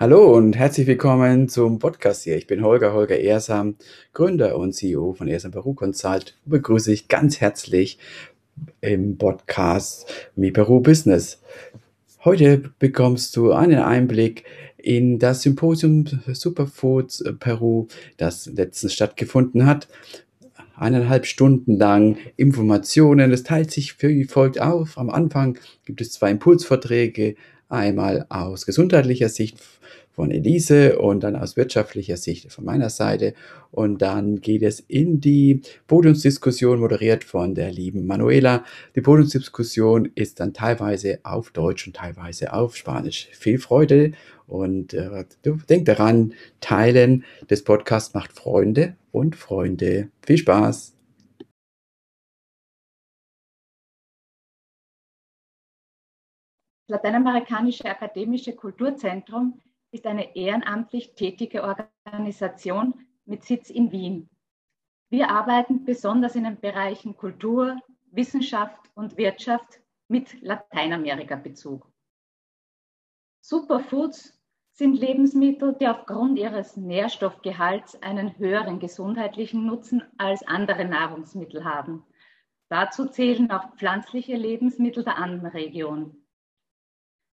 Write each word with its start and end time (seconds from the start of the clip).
Hallo 0.00 0.36
und 0.36 0.56
herzlich 0.56 0.88
willkommen 0.88 1.48
zum 1.48 1.78
Podcast 1.78 2.24
hier. 2.24 2.36
Ich 2.36 2.48
bin 2.48 2.64
Holger, 2.64 2.92
Holger 2.92 3.16
Ehrsam, 3.16 3.76
Gründer 4.12 4.58
und 4.58 4.72
CEO 4.72 5.14
von 5.14 5.28
Ehrsam 5.28 5.52
Peru 5.52 5.72
Consult 5.72 6.36
begrüße 6.46 6.92
ich 6.92 7.06
ganz 7.06 7.40
herzlich 7.40 8.00
im 8.80 9.16
Podcast 9.16 10.12
Mi 10.34 10.50
Peru 10.50 10.80
Business. 10.80 11.40
Heute 12.24 12.72
bekommst 12.80 13.36
du 13.36 13.52
einen 13.52 13.78
Einblick 13.78 14.42
in 14.78 15.20
das 15.20 15.42
Symposium 15.42 16.06
Superfoods 16.26 17.22
Peru, 17.38 17.86
das 18.16 18.46
letztens 18.46 18.94
stattgefunden 18.94 19.64
hat. 19.64 19.86
Eineinhalb 20.74 21.24
Stunden 21.24 21.76
lang 21.76 22.16
Informationen. 22.36 23.30
Es 23.30 23.44
teilt 23.44 23.70
sich 23.70 24.02
wie 24.02 24.24
folgt 24.24 24.60
auf. 24.60 24.98
Am 24.98 25.08
Anfang 25.08 25.56
gibt 25.84 26.00
es 26.00 26.10
zwei 26.10 26.32
Impulsvorträge, 26.32 27.36
einmal 27.68 28.26
aus 28.28 28.66
gesundheitlicher 28.66 29.28
Sicht 29.28 29.58
von 30.14 30.30
Elise 30.30 30.98
und 30.98 31.24
dann 31.24 31.34
aus 31.34 31.56
wirtschaftlicher 31.56 32.16
Sicht 32.16 32.52
von 32.52 32.64
meiner 32.64 32.88
Seite. 32.88 33.34
Und 33.72 34.00
dann 34.00 34.40
geht 34.40 34.62
es 34.62 34.78
in 34.80 35.20
die 35.20 35.62
Podiumsdiskussion, 35.88 36.78
moderiert 36.78 37.24
von 37.24 37.54
der 37.54 37.72
lieben 37.72 38.06
Manuela. 38.06 38.64
Die 38.94 39.00
Podiumsdiskussion 39.00 40.10
ist 40.14 40.38
dann 40.38 40.52
teilweise 40.52 41.18
auf 41.24 41.50
Deutsch 41.50 41.86
und 41.86 41.96
teilweise 41.96 42.52
auf 42.52 42.76
Spanisch. 42.76 43.28
Viel 43.32 43.58
Freude 43.58 44.12
und 44.46 44.94
äh, 44.94 45.24
denk 45.68 45.86
daran, 45.86 46.34
Teilen 46.60 47.24
des 47.50 47.64
Podcasts 47.64 48.14
macht 48.14 48.32
Freunde 48.32 48.94
und 49.10 49.34
Freunde. 49.34 50.10
Viel 50.24 50.38
Spaß! 50.38 50.93
Lateinamerikanische 56.86 57.86
Akademische 57.86 58.54
Kulturzentrum 58.54 59.60
ist 59.90 60.06
eine 60.06 60.36
ehrenamtlich 60.36 61.14
tätige 61.14 61.62
Organisation 61.62 63.06
mit 63.24 63.42
Sitz 63.42 63.70
in 63.70 63.90
Wien. 63.90 64.28
Wir 65.08 65.30
arbeiten 65.30 65.84
besonders 65.84 66.34
in 66.34 66.44
den 66.44 66.60
Bereichen 66.60 67.16
Kultur, 67.16 67.78
Wissenschaft 68.10 68.90
und 68.94 69.16
Wirtschaft 69.16 69.80
mit 70.08 70.42
Lateinamerika-Bezug. 70.42 71.90
Superfoods 73.40 74.38
sind 74.72 74.94
Lebensmittel, 74.94 75.74
die 75.74 75.88
aufgrund 75.88 76.38
ihres 76.38 76.76
Nährstoffgehalts 76.76 78.02
einen 78.02 78.36
höheren 78.38 78.78
gesundheitlichen 78.78 79.64
Nutzen 79.64 80.02
als 80.18 80.46
andere 80.46 80.84
Nahrungsmittel 80.84 81.64
haben. 81.64 82.04
Dazu 82.68 83.06
zählen 83.06 83.50
auch 83.50 83.74
pflanzliche 83.76 84.36
Lebensmittel 84.36 85.04
der 85.04 85.16
Andenregion. 85.16 86.23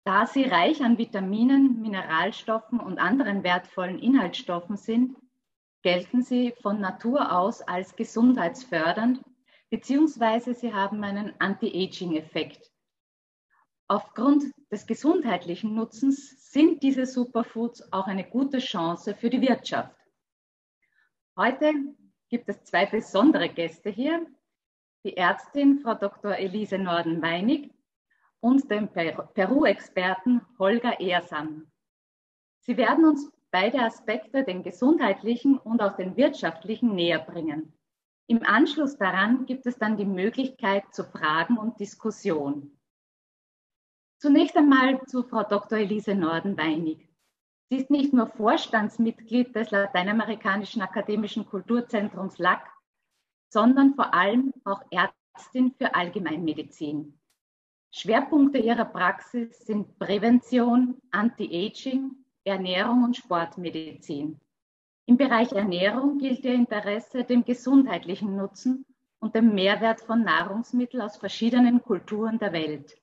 Da 0.06 0.24
sie 0.24 0.44
reich 0.44 0.84
an 0.84 0.98
Vitaminen, 0.98 1.82
Mineralstoffen 1.82 2.78
und 2.78 3.00
anderen 3.00 3.42
wertvollen 3.42 3.98
Inhaltsstoffen 3.98 4.76
sind, 4.76 5.16
gelten 5.82 6.22
sie 6.22 6.54
von 6.62 6.80
Natur 6.80 7.32
aus 7.36 7.60
als 7.60 7.96
gesundheitsfördernd, 7.96 9.20
beziehungsweise 9.68 10.54
sie 10.54 10.72
haben 10.72 11.02
einen 11.02 11.34
Anti-Aging-Effekt. 11.40 12.70
Aufgrund 13.88 14.44
des 14.70 14.86
gesundheitlichen 14.86 15.74
Nutzens 15.74 16.52
sind 16.52 16.84
diese 16.84 17.04
Superfoods 17.04 17.92
auch 17.92 18.06
eine 18.06 18.30
gute 18.30 18.58
Chance 18.58 19.12
für 19.12 19.28
die 19.28 19.40
Wirtschaft. 19.40 19.96
Heute 21.36 21.72
gibt 22.28 22.48
es 22.48 22.62
zwei 22.62 22.86
besondere 22.86 23.48
Gäste 23.48 23.90
hier. 23.90 24.24
Die 25.04 25.16
Ärztin 25.16 25.80
Frau 25.80 25.94
Dr. 25.94 26.36
Elise 26.36 26.78
Norden-Weinig 26.78 27.72
und 28.40 28.70
dem 28.70 28.88
Peru-Experten 28.88 30.40
Holger 30.58 31.00
Ehrsam. 31.00 31.66
Sie 32.60 32.76
werden 32.76 33.04
uns 33.04 33.30
beide 33.50 33.80
Aspekte, 33.80 34.44
den 34.44 34.62
gesundheitlichen 34.62 35.58
und 35.58 35.80
auch 35.80 35.96
den 35.96 36.16
wirtschaftlichen, 36.16 36.94
näher 36.94 37.20
bringen. 37.20 37.72
Im 38.28 38.42
Anschluss 38.44 38.98
daran 38.98 39.46
gibt 39.46 39.66
es 39.66 39.78
dann 39.78 39.96
die 39.96 40.04
Möglichkeit 40.04 40.92
zu 40.92 41.04
Fragen 41.04 41.56
und 41.56 41.78
Diskussion. 41.78 42.76
Zunächst 44.18 44.56
einmal 44.56 45.00
zu 45.06 45.22
Frau 45.22 45.42
Dr. 45.42 45.78
Elise 45.78 46.14
Norden-Weinig. 46.14 47.08
Sie 47.68 47.76
ist 47.76 47.90
nicht 47.90 48.12
nur 48.12 48.26
Vorstandsmitglied 48.26 49.54
des 49.54 49.70
Lateinamerikanischen 49.70 50.82
Akademischen 50.82 51.46
Kulturzentrums 51.46 52.38
LAC, 52.38 52.66
sondern 53.52 53.94
vor 53.94 54.12
allem 54.14 54.52
auch 54.64 54.82
Ärztin 54.90 55.72
für 55.76 55.94
Allgemeinmedizin. 55.94 57.15
Schwerpunkte 57.92 58.58
ihrer 58.58 58.84
Praxis 58.84 59.58
sind 59.64 59.98
Prävention, 59.98 61.00
Anti-Aging, 61.10 62.12
Ernährung 62.44 63.04
und 63.04 63.16
Sportmedizin. 63.16 64.40
Im 65.06 65.16
Bereich 65.16 65.52
Ernährung 65.52 66.18
gilt 66.18 66.44
ihr 66.44 66.54
Interesse 66.54 67.24
dem 67.24 67.44
gesundheitlichen 67.44 68.36
Nutzen 68.36 68.84
und 69.20 69.34
dem 69.34 69.54
Mehrwert 69.54 70.00
von 70.00 70.22
Nahrungsmitteln 70.22 71.00
aus 71.02 71.16
verschiedenen 71.16 71.82
Kulturen 71.82 72.38
der 72.38 72.52
Welt. 72.52 73.00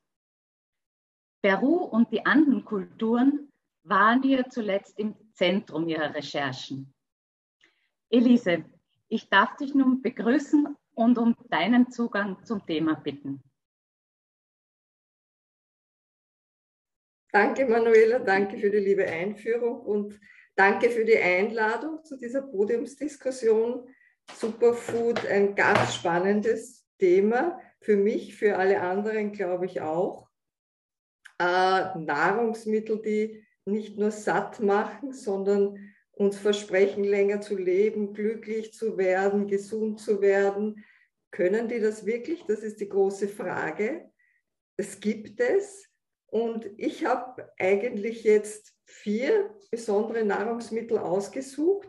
Peru 1.42 1.84
und 1.84 2.12
die 2.12 2.26
Andenkulturen 2.26 3.50
waren 3.84 4.22
hier 4.22 4.50
zuletzt 4.50 4.98
im 5.00 5.16
Zentrum 5.34 5.88
ihrer 5.90 6.14
Recherchen. 6.14 6.94
Elise, 8.10 8.64
ich 9.10 9.30
darf 9.30 9.56
dich 9.58 9.74
nun 9.74 10.02
begrüßen 10.02 10.76
und 10.94 11.18
um 11.18 11.36
deinen 11.50 11.92
Zugang 11.92 12.44
zum 12.46 12.66
Thema 12.66 12.94
bitten. 12.96 13.42
Danke, 17.34 17.66
Manuela, 17.66 18.20
danke 18.20 18.60
für 18.60 18.70
die 18.70 18.78
liebe 18.78 19.08
Einführung 19.08 19.82
und 19.82 20.20
danke 20.56 20.92
für 20.92 21.04
die 21.04 21.18
Einladung 21.18 22.04
zu 22.04 22.16
dieser 22.16 22.44
Podiumsdiskussion. 22.44 23.90
Superfood, 24.38 25.26
ein 25.26 25.56
ganz 25.56 25.96
spannendes 25.96 26.86
Thema 27.00 27.60
für 27.82 27.98
mich, 27.98 28.36
für 28.36 28.56
alle 28.58 28.82
anderen 28.82 29.32
glaube 29.32 29.66
ich 29.66 29.82
auch. 29.82 30.30
Äh, 31.40 31.98
Nahrungsmittel, 31.98 33.02
die 33.02 33.44
nicht 33.66 33.98
nur 33.98 34.12
satt 34.12 34.60
machen, 34.60 35.12
sondern 35.12 35.92
uns 36.12 36.38
versprechen, 36.38 37.04
länger 37.04 37.42
zu 37.42 37.58
leben, 37.58 38.14
glücklich 38.14 38.74
zu 38.74 38.96
werden, 39.00 39.48
gesund 39.48 40.00
zu 40.00 40.22
werden. 40.22 40.86
Können 41.32 41.68
die 41.68 41.80
das 41.80 42.06
wirklich? 42.06 42.44
Das 42.44 42.60
ist 42.60 42.80
die 42.80 42.90
große 42.90 43.28
Frage. 43.28 44.12
Es 44.78 45.00
gibt 45.00 45.40
es. 45.40 45.90
Und 46.34 46.68
ich 46.78 47.06
habe 47.06 47.48
eigentlich 47.60 48.24
jetzt 48.24 48.74
vier 48.86 49.54
besondere 49.70 50.26
Nahrungsmittel 50.26 50.98
ausgesucht, 50.98 51.88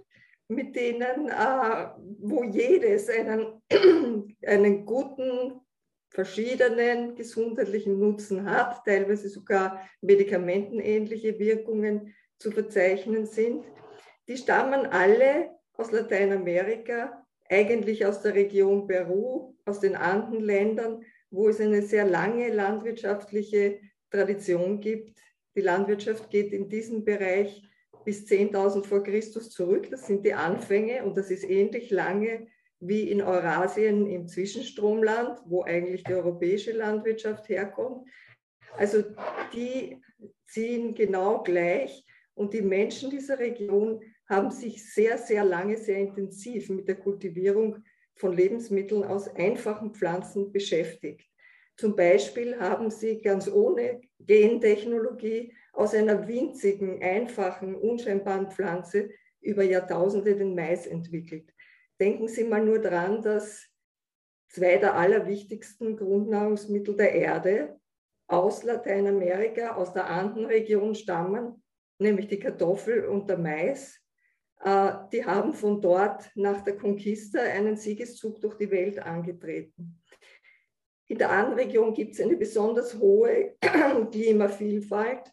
mit 0.49 0.77
denen, 0.77 1.31
äh, 1.31 1.89
wo 2.19 2.45
jedes 2.45 3.09
einen, 3.09 3.63
einen 4.45 4.85
guten, 4.85 5.63
verschiedenen 6.11 7.15
gesundheitlichen 7.15 7.99
Nutzen 7.99 8.45
hat, 8.45 8.85
teilweise 8.85 9.31
sogar 9.31 9.81
medikamentenähnliche 10.03 11.39
Wirkungen 11.39 12.15
zu 12.39 12.53
verzeichnen 12.53 13.25
sind. 13.25 13.65
Die 14.29 14.37
stammen 14.37 14.85
alle 14.85 15.55
aus 15.73 15.91
Lateinamerika, 15.91 17.27
eigentlich 17.49 18.05
aus 18.05 18.21
der 18.21 18.35
Region 18.35 18.87
Peru, 18.87 19.57
aus 19.65 19.81
den 19.81 19.97
Andenländern, 19.97 21.03
wo 21.31 21.49
es 21.49 21.63
eine 21.63 21.81
sehr 21.81 22.05
lange 22.05 22.53
landwirtschaftliche 22.53 23.81
Tradition 24.15 24.81
gibt. 24.81 25.19
Die 25.57 25.61
Landwirtschaft 25.61 26.31
geht 26.31 26.53
in 26.53 26.69
diesem 26.69 27.05
Bereich 27.05 27.63
bis 28.05 28.25
10.000 28.27 28.85
vor 28.85 29.03
Christus 29.03 29.51
zurück. 29.51 29.89
Das 29.91 30.07
sind 30.07 30.25
die 30.25 30.35
Anfänge 30.35 31.05
und 31.05 31.17
das 31.17 31.31
ist 31.31 31.49
ähnlich 31.49 31.91
lange 31.91 32.47
wie 32.81 33.11
in 33.11 33.23
Eurasien 33.23 34.07
im 34.07 34.29
Zwischenstromland, 34.29 35.41
wo 35.47 35.63
eigentlich 35.63 36.05
die 36.05 36.15
europäische 36.15 36.73
Landwirtschaft 36.73 37.49
herkommt. 37.49 38.09
Also 38.77 39.03
die 39.53 40.01
ziehen 40.47 40.95
genau 40.95 41.43
gleich 41.43 42.05
und 42.35 42.53
die 42.53 42.63
Menschen 42.63 43.11
dieser 43.11 43.39
Region 43.39 44.01
haben 44.29 44.51
sich 44.51 44.93
sehr, 44.93 45.19
sehr 45.19 45.45
lange, 45.45 45.77
sehr 45.77 45.99
intensiv 45.99 46.69
mit 46.69 46.89
der 46.89 46.97
Kultivierung 46.97 47.83
von 48.17 48.33
Lebensmitteln 48.33 49.05
aus 49.05 49.29
einfachen 49.29 49.95
Pflanzen 49.95 50.53
beschäftigt. 50.53 51.29
Zum 51.77 51.97
Beispiel 51.97 52.59
haben 52.59 52.91
sie 52.91 53.21
ganz 53.21 53.49
ohne 53.49 54.01
Gentechnologie 54.21 55.53
aus 55.73 55.95
einer 55.95 56.27
winzigen, 56.29 57.03
einfachen, 57.03 57.75
unscheinbaren 57.75 58.51
Pflanze 58.51 59.11
über 59.41 59.65
Jahrtausende 59.65 60.37
den 60.37 60.55
Mais 60.55 60.87
entwickelt. 60.87 61.53
Denken 62.01 62.29
Sie 62.29 62.45
mal 62.45 62.65
nur 62.65 62.79
daran, 62.81 63.23
dass 63.23 63.67
zwei 64.49 64.79
der 64.79 64.95
allerwichtigsten 64.95 65.97
Grundnahrungsmittel 65.97 66.97
der 66.97 67.13
Erde 67.13 67.81
aus 68.27 68.63
Lateinamerika, 68.63 69.75
aus 69.75 69.93
der 69.93 70.07
Andenregion 70.09 70.95
stammen, 70.95 71.63
nämlich 71.99 72.29
die 72.29 72.39
Kartoffel 72.39 73.07
und 73.07 73.29
der 73.29 73.39
Mais. 73.39 74.01
Äh, 74.63 74.93
die 75.13 75.25
haben 75.25 75.53
von 75.55 75.81
dort 75.81 76.31
nach 76.35 76.63
der 76.63 76.77
Conquista 76.77 77.41
einen 77.41 77.77
Siegeszug 77.77 78.41
durch 78.41 78.57
die 78.57 78.71
Welt 78.71 78.99
angetreten. 78.99 80.01
In 81.07 81.19
der 81.19 81.31
Anregion 81.31 81.93
gibt 81.93 82.15
es 82.15 82.21
eine 82.21 82.37
besonders 82.37 82.99
hohe 82.99 83.57
Klimavielfalt 84.11 85.33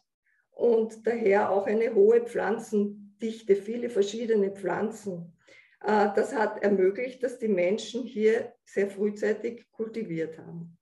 und 0.50 1.06
daher 1.06 1.50
auch 1.50 1.66
eine 1.66 1.94
hohe 1.94 2.22
Pflanzendichte, 2.24 3.56
viele 3.56 3.88
verschiedene 3.88 4.50
Pflanzen. 4.50 5.36
Äh, 5.80 6.10
das 6.14 6.34
hat 6.34 6.62
ermöglicht, 6.62 7.22
dass 7.22 7.38
die 7.38 7.48
Menschen 7.48 8.04
hier 8.04 8.54
sehr 8.64 8.88
frühzeitig 8.88 9.70
kultiviert 9.70 10.38
haben. 10.38 10.76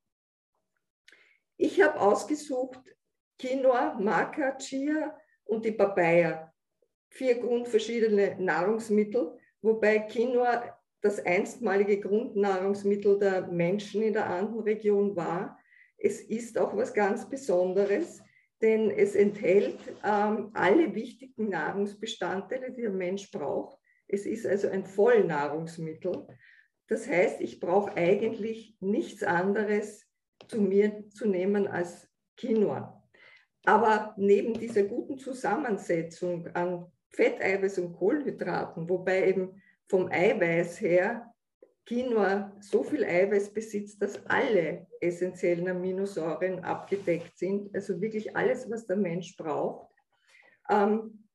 Ich 1.57 1.81
habe 1.81 2.01
ausgesucht 2.01 2.81
Quinoa, 3.39 3.95
Maca, 3.99 4.57
Chia 4.57 5.17
und 5.45 5.65
die 5.65 5.73
Papaya. 5.73 6.53
Vier 7.11 7.39
grundverschiedene 7.39 8.37
Nahrungsmittel, 8.39 9.39
wobei 9.61 10.01
Quinoa 10.01 10.80
das 11.03 11.25
einstmalige 11.25 12.01
Grundnahrungsmittel 12.01 13.19
der 13.19 13.47
Menschen 13.49 14.03
in 14.03 14.13
der 14.13 14.29
Andenregion 14.29 15.17
war. 15.17 15.59
Es 15.97 16.21
ist 16.21 16.59
auch 16.59 16.77
was 16.77 16.93
ganz 16.93 17.29
Besonderes, 17.29 18.23
denn 18.61 18.91
es 18.91 19.15
enthält 19.15 19.79
ähm, 20.05 20.51
alle 20.53 20.95
wichtigen 20.95 21.49
Nahrungsbestandteile, 21.49 22.73
die 22.73 22.83
der 22.83 22.91
Mensch 22.91 23.31
braucht. 23.31 23.79
Es 24.07 24.27
ist 24.27 24.47
also 24.47 24.69
ein 24.69 24.85
Vollnahrungsmittel. 24.85 26.27
Das 26.89 27.09
heißt, 27.09 27.41
ich 27.41 27.61
brauche 27.61 27.97
eigentlich 27.97 28.77
nichts 28.81 29.23
anderes 29.23 30.07
zu 30.49 30.61
mir 30.61 31.09
zu 31.11 31.29
nehmen 31.29 31.67
als 31.67 32.09
Quinoa. 32.37 33.01
Aber 33.65 34.15
neben 34.17 34.55
dieser 34.55 34.85
guten 34.85 35.19
Zusammensetzung 35.19 36.49
an 36.55 36.91
Fetteiweiß 37.11 37.79
und 37.79 37.93
Kohlenhydraten, 37.93 38.89
wobei 38.89 39.29
eben 39.29 39.63
vom 39.91 40.09
Eiweiß 40.09 40.81
her 40.81 41.35
Quinoa 41.85 42.57
so 42.61 42.85
viel 42.85 43.05
Eiweiß 43.05 43.53
besitzt, 43.53 44.01
dass 44.01 44.25
alle 44.27 44.87
essentiellen 45.01 45.69
Aminosäuren 45.69 46.61
abgedeckt 46.61 47.37
sind, 47.37 47.75
also 47.75 48.01
wirklich 48.01 48.37
alles, 48.37 48.71
was 48.71 48.87
der 48.87 48.97
Mensch 48.97 49.37
braucht. 49.37 49.89
Ähm, 50.71 51.27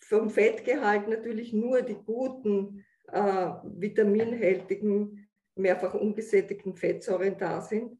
vom 0.00 0.30
Fettgehalt 0.30 1.08
natürlich 1.08 1.52
nur 1.52 1.82
die 1.82 1.96
guten, 1.96 2.84
äh, 3.08 3.50
vitaminhältigen, 3.64 5.28
mehrfach 5.56 5.94
ungesättigten 5.94 6.76
Fettsäuren 6.76 7.36
da 7.36 7.60
sind 7.60 7.98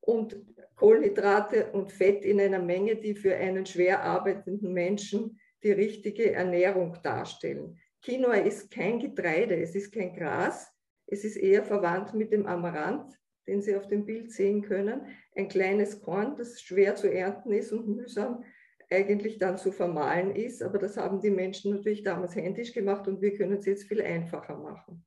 und 0.00 0.40
Kohlenhydrate 0.76 1.72
und 1.72 1.90
Fett 1.90 2.24
in 2.24 2.40
einer 2.40 2.62
Menge, 2.62 2.94
die 2.94 3.16
für 3.16 3.34
einen 3.34 3.66
schwer 3.66 4.04
arbeitenden 4.04 4.72
Menschen 4.72 5.40
die 5.64 5.72
richtige 5.72 6.32
Ernährung 6.32 6.96
darstellen. 7.02 7.81
Quinoa 8.02 8.34
ist 8.34 8.70
kein 8.70 8.98
Getreide, 8.98 9.56
es 9.56 9.74
ist 9.76 9.92
kein 9.92 10.12
Gras, 10.12 10.72
es 11.06 11.24
ist 11.24 11.36
eher 11.36 11.62
verwandt 11.62 12.14
mit 12.14 12.32
dem 12.32 12.46
Amaranth, 12.46 13.16
den 13.46 13.62
Sie 13.62 13.76
auf 13.76 13.86
dem 13.86 14.04
Bild 14.04 14.32
sehen 14.32 14.62
können. 14.62 15.06
Ein 15.36 15.48
kleines 15.48 16.00
Korn, 16.00 16.36
das 16.36 16.60
schwer 16.60 16.96
zu 16.96 17.12
ernten 17.12 17.52
ist 17.52 17.72
und 17.72 17.88
mühsam 17.88 18.44
eigentlich 18.90 19.38
dann 19.38 19.56
zu 19.56 19.72
vermahlen 19.72 20.34
ist. 20.34 20.62
Aber 20.62 20.78
das 20.78 20.96
haben 20.96 21.20
die 21.20 21.30
Menschen 21.30 21.74
natürlich 21.74 22.02
damals 22.02 22.34
händisch 22.34 22.72
gemacht 22.72 23.06
und 23.08 23.20
wir 23.20 23.36
können 23.36 23.58
es 23.58 23.66
jetzt 23.66 23.84
viel 23.84 24.02
einfacher 24.02 24.56
machen. 24.56 25.04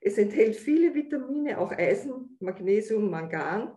Es 0.00 0.18
enthält 0.18 0.56
viele 0.56 0.94
Vitamine, 0.94 1.58
auch 1.58 1.72
Eisen, 1.72 2.36
Magnesium, 2.40 3.10
Mangan. 3.10 3.72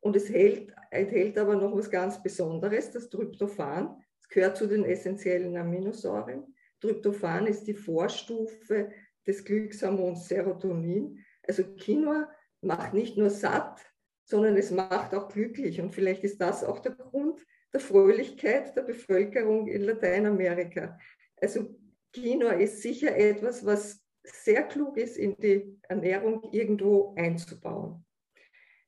Und 0.00 0.16
es 0.16 0.28
hält, 0.28 0.72
enthält 0.90 1.38
aber 1.38 1.56
noch 1.56 1.74
was 1.74 1.90
ganz 1.90 2.22
Besonderes, 2.22 2.90
das 2.90 3.08
Tryptophan. 3.08 3.96
Es 4.20 4.28
gehört 4.28 4.56
zu 4.56 4.66
den 4.66 4.84
essentiellen 4.84 5.56
Aminosäuren. 5.56 6.53
Tryptophan 6.84 7.46
ist 7.46 7.64
die 7.64 7.74
Vorstufe 7.74 8.90
des 9.26 9.42
Glückshormons 9.42 10.28
Serotonin. 10.28 11.18
Also 11.46 11.64
Quinoa 11.76 12.28
macht 12.60 12.92
nicht 12.92 13.16
nur 13.16 13.30
satt, 13.30 13.80
sondern 14.26 14.58
es 14.58 14.70
macht 14.70 15.14
auch 15.14 15.28
glücklich. 15.28 15.80
Und 15.80 15.94
vielleicht 15.94 16.24
ist 16.24 16.42
das 16.42 16.62
auch 16.62 16.80
der 16.80 16.92
Grund 16.92 17.40
der 17.72 17.80
Fröhlichkeit 17.80 18.76
der 18.76 18.82
Bevölkerung 18.82 19.66
in 19.66 19.82
Lateinamerika. 19.82 20.98
Also 21.40 21.74
Quinoa 22.12 22.52
ist 22.52 22.82
sicher 22.82 23.16
etwas, 23.16 23.64
was 23.64 24.02
sehr 24.22 24.64
klug 24.64 24.98
ist, 24.98 25.16
in 25.16 25.36
die 25.38 25.78
Ernährung 25.88 26.42
irgendwo 26.52 27.14
einzubauen. 27.16 28.04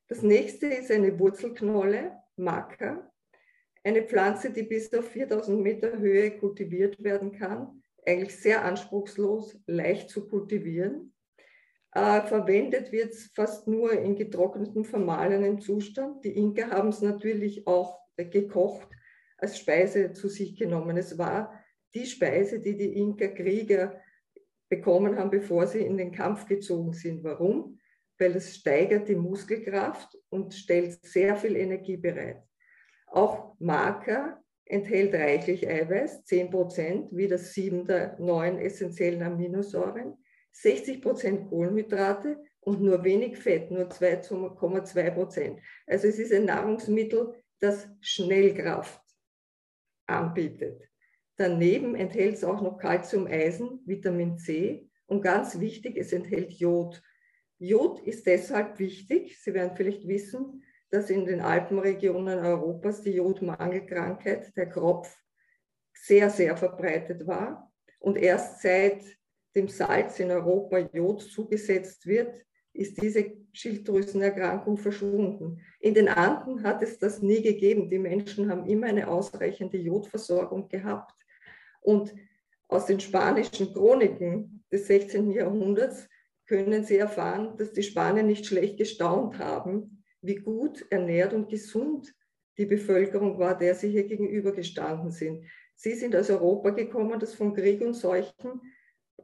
Das 0.09 0.21
nächste 0.21 0.67
ist 0.67 0.91
eine 0.91 1.19
Wurzelknolle, 1.19 2.13
Maca, 2.37 3.11
eine 3.83 4.03
Pflanze, 4.03 4.51
die 4.51 4.65
bis 4.65 4.93
auf 4.93 5.09
4000 5.09 5.63
Meter 5.63 5.99
Höhe 5.99 6.37
kultiviert 6.39 7.03
werden 7.03 7.33
kann 7.33 7.76
eigentlich 8.07 8.37
sehr 8.37 8.65
anspruchslos, 8.65 9.59
leicht 9.67 10.11
zu 10.11 10.29
kultivieren. 10.29 11.13
Äh, 11.93 12.23
verwendet 12.23 12.93
wird 12.93 13.13
es 13.13 13.27
fast 13.35 13.67
nur 13.67 13.93
in 13.93 14.17
getrocknetem, 14.17 14.85
vermahlenem 14.85 15.61
Zustand. 15.61 16.25
Die 16.25 16.37
Inka 16.37 16.71
haben 16.71 16.91
es 16.91 17.01
natürlich 17.01 17.67
auch 17.67 17.99
gekocht, 18.17 18.89
als 19.39 19.59
Speise 19.59 20.13
zu 20.13 20.29
sich 20.29 20.57
genommen. 20.57 20.97
Es 20.97 21.19
war 21.19 21.59
die 21.95 22.07
Speise, 22.07 22.61
die 22.61 22.77
die 22.77 22.99
Inka-Krieger 22.99 24.01
bekommen 24.69 25.17
haben, 25.17 25.31
bevor 25.31 25.67
sie 25.67 25.81
in 25.81 25.97
den 25.97 26.13
Kampf 26.13 26.47
gezogen 26.47 26.93
sind. 26.93 27.25
Warum? 27.25 27.79
Weil 28.19 28.37
es 28.37 28.57
steigert 28.57 29.09
die 29.09 29.15
Muskelkraft 29.15 30.19
und 30.29 30.55
stellt 30.55 31.05
sehr 31.05 31.37
viel 31.37 31.57
Energie 31.57 31.97
bereit. 31.97 32.43
Auch 33.07 33.55
Marker 33.59 34.43
enthält 34.67 35.15
reichlich 35.15 35.69
Eiweiß, 35.69 36.25
10 36.25 36.51
Prozent, 36.51 37.09
wie 37.13 37.29
das 37.29 37.53
sieben 37.53 37.87
der 37.87 38.19
neun 38.19 38.59
essentiellen 38.59 39.23
Aminosäuren, 39.23 40.15
60 40.53 41.01
Prozent 41.01 41.49
Kohlenhydrate 41.49 42.43
und 42.61 42.83
nur 42.83 43.05
wenig 43.05 43.39
Fett, 43.39 43.71
nur 43.71 43.89
2,2 43.89 45.11
Prozent. 45.11 45.61
Also 45.87 46.09
es 46.09 46.19
ist 46.19 46.33
ein 46.33 46.47
Nahrungsmittel, 46.47 47.35
das 47.61 47.89
Schnellkraft 48.01 49.01
anbietet. 50.07 50.83
Daneben 51.37 51.95
enthält 51.95 52.35
es 52.35 52.45
auch 52.45 52.61
noch 52.61 52.79
Calcium, 52.79 53.27
Eisen, 53.27 53.81
Vitamin 53.87 54.39
C 54.39 54.89
und 55.07 55.23
ganz 55.23 55.61
wichtig, 55.61 55.97
es 55.97 56.13
enthält 56.13 56.53
Jod. 56.55 57.03
Jod 57.59 58.01
ist 58.01 58.27
deshalb 58.27 58.79
wichtig, 58.79 59.41
Sie 59.41 59.55
werden 59.55 59.77
vielleicht 59.77 60.09
wissen, 60.09 60.63
dass 60.91 61.11
in 61.11 61.27
den 61.27 61.41
Alpenregionen 61.41 62.39
Europas 62.39 63.03
die 63.03 63.13
Jodmangelkrankheit, 63.13 64.57
der 64.57 64.69
Kropf, 64.69 65.17
sehr, 65.93 66.31
sehr 66.31 66.57
verbreitet 66.57 67.27
war. 67.27 67.73
Und 67.99 68.17
erst 68.17 68.63
seit 68.63 69.03
dem 69.55 69.69
Salz 69.69 70.21
in 70.21 70.31
Europa 70.31 70.79
Jod 70.79 71.23
zugesetzt 71.23 72.07
wird, 72.07 72.45
ist 72.73 73.01
diese 73.01 73.33
Schilddrüsenerkrankung 73.53 74.77
verschwunden. 74.77 75.63
In 75.81 75.95
den 75.95 76.09
Anden 76.09 76.63
hat 76.63 76.83
es 76.83 76.99
das 76.99 77.23
nie 77.23 77.41
gegeben. 77.41 77.89
Die 77.89 77.99
Menschen 77.99 78.51
haben 78.51 78.67
immer 78.67 78.87
eine 78.87 79.09
ausreichende 79.09 79.79
Jodversorgung 79.79 80.69
gehabt. 80.69 81.15
Und 81.81 82.15
aus 82.69 82.87
den 82.87 83.01
spanischen 83.01 83.73
Chroniken 83.73 84.65
des 84.71 84.87
16. 84.89 85.31
Jahrhunderts 85.31 86.09
können 86.47 86.85
Sie 86.85 86.99
erfahren, 86.99 87.57
dass 87.57 87.73
die 87.73 87.83
Spanier 87.83 88.23
nicht 88.23 88.47
schlecht 88.47 88.77
gestaunt 88.77 89.39
haben, 89.39 89.96
wie 90.27 90.37
gut 90.37 90.85
ernährt 90.91 91.33
und 91.33 91.49
gesund 91.49 92.15
die 92.59 92.67
Bevölkerung 92.67 93.39
war, 93.39 93.57
der 93.57 93.75
sie 93.75 93.91
hier 93.91 94.05
gegenübergestanden 94.05 95.11
sind. 95.11 95.45
Sie 95.75 95.95
sind 95.95 96.17
aus 96.17 96.31
Europa 96.31 96.71
gekommen, 96.71 97.21
das 97.21 97.35
von 97.35 97.55
Krieg 97.55 97.83
und 97.83 97.95
Seuchen 97.95 98.61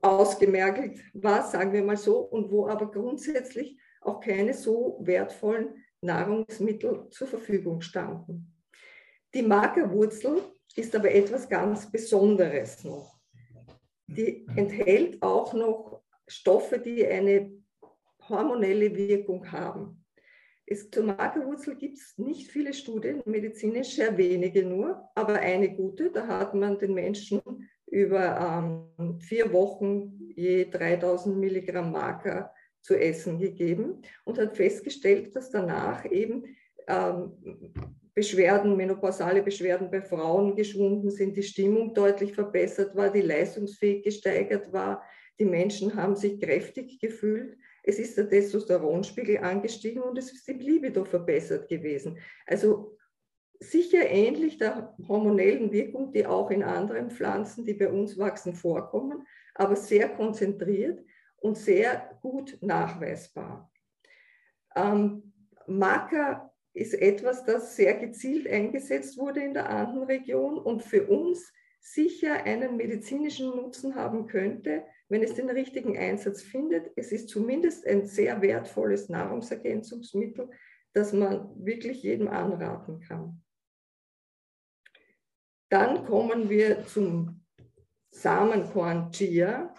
ausgemergelt 0.00 1.00
war, 1.14 1.42
sagen 1.48 1.72
wir 1.72 1.82
mal 1.82 1.96
so, 1.96 2.18
und 2.18 2.50
wo 2.50 2.66
aber 2.66 2.90
grundsätzlich 2.90 3.78
auch 4.00 4.20
keine 4.20 4.52
so 4.52 4.98
wertvollen 5.02 5.82
Nahrungsmittel 6.00 7.08
zur 7.10 7.28
Verfügung 7.28 7.80
standen. 7.80 8.52
Die 9.34 9.42
Magerwurzel 9.42 10.42
ist 10.74 10.94
aber 10.94 11.12
etwas 11.12 11.48
ganz 11.48 11.90
Besonderes 11.90 12.84
noch. 12.84 13.18
Die 14.06 14.46
enthält 14.56 15.22
auch 15.22 15.54
noch 15.54 16.02
Stoffe, 16.26 16.78
die 16.78 17.06
eine 17.06 17.52
hormonelle 18.28 18.94
Wirkung 18.94 19.50
haben. 19.50 20.01
Es, 20.66 20.90
zur 20.90 21.04
Magerwurzel 21.04 21.76
gibt 21.76 21.98
es 21.98 22.16
nicht 22.18 22.50
viele 22.50 22.72
Studien, 22.72 23.22
medizinisch 23.24 23.96
sehr 23.96 24.16
wenige 24.16 24.64
nur, 24.64 25.08
aber 25.14 25.34
eine 25.34 25.74
gute. 25.74 26.10
Da 26.10 26.26
hat 26.26 26.54
man 26.54 26.78
den 26.78 26.94
Menschen 26.94 27.40
über 27.86 28.88
ähm, 28.98 29.20
vier 29.20 29.52
Wochen 29.52 30.18
je 30.34 30.70
3000 30.70 31.36
Milligramm 31.36 31.92
Mager 31.92 32.52
zu 32.80 32.94
essen 32.94 33.38
gegeben 33.38 34.02
und 34.24 34.38
hat 34.38 34.56
festgestellt, 34.56 35.34
dass 35.36 35.50
danach 35.50 36.04
eben 36.10 36.44
ähm, 36.88 37.32
Beschwerden, 38.14 38.76
menopausale 38.76 39.42
Beschwerden 39.42 39.90
bei 39.90 40.02
Frauen 40.02 40.54
geschwunden 40.54 41.10
sind, 41.10 41.36
die 41.36 41.42
Stimmung 41.42 41.94
deutlich 41.94 42.34
verbessert 42.34 42.94
war, 42.94 43.10
die 43.10 43.22
Leistungsfähigkeit 43.22 44.04
gesteigert 44.04 44.72
war, 44.72 45.02
die 45.38 45.46
Menschen 45.46 45.94
haben 45.94 46.14
sich 46.14 46.38
kräftig 46.40 47.00
gefühlt 47.00 47.56
es 47.82 47.98
ist 47.98 48.16
der 48.16 48.28
Testosteronspiegel 48.28 49.38
angestiegen 49.38 50.02
und 50.02 50.16
es 50.16 50.32
ist 50.32 50.46
die 50.46 50.52
Libido 50.52 51.04
verbessert 51.04 51.68
gewesen. 51.68 52.18
Also 52.46 52.96
sicher 53.58 54.08
ähnlich 54.08 54.58
der 54.58 54.94
hormonellen 55.08 55.72
Wirkung, 55.72 56.12
die 56.12 56.26
auch 56.26 56.50
in 56.50 56.62
anderen 56.62 57.10
Pflanzen, 57.10 57.64
die 57.64 57.74
bei 57.74 57.90
uns 57.90 58.18
wachsen, 58.18 58.54
vorkommen, 58.54 59.26
aber 59.54 59.76
sehr 59.76 60.08
konzentriert 60.08 61.04
und 61.38 61.56
sehr 61.56 62.18
gut 62.20 62.56
nachweisbar. 62.60 63.70
Ähm, 64.76 65.32
Maca 65.66 66.52
ist 66.74 66.94
etwas, 66.94 67.44
das 67.44 67.76
sehr 67.76 67.94
gezielt 67.94 68.48
eingesetzt 68.48 69.18
wurde 69.18 69.40
in 69.40 69.54
der 69.54 69.68
Andenregion 69.68 70.58
und 70.58 70.82
für 70.82 71.06
uns 71.06 71.52
sicher 71.82 72.44
einen 72.44 72.76
medizinischen 72.76 73.50
Nutzen 73.50 73.96
haben 73.96 74.28
könnte, 74.28 74.84
wenn 75.08 75.22
es 75.22 75.34
den 75.34 75.50
richtigen 75.50 75.98
Einsatz 75.98 76.40
findet. 76.40 76.92
Es 76.96 77.10
ist 77.10 77.28
zumindest 77.28 77.84
ein 77.86 78.06
sehr 78.06 78.40
wertvolles 78.40 79.08
Nahrungsergänzungsmittel, 79.08 80.48
das 80.94 81.12
man 81.12 81.52
wirklich 81.64 82.04
jedem 82.04 82.28
anraten 82.28 83.00
kann. 83.00 83.42
Dann 85.70 86.04
kommen 86.06 86.48
wir 86.48 86.86
zum 86.86 87.44
Samenkorn 88.10 89.10
Chia, 89.10 89.74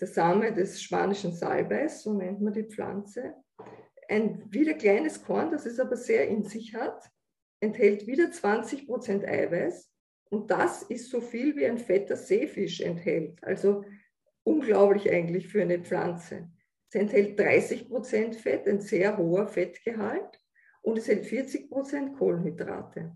der 0.00 0.06
Same 0.06 0.52
des 0.54 0.80
spanischen 0.80 1.32
Salbeis, 1.34 2.04
so 2.04 2.14
nennt 2.14 2.40
man 2.40 2.52
die 2.52 2.62
Pflanze. 2.62 3.34
Ein 4.08 4.44
wieder 4.52 4.74
kleines 4.74 5.24
Korn, 5.24 5.50
das 5.50 5.66
es 5.66 5.80
aber 5.80 5.96
sehr 5.96 6.28
in 6.28 6.44
sich 6.44 6.74
hat, 6.74 7.10
enthält 7.60 8.06
wieder 8.06 8.30
20 8.30 8.86
Prozent 8.86 9.24
Eiweiß 9.24 9.92
und 10.30 10.50
das 10.50 10.82
ist 10.82 11.10
so 11.10 11.20
viel 11.20 11.56
wie 11.56 11.66
ein 11.66 11.78
fetter 11.78 12.16
Seefisch 12.16 12.80
enthält. 12.80 13.42
Also 13.42 13.84
unglaublich 14.44 15.10
eigentlich 15.10 15.48
für 15.48 15.62
eine 15.62 15.80
Pflanze. 15.80 16.50
Es 16.88 16.94
enthält 16.94 17.38
30 17.38 17.88
Prozent 17.88 18.36
Fett, 18.36 18.66
ein 18.66 18.80
sehr 18.80 19.18
hoher 19.18 19.46
Fettgehalt 19.46 20.40
und 20.82 20.98
es 20.98 21.08
enthält 21.08 21.26
40 21.26 21.70
Prozent 21.70 22.16
Kohlenhydrate. 22.16 23.14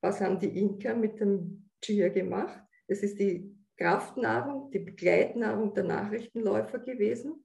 Was 0.00 0.20
haben 0.20 0.38
die 0.38 0.58
Inka 0.58 0.94
mit 0.94 1.20
dem 1.20 1.70
Chia 1.80 2.08
gemacht? 2.08 2.62
Es 2.86 3.02
ist 3.02 3.18
die 3.18 3.54
Kraftnahrung, 3.76 4.70
die 4.70 4.80
Begleitnahrung 4.80 5.72
der 5.72 5.84
Nachrichtenläufer 5.84 6.80
gewesen. 6.80 7.44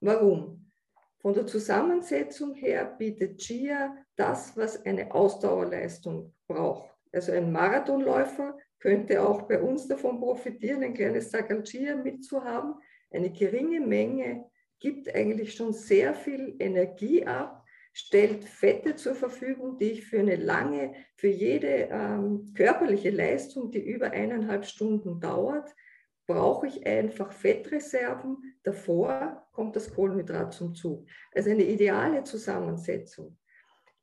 Warum? 0.00 0.70
Von 1.18 1.34
der 1.34 1.46
Zusammensetzung 1.46 2.54
her 2.54 2.84
bietet 2.98 3.38
Chia 3.38 3.96
das, 4.16 4.56
was 4.56 4.84
eine 4.84 5.14
Ausdauerleistung 5.14 6.34
braucht. 6.46 6.93
Also 7.14 7.32
ein 7.32 7.52
Marathonläufer 7.52 8.56
könnte 8.78 9.26
auch 9.26 9.42
bei 9.42 9.60
uns 9.60 9.86
davon 9.88 10.20
profitieren, 10.20 10.82
ein 10.82 10.94
kleines 10.94 11.30
Sackerl 11.30 11.62
Chia 11.62 11.96
mitzuhaben. 11.96 12.74
Eine 13.10 13.30
geringe 13.30 13.80
Menge 13.80 14.44
gibt 14.80 15.14
eigentlich 15.14 15.54
schon 15.54 15.72
sehr 15.72 16.12
viel 16.14 16.56
Energie 16.58 17.24
ab, 17.24 17.64
stellt 17.92 18.44
Fette 18.44 18.96
zur 18.96 19.14
Verfügung, 19.14 19.78
die 19.78 19.92
ich 19.92 20.04
für 20.04 20.18
eine 20.18 20.36
lange, 20.36 20.94
für 21.16 21.28
jede 21.28 21.88
ähm, 21.90 22.52
körperliche 22.54 23.10
Leistung, 23.10 23.70
die 23.70 23.82
über 23.82 24.10
eineinhalb 24.10 24.64
Stunden 24.64 25.20
dauert, 25.20 25.72
brauche 26.26 26.66
ich 26.66 26.86
einfach 26.86 27.32
Fettreserven. 27.32 28.36
Davor 28.64 29.46
kommt 29.52 29.76
das 29.76 29.94
Kohlenhydrat 29.94 30.52
zum 30.52 30.74
Zug. 30.74 31.06
Also 31.32 31.50
eine 31.50 31.64
ideale 31.64 32.24
Zusammensetzung. 32.24 33.38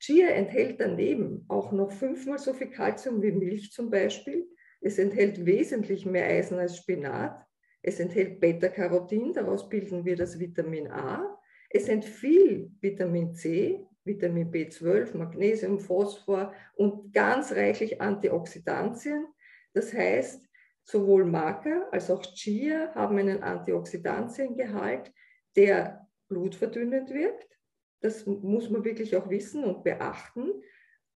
Chia 0.01 0.29
enthält 0.29 0.81
daneben 0.81 1.45
auch 1.47 1.71
noch 1.71 1.91
fünfmal 1.91 2.39
so 2.39 2.53
viel 2.53 2.71
Kalzium 2.71 3.21
wie 3.21 3.31
Milch 3.31 3.71
zum 3.71 3.91
Beispiel. 3.91 4.49
Es 4.81 4.97
enthält 4.97 5.45
wesentlich 5.45 6.07
mehr 6.07 6.25
Eisen 6.25 6.57
als 6.57 6.77
Spinat. 6.77 7.45
Es 7.83 7.99
enthält 7.99 8.39
Beta-Carotin, 8.39 9.31
daraus 9.33 9.69
bilden 9.69 10.03
wir 10.03 10.15
das 10.15 10.39
Vitamin 10.39 10.89
A. 10.89 11.37
Es 11.69 11.87
enthält 11.87 12.13
viel 12.13 12.71
Vitamin 12.81 13.35
C, 13.35 13.85
Vitamin 14.03 14.51
B12, 14.51 15.15
Magnesium, 15.15 15.79
Phosphor 15.79 16.51
und 16.73 17.13
ganz 17.13 17.51
reichlich 17.51 18.01
Antioxidantien. 18.01 19.27
Das 19.73 19.93
heißt, 19.93 20.49
sowohl 20.83 21.25
Maca 21.25 21.87
als 21.91 22.09
auch 22.09 22.23
Chia 22.23 22.91
haben 22.95 23.19
einen 23.19 23.43
Antioxidantiengehalt, 23.43 25.13
der 25.55 26.07
blutverdünnend 26.27 27.11
wirkt 27.11 27.60
das 28.01 28.25
muss 28.25 28.69
man 28.69 28.83
wirklich 28.83 29.15
auch 29.15 29.29
wissen 29.29 29.63
und 29.63 29.83
beachten. 29.83 30.51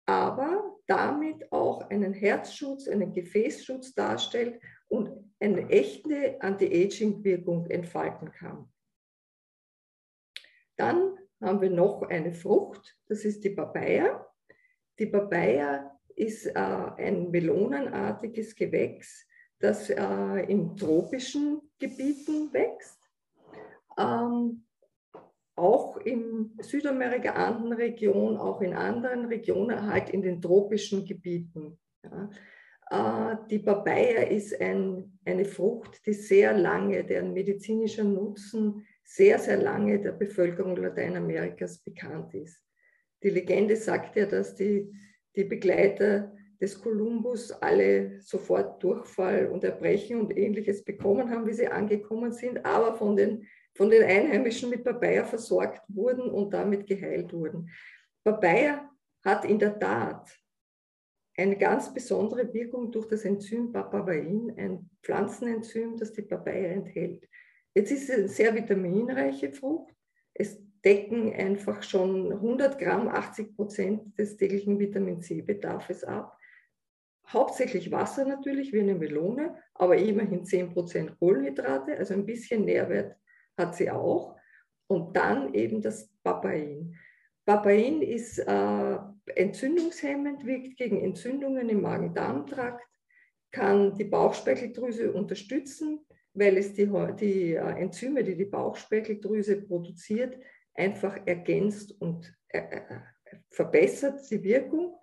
Aber 0.06 0.78
damit 0.88 1.52
auch 1.52 1.90
einen 1.90 2.14
Herzschutz, 2.14 2.88
einen 2.88 3.14
Gefäßschutz 3.14 3.94
darstellt 3.94 4.60
und 4.88 5.32
eine 5.40 5.70
echte 5.70 6.42
Anti-Aging-Wirkung 6.42 7.68
entfalten 7.68 8.32
kann. 8.32 8.68
Dann 10.76 11.18
haben 11.40 11.62
wir 11.62 11.70
noch 11.70 12.02
eine 12.04 12.34
Frucht, 12.34 12.98
das 13.08 13.24
ist 13.26 13.44
die 13.44 13.52
Papaya. 13.52 14.28
Die 15.00 15.06
Papaya 15.06 15.98
ist 16.16 16.48
äh, 16.48 16.52
ein 16.54 17.32
melonenartiges 17.32 18.56
Gewächs, 18.56 19.28
das 19.60 19.90
äh, 19.90 20.40
in 20.48 20.76
tropischen 20.76 21.62
Gebieten 21.80 22.52
wächst. 22.52 23.00
Ähm, 23.98 24.66
auch 25.56 25.98
in 25.98 26.52
Südamerika, 26.60 27.32
Andenregion, 27.32 28.38
auch 28.38 28.62
in 28.62 28.74
anderen 28.74 29.26
Regionen, 29.26 29.88
halt 29.88 30.10
in 30.10 30.22
den 30.22 30.42
tropischen 30.42 31.06
Gebieten. 31.06 31.78
Ja. 32.04 32.30
Äh, 32.92 33.38
die 33.50 33.60
Papaya 33.60 34.24
ist 34.24 34.60
ein, 34.60 35.20
eine 35.26 35.46
Frucht, 35.46 36.06
die 36.06 36.14
sehr 36.14 36.58
lange, 36.58 37.04
deren 37.04 37.34
medizinischer 37.34 38.04
Nutzen 38.04 38.86
sehr, 39.04 39.40
sehr 39.40 39.58
lange 39.58 40.00
der 40.00 40.14
Bevölkerung 40.14 40.76
Lateinamerikas 40.76 41.80
bekannt 41.80 42.34
ist. 42.34 42.64
Die 43.24 43.30
Legende 43.30 43.76
sagt 43.76 44.16
ja, 44.16 44.26
dass 44.26 44.56
die, 44.56 44.92
die 45.36 45.44
Begleiter 45.44 46.34
des 46.60 46.80
Kolumbus 46.80 47.52
alle 47.52 48.22
sofort 48.22 48.82
Durchfall 48.84 49.48
und 49.48 49.64
Erbrechen 49.64 50.20
und 50.20 50.38
ähnliches 50.38 50.84
bekommen 50.84 51.30
haben, 51.30 51.48
wie 51.48 51.54
sie 51.54 51.68
angekommen 51.68 52.32
sind, 52.32 52.66
aber 52.66 52.94
von 52.96 53.16
den 53.16 53.48
von 53.74 53.90
den 53.90 54.04
Einheimischen 54.04 54.70
mit 54.70 54.84
Papaya 54.84 55.24
versorgt 55.24 55.82
wurden 55.88 56.30
und 56.30 56.54
damit 56.54 56.88
geheilt 56.88 57.34
wurden. 57.34 57.70
Papaya 58.24 58.90
hat 59.24 59.46
in 59.46 59.60
der 59.60 59.80
Tat 59.80 60.30
eine 61.38 61.58
ganz 61.58 61.94
besondere 61.94 62.54
Wirkung 62.54 62.92
durch 62.92 63.08
das 63.08 63.26
Enzym 63.26 63.72
Papain, 63.72 64.54
ein 64.58 64.90
Pflanzenenzym, 65.02 65.98
das 65.98 66.14
die 66.14 66.22
Papaya 66.22 66.70
enthält. 66.70 67.28
Jetzt 67.74 67.92
ist 67.92 68.10
es 68.10 68.18
eine 68.18 68.28
sehr 68.28 68.54
vitaminreiche 68.54 69.52
Frucht. 69.52 69.94
Es 70.34 70.60
decken 70.84 71.34
einfach 71.34 71.84
schon 71.84 72.32
100 72.32 72.78
Gramm, 72.80 73.08
80 73.08 73.56
Prozent 73.56 74.18
des 74.18 74.36
täglichen 74.38 74.80
Vitamin 74.80 75.22
C-Bedarfs 75.22 76.04
ab. 76.04 76.38
Hauptsächlich 77.28 77.92
Wasser 77.92 78.26
natürlich, 78.26 78.74
wie 78.74 78.82
eine 78.82 78.96
Melone, 78.96 79.56
aber 79.74 79.96
immerhin 79.98 80.44
10 80.44 80.74
Prozent 80.74 81.18
Kohlenhydrate, 81.18 81.98
also 81.98 82.14
ein 82.14 82.26
bisschen 82.26 82.66
Nährwert 82.66 83.16
hat 83.62 83.76
sie 83.76 83.92
auch. 83.92 84.36
Und 84.88 85.16
dann 85.16 85.54
eben 85.54 85.82
das 85.82 86.10
Papain. 86.24 86.96
Papain 87.46 88.02
ist 88.02 88.40
äh, 88.40 88.98
entzündungshemmend, 89.36 90.46
wirkt 90.46 90.78
gegen 90.78 91.02
Entzündungen 91.02 91.70
im 91.70 91.82
Magen-Darm-Trakt, 91.82 92.86
kann 93.52 93.96
die 93.96 94.06
Bauchspeicheldrüse 94.06 95.12
unterstützen, 95.12 96.06
weil 96.34 96.58
es 96.58 96.74
die, 96.74 96.90
die 97.20 97.54
äh, 97.54 97.82
Enzyme, 97.82 98.24
die 98.24 98.36
die 98.36 98.46
Bauchspeicheldrüse 98.46 99.62
produziert, 99.62 100.38
einfach 100.74 101.20
ergänzt 101.26 102.00
und 102.00 102.34
äh, 102.50 102.60
äh 102.60 103.02
verbessert 103.50 104.30
die 104.30 104.44
Wirkung. 104.44 104.98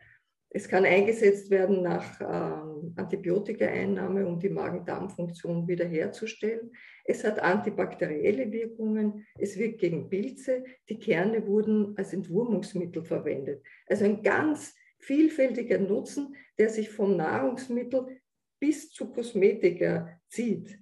Es 0.50 0.66
kann 0.66 0.84
eingesetzt 0.86 1.50
werden 1.50 1.82
nach 1.82 2.20
ähm, 2.20 2.94
Antibiotikaeinnahme, 2.96 4.26
um 4.26 4.40
die 4.40 4.48
Magen-Darm-Funktion 4.48 5.68
wiederherzustellen. 5.68 6.72
Es 7.04 7.22
hat 7.22 7.38
antibakterielle 7.38 8.50
Wirkungen, 8.50 9.26
es 9.38 9.58
wirkt 9.58 9.80
gegen 9.80 10.08
Pilze. 10.08 10.64
Die 10.88 10.98
Kerne 10.98 11.46
wurden 11.46 11.96
als 11.98 12.14
Entwurmungsmittel 12.14 13.04
verwendet. 13.04 13.62
Also 13.86 14.06
ein 14.06 14.22
ganz 14.22 14.74
vielfältiger 14.98 15.78
Nutzen, 15.78 16.34
der 16.58 16.70
sich 16.70 16.88
vom 16.88 17.16
Nahrungsmittel 17.16 18.20
bis 18.58 18.90
zu 18.90 19.12
Kosmetika 19.12 20.18
zieht. 20.28 20.78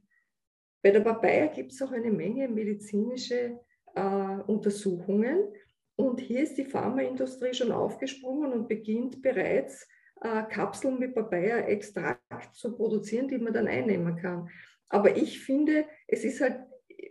Bei 0.82 0.92
der 0.92 1.00
Papaya 1.00 1.46
gibt 1.46 1.73
es 1.73 1.82
auch 1.82 1.90
eine 1.90 2.12
Menge 2.12 2.49
medizinische 2.49 3.58
äh, 3.94 4.40
Untersuchungen, 4.46 5.52
und 5.96 6.20
hier 6.20 6.42
ist 6.42 6.56
die 6.58 6.66
Pharmaindustrie 6.66 7.54
schon 7.54 7.72
aufgesprungen 7.72 8.52
und 8.52 8.68
beginnt 8.68 9.22
bereits 9.22 9.88
äh, 10.20 10.42
Kapseln 10.44 10.98
mit 10.98 11.14
Papaya-Extrakt 11.14 12.54
zu 12.54 12.76
produzieren, 12.76 13.28
die 13.28 13.38
man 13.38 13.54
dann 13.54 13.66
einnehmen 13.66 14.16
kann. 14.16 14.48
Aber 14.88 15.16
ich 15.16 15.40
finde, 15.40 15.86
es 16.06 16.24
ist 16.24 16.40
halt 16.40 16.60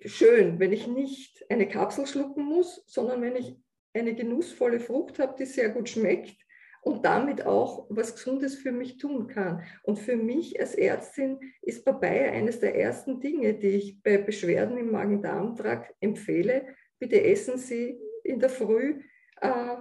schön, 0.06 0.60
wenn 0.60 0.72
ich 0.72 0.88
nicht 0.88 1.46
eine 1.50 1.68
Kapsel 1.68 2.06
schlucken 2.06 2.46
muss, 2.46 2.84
sondern 2.86 3.22
wenn 3.22 3.36
ich 3.36 3.58
eine 3.94 4.14
genussvolle 4.14 4.80
Frucht 4.80 5.20
habe, 5.20 5.36
die 5.38 5.46
sehr 5.46 5.70
gut 5.70 5.90
schmeckt 5.90 6.38
und 6.82 7.04
damit 7.06 7.46
auch 7.46 7.88
was 7.90 8.14
Gesundes 8.14 8.56
für 8.56 8.72
mich 8.72 8.98
tun 8.98 9.28
kann. 9.28 9.64
Und 9.84 9.98
für 9.98 10.16
mich 10.16 10.60
als 10.60 10.76
Ärztin 10.76 11.40
ist 11.64 11.84
Papaya 11.86 12.32
eines 12.32 12.60
der 12.60 12.76
ersten 12.76 13.20
Dinge, 13.20 13.56
die 13.56 13.70
ich 13.70 14.04
bei 14.04 14.18
Beschwerden 14.18 14.78
im 14.78 14.92
Magen-Darm-Trakt 14.92 15.96
empfehle. 16.00 16.68
Bitte 17.00 17.24
essen 17.24 17.58
Sie 17.58 18.00
in 18.26 18.40
der 18.40 18.50
Früh 18.50 19.02
äh, 19.42 19.76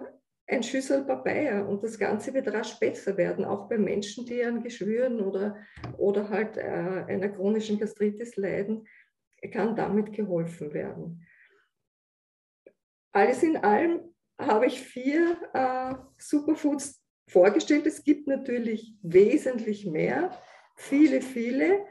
ein 0.46 0.62
Schüssel 0.62 1.04
Papaya 1.04 1.62
und 1.62 1.82
das 1.82 1.98
Ganze 1.98 2.34
wird 2.34 2.48
rasch 2.48 2.78
besser 2.78 3.16
werden, 3.16 3.44
auch 3.44 3.68
bei 3.68 3.78
Menschen, 3.78 4.26
die 4.26 4.44
an 4.44 4.62
Geschwüren 4.62 5.20
oder, 5.20 5.56
oder 5.96 6.28
halt 6.28 6.56
äh, 6.56 6.60
einer 6.62 7.30
chronischen 7.30 7.78
Gastritis 7.78 8.36
leiden, 8.36 8.86
kann 9.52 9.74
damit 9.74 10.12
geholfen 10.12 10.72
werden. 10.72 11.26
Alles 13.12 13.42
in 13.42 13.56
allem 13.56 14.00
habe 14.38 14.66
ich 14.66 14.80
vier 14.80 15.36
äh, 15.52 15.94
Superfoods 16.18 17.02
vorgestellt. 17.28 17.86
Es 17.86 18.02
gibt 18.02 18.26
natürlich 18.26 18.94
wesentlich 19.02 19.86
mehr, 19.86 20.36
viele, 20.76 21.22
viele. 21.22 21.86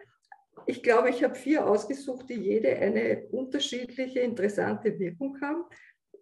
Ich 0.66 0.84
glaube, 0.84 1.10
ich 1.10 1.24
habe 1.24 1.36
vier 1.36 1.66
ausgesucht, 1.66 2.30
die 2.30 2.36
jede 2.36 2.76
eine 2.76 3.28
unterschiedliche, 3.32 4.20
interessante 4.20 4.98
Wirkung 5.00 5.40
haben. 5.42 5.64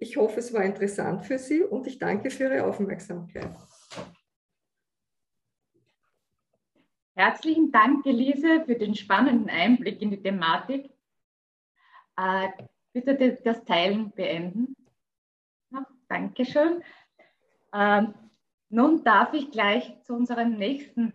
Ich 0.02 0.18
hoffe, 0.18 0.40
es 0.40 0.52
war 0.52 0.64
interessant 0.64 1.28
für 1.28 1.38
Sie 1.38 1.62
und 1.62 1.86
ich 1.86 2.00
danke 2.00 2.32
für 2.32 2.46
Ihre 2.46 2.66
Aufmerksamkeit. 2.66 3.56
Herzlichen 7.14 7.72
Dank, 7.72 8.04
Elise, 8.08 8.66
für 8.66 8.74
den 8.74 8.96
spannenden 8.96 9.48
Einblick 9.48 10.02
in 10.02 10.10
die 10.10 10.20
Thematik. 10.20 10.90
Äh, 12.18 12.50
bitte 12.94 13.38
das 13.44 13.64
Teilen 13.64 14.10
beenden. 14.10 14.76
Dankeschön. 16.08 16.82
Äh, 17.72 18.02
nun 18.70 19.04
darf 19.04 19.36
ich 19.36 19.52
gleich 19.52 20.02
zu 20.02 20.16
unserem 20.16 20.58
nächsten 20.58 21.14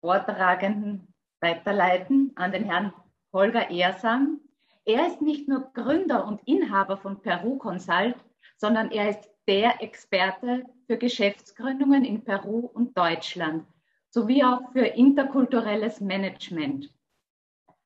Vortragenden 0.00 1.14
weiterleiten, 1.40 2.32
an 2.34 2.50
den 2.50 2.64
Herrn 2.64 2.92
Holger 3.32 3.70
Ersam. 3.70 4.40
Er 4.86 5.06
ist 5.06 5.22
nicht 5.22 5.48
nur 5.48 5.70
Gründer 5.72 6.26
und 6.26 6.46
Inhaber 6.46 6.98
von 6.98 7.20
Peru 7.20 7.56
Consult, 7.56 8.16
sondern 8.58 8.90
er 8.90 9.10
ist 9.10 9.30
der 9.46 9.82
Experte 9.82 10.64
für 10.86 10.98
Geschäftsgründungen 10.98 12.04
in 12.04 12.22
Peru 12.22 12.66
und 12.66 12.96
Deutschland 12.96 13.66
sowie 14.10 14.44
auch 14.44 14.70
für 14.72 14.86
interkulturelles 14.86 16.00
Management. 16.00 16.92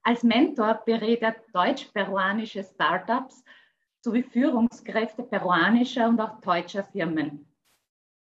Als 0.03 0.23
Mentor 0.23 0.83
berät 0.85 1.23
er 1.23 1.37
deutsch-peruanische 1.53 2.65
Startups 2.65 3.45
sowie 4.01 4.23
Führungskräfte 4.23 5.23
peruanischer 5.23 6.09
und 6.09 6.21
auch 6.21 6.41
deutscher 6.41 6.85
Firmen. 6.85 7.47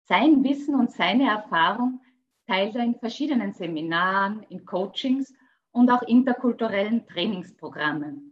Sein 0.04 0.42
Wissen 0.42 0.74
und 0.74 0.90
seine 0.90 1.28
Erfahrung 1.28 2.00
teilt 2.46 2.76
er 2.76 2.84
in 2.84 2.98
verschiedenen 2.98 3.52
Seminaren, 3.52 4.42
in 4.48 4.64
Coachings 4.64 5.34
und 5.70 5.90
auch 5.90 6.02
interkulturellen 6.02 7.06
Trainingsprogrammen. 7.06 8.27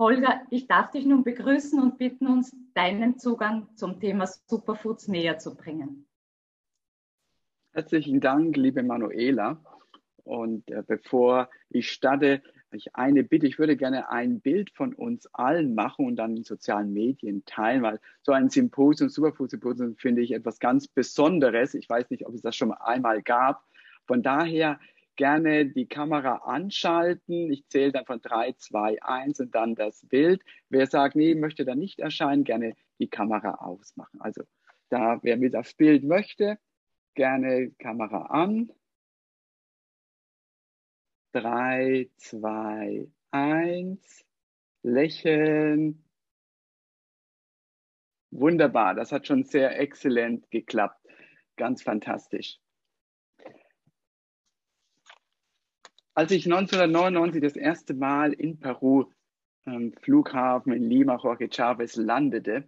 Holger, 0.00 0.40
ich 0.48 0.66
darf 0.66 0.90
dich 0.90 1.04
nun 1.04 1.24
begrüßen 1.24 1.78
und 1.78 1.98
bitten 1.98 2.26
uns, 2.26 2.56
deinen 2.72 3.18
Zugang 3.18 3.68
zum 3.76 4.00
Thema 4.00 4.26
Superfoods 4.26 5.08
näher 5.08 5.38
zu 5.38 5.54
bringen. 5.54 6.06
Herzlichen 7.72 8.18
Dank, 8.18 8.56
liebe 8.56 8.82
Manuela. 8.82 9.62
Und 10.24 10.70
äh, 10.70 10.82
bevor 10.86 11.50
ich 11.68 11.90
starte, 11.90 12.42
ich 12.72 12.96
eine 12.96 13.24
Bitte, 13.24 13.46
ich 13.46 13.58
würde 13.58 13.76
gerne 13.76 14.10
ein 14.10 14.40
Bild 14.40 14.70
von 14.70 14.94
uns 14.94 15.26
allen 15.34 15.74
machen 15.74 16.06
und 16.06 16.16
dann 16.16 16.34
in 16.34 16.44
sozialen 16.44 16.94
Medien 16.94 17.44
teilen, 17.44 17.82
weil 17.82 18.00
so 18.22 18.32
ein 18.32 18.48
Symposium, 18.48 19.10
Superfood-Symposium, 19.10 19.96
finde 19.96 20.22
ich 20.22 20.32
etwas 20.32 20.60
ganz 20.60 20.88
Besonderes. 20.88 21.74
Ich 21.74 21.90
weiß 21.90 22.08
nicht, 22.08 22.26
ob 22.26 22.32
es 22.32 22.40
das 22.40 22.56
schon 22.56 22.72
einmal 22.72 23.20
gab. 23.20 23.64
Von 24.06 24.22
daher 24.22 24.80
gerne 25.20 25.66
die 25.66 25.86
Kamera 25.86 26.36
anschalten. 26.46 27.52
Ich 27.52 27.68
zähle 27.68 27.92
dann 27.92 28.06
von 28.06 28.22
3, 28.22 28.54
2, 28.54 29.02
1 29.02 29.38
und 29.40 29.54
dann 29.54 29.74
das 29.74 30.00
Bild. 30.08 30.42
Wer 30.70 30.86
sagt, 30.86 31.14
nee, 31.14 31.34
möchte 31.34 31.66
da 31.66 31.74
nicht 31.74 31.98
erscheinen, 31.98 32.42
gerne 32.42 32.74
die 32.98 33.08
Kamera 33.08 33.56
ausmachen. 33.56 34.18
Also 34.22 34.44
da, 34.88 35.18
wer 35.22 35.36
mit 35.36 35.54
aufs 35.54 35.74
Bild 35.74 36.04
möchte, 36.04 36.58
gerne 37.14 37.70
Kamera 37.72 38.28
an. 38.28 38.72
3, 41.32 42.08
2, 42.16 43.06
1. 43.30 44.24
Lächeln. 44.82 46.02
Wunderbar, 48.30 48.94
das 48.94 49.12
hat 49.12 49.26
schon 49.26 49.44
sehr 49.44 49.78
exzellent 49.78 50.50
geklappt. 50.50 51.06
Ganz 51.56 51.82
fantastisch. 51.82 52.58
Als 56.14 56.32
ich 56.32 56.44
1999 56.44 57.40
das 57.40 57.56
erste 57.56 57.94
Mal 57.94 58.32
in 58.32 58.58
Peru 58.58 59.06
am 59.64 59.92
Flughafen 60.02 60.72
in 60.72 60.88
Lima, 60.88 61.16
Jorge 61.22 61.48
Chavez, 61.50 61.96
landete, 61.96 62.64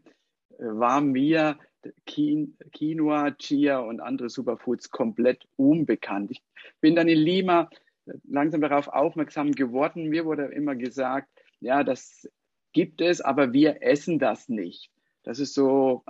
äh, 0.59 0.65
war 0.65 1.01
mir 1.01 1.59
Quinoa, 2.07 3.33
Chia 3.33 3.79
und 3.79 4.01
andere 4.01 4.31
Superfoods 4.31 4.91
komplett 4.91 5.49
unbekannt. 5.57 6.31
Ich 6.31 6.43
bin 6.81 6.95
dann 6.95 7.09
in 7.09 7.19
Lima 7.19 7.69
äh, 8.07 8.13
langsam 8.29 8.61
darauf 8.61 8.89
aufmerksam 8.89 9.53
geworden. 9.53 10.09
Mir 10.09 10.25
wurde 10.25 10.45
immer 10.45 10.77
gesagt, 10.77 11.29
ja, 11.61 11.83
das 11.83 12.29
gibt 12.73 13.01
es, 13.01 13.21
aber 13.21 13.53
wir 13.53 13.83
essen 13.83 14.19
das 14.19 14.49
nicht. 14.49 14.91
Das 15.25 15.39
ist 15.39 15.55
so, 15.55 16.05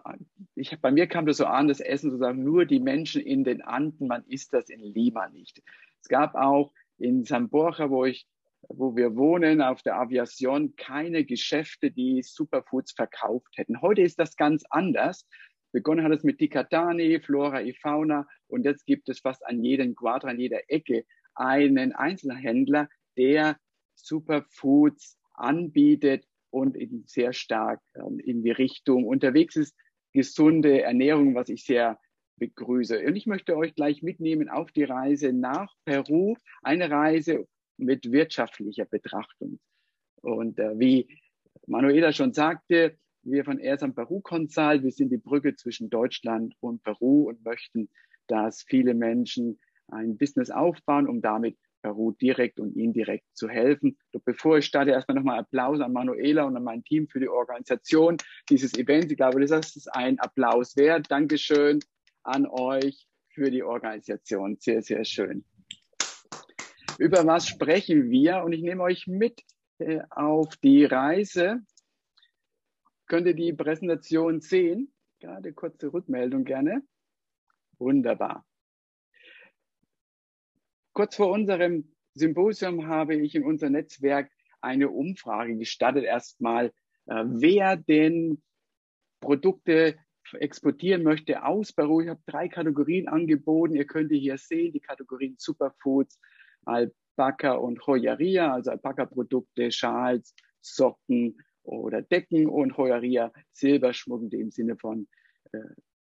ich, 0.55 0.79
bei 0.81 0.91
mir 0.91 1.07
kam 1.07 1.27
das 1.27 1.37
so 1.37 1.45
an, 1.45 1.69
das 1.69 1.81
Essen 1.81 2.11
sozusagen 2.11 2.43
nur 2.43 2.65
die 2.65 2.81
Menschen 2.81 3.21
in 3.21 3.45
den 3.45 3.61
Anden, 3.61 4.07
man 4.07 4.25
isst 4.25 4.55
das 4.55 4.71
in 4.71 4.81
Lima 4.81 5.29
nicht. 5.29 5.63
Es 6.01 6.09
gab 6.09 6.35
auch 6.35 6.73
in 7.03 7.25
San 7.25 7.49
Borja, 7.49 7.91
wo 7.91 8.05
ich 8.05 8.27
wo 8.69 8.97
wir 8.97 9.17
wohnen, 9.17 9.61
auf 9.61 9.83
der 9.83 9.97
Aviation, 9.97 10.77
keine 10.77 11.25
Geschäfte, 11.25 11.91
die 11.91 12.23
Superfoods 12.23 12.93
verkauft 12.93 13.57
hätten. 13.57 13.83
Heute 13.83 14.03
ist 14.03 14.19
das 14.19 14.37
ganz 14.37 14.63
anders. 14.71 15.27
Begonnen 15.73 16.05
hat 16.05 16.13
es 16.13 16.23
mit 16.23 16.39
Ticatani, 16.39 17.21
Flora 17.21 17.63
e 17.63 17.73
Fauna 17.75 18.27
und 18.47 18.65
jetzt 18.65 18.87
gibt 18.87 19.09
es 19.09 19.21
fast 19.21 19.45
an 19.47 19.65
jedem 19.65 19.95
Quadra, 19.95 20.29
an 20.29 20.39
jeder 20.39 20.61
Ecke 20.69 21.05
einen 21.35 21.93
Einzelhändler, 21.93 22.89
der 23.17 23.57
Superfoods 23.95 25.19
anbietet 25.35 26.27
und 26.51 26.77
sehr 27.07 27.33
stark 27.33 27.81
ähm, 27.95 28.19
in 28.19 28.43
die 28.43 28.51
Richtung 28.51 29.07
unterwegs 29.07 29.57
ist. 29.57 29.75
Gesunde 30.13 30.83
Ernährung, 30.83 31.35
was 31.35 31.49
ich 31.49 31.65
sehr 31.65 31.99
begrüße. 32.43 32.99
Und 33.07 33.15
ich 33.15 33.27
möchte 33.27 33.57
euch 33.57 33.77
gleich 33.77 34.03
mitnehmen 34.03 34.49
auf 34.49 34.73
die 34.73 34.83
Reise 34.83 35.33
nach 35.33 35.73
Peru, 35.85 36.35
eine 36.63 36.91
Reise 36.91 37.47
mit 37.77 38.11
wirtschaftlicher 38.11 38.85
Betrachtung. 38.85 39.61
Und 40.23 40.59
äh, 40.59 40.77
wie 40.77 41.21
Manuela 41.69 42.13
schon 42.13 42.33
sagte, 42.33 42.99
wir 43.23 43.45
von 43.45 43.61
Ersam 43.61 43.95
Peru 43.95 44.21
Consult, 44.21 44.83
wir 44.83 44.91
sind 44.91 45.11
die 45.11 45.19
Brücke 45.19 45.55
zwischen 45.55 45.89
Deutschland 45.89 46.55
und 46.59 46.83
Peru 46.83 47.29
und 47.29 47.45
möchten, 47.45 47.89
dass 48.27 48.65
viele 48.65 48.95
Menschen 48.95 49.61
ein 49.87 50.17
Business 50.17 50.51
aufbauen, 50.51 51.09
um 51.09 51.23
damit 51.23 51.57
Peru 51.81 52.11
direkt 52.11 52.59
und 52.59 52.77
indirekt 52.77 53.27
zu 53.35 53.49
helfen. 53.49 53.97
Doch 54.11 54.23
bevor 54.25 54.59
ich 54.59 54.67
starte, 54.67 54.91
erstmal 54.91 55.17
nochmal 55.17 55.39
Applaus 55.39 55.81
an 55.81 55.93
Manuela 55.93 56.43
und 56.43 56.57
an 56.57 56.65
mein 56.65 56.83
Team 56.83 57.07
für 57.07 57.21
die 57.21 57.29
Organisation 57.29 58.17
dieses 58.49 58.75
Events. 58.75 59.13
Ich 59.13 59.17
glaube, 59.17 59.45
das 59.47 59.77
ist 59.77 59.95
ein 59.95 60.19
Applaus 60.19 60.77
wert. 60.77 61.09
Dankeschön 61.09 61.79
an 62.23 62.47
euch 62.47 63.09
für 63.29 63.51
die 63.51 63.63
Organisation. 63.63 64.57
Sehr, 64.59 64.83
sehr 64.83 65.05
schön. 65.05 65.45
Über 66.99 67.27
was 67.27 67.49
sprechen 67.49 68.11
wir? 68.11 68.43
Und 68.45 68.53
ich 68.53 68.63
nehme 68.63 68.83
euch 68.83 69.07
mit 69.07 69.43
äh, 69.79 70.01
auf 70.11 70.57
die 70.57 70.85
Reise. 70.85 71.61
Könnt 73.07 73.27
ihr 73.27 73.35
die 73.35 73.53
Präsentation 73.53 74.41
sehen? 74.41 74.93
Gerade 75.19 75.53
kurze 75.53 75.93
Rückmeldung 75.93 76.45
gerne. 76.45 76.83
Wunderbar. 77.79 78.47
Kurz 80.93 81.17
vor 81.17 81.31
unserem 81.31 81.95
Symposium 82.15 82.87
habe 82.87 83.17
ich 83.17 83.35
in 83.35 83.45
unser 83.45 83.71
Netzwerk 83.71 84.31
eine 84.61 84.91
Umfrage 84.91 85.57
gestartet. 85.57 86.05
Erstmal, 86.05 86.67
äh, 87.07 87.25
wer 87.27 87.77
denn 87.77 88.43
Produkte 89.21 89.99
exportieren 90.35 91.03
möchte 91.03 91.45
aus 91.45 91.73
Peru. 91.73 92.01
Ich 92.01 92.09
habe 92.09 92.21
drei 92.27 92.49
Kategorien 92.49 93.09
angeboten. 93.09 93.75
Ihr 93.75 93.87
könnt 93.87 94.13
hier 94.13 94.39
sehen, 94.39 94.73
die 94.73 94.81
Kategorien 94.81 95.37
Superfoods, 95.39 96.21
Alpaka 96.65 97.53
und 97.55 97.81
Joyeria, 97.85 98.53
also 98.53 98.71
Alpaka-Produkte, 98.71 99.71
Schals, 99.71 100.35
Socken 100.61 101.39
oder 101.63 102.03
Decken 102.03 102.47
und 102.47 102.77
Joyeria, 102.77 103.33
Silberschmuck 103.53 104.23
in 104.23 104.31
dem 104.31 104.51
Sinne 104.51 104.77
von 104.77 105.09
äh, 105.53 105.59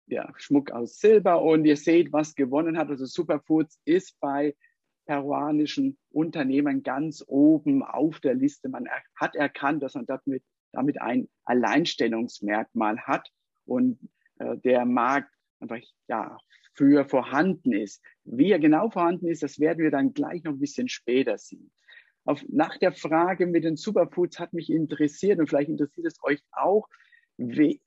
ja, 0.08 0.32
Schmuck 0.38 0.72
aus 0.72 1.00
Silber. 1.00 1.41
Und 1.41 1.65
ihr 1.65 1.78
seht, 1.78 2.12
was 2.12 2.36
gewonnen 2.36 2.78
hat. 2.78 2.89
Also 2.89 3.06
Superfoods 3.06 3.80
ist 3.86 4.20
bei 4.20 4.56
peruanischen 5.06 5.98
Unternehmen 6.12 6.84
ganz 6.84 7.24
oben 7.28 7.84
auf 7.84 8.20
der 8.20 8.36
Liste. 8.36 8.70
Man 8.70 8.88
hat 9.15 9.36
erkannt, 9.36 9.84
dass 9.84 9.96
man 9.96 10.06
damit, 10.06 10.44
damit 10.72 11.02
ein 11.02 11.28
Alleinstellungsmerkmal 11.46 13.00
hat. 13.00 13.30
Und 13.65 14.00
der 14.63 14.86
Markt 14.86 15.30
einfach 15.60 15.80
ja, 16.08 16.38
für 16.73 17.06
vorhanden 17.06 17.73
ist. 17.73 18.01
Wie 18.23 18.51
er 18.51 18.60
genau 18.60 18.89
vorhanden 18.89 19.27
ist, 19.27 19.43
das 19.43 19.60
werden 19.60 19.84
wir 19.84 19.91
dann 19.91 20.13
gleich 20.13 20.43
noch 20.43 20.54
ein 20.54 20.60
bisschen 20.60 20.89
später 20.89 21.38
sehen. 21.38 21.71
Auf, 22.25 22.43
nach 22.49 22.77
der 22.77 22.91
Frage 22.91 23.47
mit 23.47 23.63
den 23.63 23.77
Superfoods 23.77 24.39
hat 24.39 24.54
mich 24.54 24.69
interessiert 24.69 25.39
und 25.39 25.47
vielleicht 25.47 25.69
interessiert 25.69 26.08
es 26.08 26.17
euch 26.23 26.41
auch, 26.51 26.88
wie, 27.38 27.82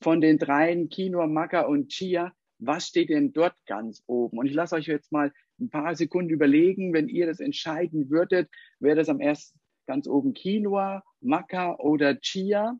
von 0.00 0.20
den 0.20 0.38
dreien 0.38 0.88
Quinoa, 0.88 1.26
Maca 1.26 1.62
und 1.62 1.88
Chia, 1.88 2.32
was 2.58 2.86
steht 2.86 3.08
denn 3.08 3.32
dort 3.32 3.54
ganz 3.66 4.02
oben? 4.06 4.38
Und 4.38 4.46
ich 4.46 4.54
lasse 4.54 4.76
euch 4.76 4.86
jetzt 4.86 5.12
mal 5.12 5.32
ein 5.58 5.70
paar 5.70 5.94
Sekunden 5.94 6.30
überlegen, 6.30 6.92
wenn 6.92 7.08
ihr 7.08 7.26
das 7.26 7.40
entscheiden 7.40 8.10
würdet, 8.10 8.48
wäre 8.78 8.96
das 8.96 9.08
am 9.08 9.20
ersten 9.20 9.58
ganz 9.86 10.06
oben 10.06 10.34
Quinoa, 10.34 11.02
Maca 11.20 11.76
oder 11.76 12.18
Chia? 12.20 12.78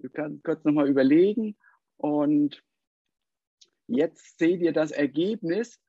Du 0.00 0.10
kannst 0.10 0.44
kurz 0.44 0.64
nochmal 0.64 0.88
überlegen 0.88 1.56
Und 1.96 2.62
jetzt 3.86 4.38
seht 4.38 4.60
ihr 4.60 4.72
das 4.72 4.90
Ergebnis. 4.90 5.80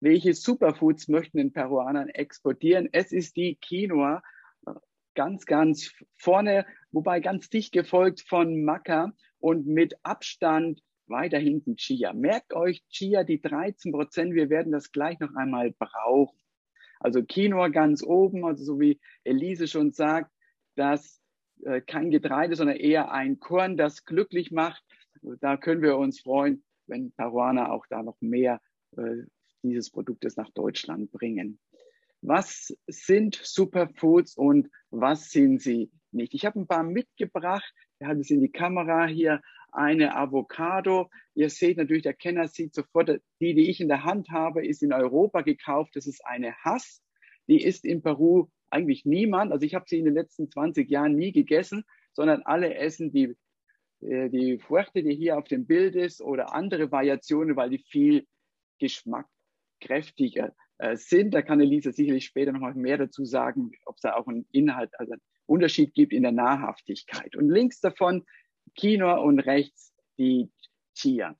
Welche 0.00 0.34
Superfoods 0.34 1.08
möchten 1.08 1.38
den 1.38 1.52
Peruanern 1.52 2.08
exportieren? 2.08 2.88
Es 2.92 3.12
ist 3.12 3.36
die 3.36 3.56
Quinoa, 3.56 4.22
ganz, 5.14 5.46
ganz 5.46 5.92
vorne, 6.16 6.66
wobei 6.90 7.20
ganz 7.20 7.48
dicht 7.48 7.72
gefolgt 7.72 8.20
von 8.22 8.64
Maca 8.64 9.12
und 9.38 9.66
mit 9.66 9.94
Abstand 10.02 10.82
weiter 11.06 11.38
hinten 11.38 11.76
Chia. 11.76 12.12
Merkt 12.12 12.54
euch 12.54 12.82
Chia, 12.88 13.24
die 13.24 13.40
13 13.40 13.92
Prozent, 13.92 14.34
wir 14.34 14.50
werden 14.50 14.72
das 14.72 14.90
gleich 14.90 15.18
noch 15.20 15.34
einmal 15.34 15.72
brauchen. 15.72 16.38
Also 17.00 17.22
Quinoa 17.22 17.68
ganz 17.68 18.02
oben, 18.02 18.44
also 18.44 18.64
so 18.64 18.80
wie 18.80 19.00
Elise 19.24 19.68
schon 19.68 19.92
sagt, 19.92 20.32
dass 20.74 21.20
äh, 21.64 21.80
kein 21.80 22.10
Getreide, 22.10 22.56
sondern 22.56 22.76
eher 22.76 23.10
ein 23.10 23.40
Korn, 23.40 23.76
das 23.76 24.04
glücklich 24.04 24.50
macht. 24.50 24.82
Da 25.40 25.56
können 25.56 25.82
wir 25.82 25.96
uns 25.96 26.20
freuen, 26.20 26.62
wenn 26.86 27.12
Peruaner 27.12 27.72
auch 27.72 27.86
da 27.88 28.02
noch 28.02 28.20
mehr 28.20 28.60
äh, 28.96 29.22
dieses 29.62 29.90
Produktes 29.90 30.36
nach 30.36 30.50
Deutschland 30.50 31.10
bringen. 31.10 31.58
Was 32.20 32.74
sind 32.86 33.40
Superfoods 33.42 34.36
und 34.36 34.70
was 34.90 35.30
sind 35.30 35.60
sie 35.60 35.90
nicht? 36.10 36.34
Ich 36.34 36.46
habe 36.46 36.60
ein 36.60 36.66
paar 36.66 36.82
mitgebracht. 36.82 37.72
Wir 37.98 38.08
haben 38.08 38.20
es 38.20 38.30
in 38.30 38.40
die 38.40 38.52
Kamera 38.52 39.06
hier. 39.06 39.40
Eine 39.72 40.16
Avocado. 40.16 41.10
Ihr 41.34 41.50
seht 41.50 41.76
natürlich, 41.78 42.04
der 42.04 42.14
Kenner 42.14 42.46
sieht 42.46 42.74
sofort, 42.74 43.08
die, 43.40 43.54
die 43.54 43.68
ich 43.68 43.80
in 43.80 43.88
der 43.88 44.04
Hand 44.04 44.30
habe, 44.30 44.64
ist 44.64 44.82
in 44.82 44.92
Europa 44.92 45.40
gekauft. 45.40 45.96
Das 45.96 46.06
ist 46.06 46.24
eine 46.24 46.54
Hass. 46.58 47.02
Die 47.48 47.62
ist 47.62 47.84
in 47.84 48.00
Peru 48.00 48.48
eigentlich 48.74 49.04
niemand. 49.04 49.52
Also 49.52 49.64
ich 49.64 49.74
habe 49.74 49.86
sie 49.88 49.98
in 49.98 50.04
den 50.04 50.14
letzten 50.14 50.50
20 50.50 50.90
Jahren 50.90 51.14
nie 51.14 51.32
gegessen, 51.32 51.84
sondern 52.12 52.42
alle 52.42 52.74
essen 52.74 53.12
die, 53.12 53.36
äh, 54.00 54.28
die 54.28 54.58
Früchte, 54.58 55.02
die 55.02 55.14
hier 55.14 55.38
auf 55.38 55.44
dem 55.44 55.66
Bild 55.66 55.94
ist 55.94 56.20
oder 56.20 56.54
andere 56.54 56.90
Variationen, 56.90 57.56
weil 57.56 57.70
die 57.70 57.78
viel 57.78 58.26
Geschmack 58.78 59.26
kräftiger 59.80 60.54
äh, 60.78 60.96
sind. 60.96 61.32
Da 61.34 61.42
kann 61.42 61.60
Elisa 61.60 61.92
sicherlich 61.92 62.24
später 62.24 62.52
noch 62.52 62.60
mal 62.60 62.74
mehr 62.74 62.98
dazu 62.98 63.24
sagen, 63.24 63.70
ob 63.86 63.96
es 63.96 64.02
da 64.02 64.14
auch 64.14 64.26
einen 64.26 64.46
Inhalt, 64.50 64.90
also 64.98 65.12
einen 65.12 65.22
Unterschied 65.46 65.94
gibt 65.94 66.12
in 66.12 66.22
der 66.22 66.32
Nahrhaftigkeit. 66.32 67.36
Und 67.36 67.48
links 67.48 67.80
davon 67.80 68.24
Quinoa 68.78 69.18
und 69.18 69.40
rechts 69.40 69.94
die 70.18 70.50
Chia. 70.94 71.36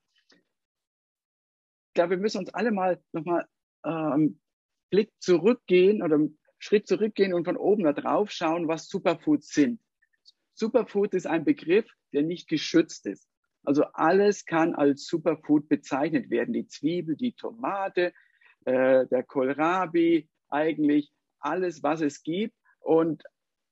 Ich 1.88 1.94
glaube, 1.94 2.10
wir 2.10 2.18
müssen 2.18 2.38
uns 2.38 2.52
alle 2.52 2.72
mal 2.72 3.00
nochmal 3.12 3.46
ähm, 3.84 4.40
Blick 4.90 5.12
zurückgehen 5.20 6.02
oder 6.02 6.18
Schritt 6.64 6.88
zurückgehen 6.88 7.34
und 7.34 7.44
von 7.44 7.58
oben 7.58 7.84
da 7.84 7.92
drauf 7.92 8.30
schauen, 8.30 8.68
was 8.68 8.88
Superfoods 8.88 9.50
sind. 9.52 9.80
Superfood 10.54 11.12
ist 11.12 11.26
ein 11.26 11.44
Begriff, 11.44 11.86
der 12.14 12.22
nicht 12.22 12.48
geschützt 12.48 13.06
ist. 13.06 13.28
Also 13.64 13.84
alles 13.92 14.46
kann 14.46 14.74
als 14.74 15.06
Superfood 15.06 15.68
bezeichnet 15.68 16.30
werden. 16.30 16.54
Die 16.54 16.66
Zwiebel, 16.66 17.16
die 17.16 17.32
Tomate, 17.32 18.14
äh, 18.64 19.06
der 19.06 19.24
Kohlrabi, 19.24 20.28
eigentlich 20.48 21.12
alles, 21.38 21.82
was 21.82 22.00
es 22.00 22.22
gibt. 22.22 22.54
Und 22.80 23.22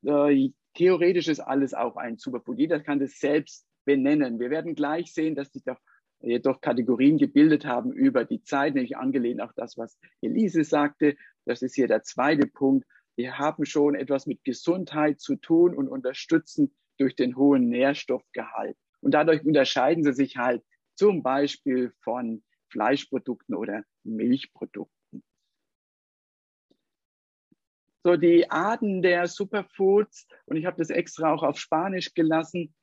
äh, 0.04 0.50
theoretisch 0.74 1.28
ist 1.28 1.40
alles 1.40 1.72
auch 1.72 1.96
ein 1.96 2.18
Superfood. 2.18 2.58
Jeder 2.58 2.80
kann 2.80 3.00
das 3.00 3.18
selbst 3.18 3.66
benennen. 3.86 4.38
Wir 4.38 4.50
werden 4.50 4.74
gleich 4.74 5.14
sehen, 5.14 5.34
dass 5.34 5.50
sich 5.52 5.64
doch 5.64 5.78
jedoch 6.20 6.60
Kategorien 6.60 7.18
gebildet 7.18 7.64
haben 7.64 7.92
über 7.92 8.24
die 8.24 8.42
Zeit, 8.42 8.74
nämlich 8.74 8.96
angelehnt 8.96 9.40
auch 9.40 9.52
das, 9.54 9.76
was 9.76 9.98
Elise 10.20 10.64
sagte. 10.64 11.16
Das 11.44 11.62
ist 11.62 11.74
hier 11.74 11.88
der 11.88 12.02
zweite 12.02 12.46
Punkt. 12.46 12.86
Wir 13.16 13.38
haben 13.38 13.66
schon 13.66 13.94
etwas 13.94 14.26
mit 14.26 14.44
Gesundheit 14.44 15.20
zu 15.20 15.36
tun 15.36 15.74
und 15.74 15.88
unterstützen 15.88 16.74
durch 16.98 17.14
den 17.16 17.36
hohen 17.36 17.68
Nährstoffgehalt. 17.68 18.76
Und 19.00 19.12
dadurch 19.12 19.44
unterscheiden 19.44 20.04
sie 20.04 20.12
sich 20.12 20.36
halt 20.36 20.62
zum 20.94 21.22
Beispiel 21.22 21.92
von 22.02 22.42
Fleischprodukten 22.68 23.54
oder 23.54 23.84
Milchprodukten. 24.04 25.24
So, 28.04 28.16
die 28.16 28.50
Arten 28.50 29.02
der 29.02 29.26
Superfoods, 29.26 30.26
und 30.46 30.56
ich 30.56 30.66
habe 30.66 30.78
das 30.78 30.90
extra 30.90 31.32
auch 31.32 31.42
auf 31.42 31.58
Spanisch 31.58 32.14
gelassen, 32.14 32.74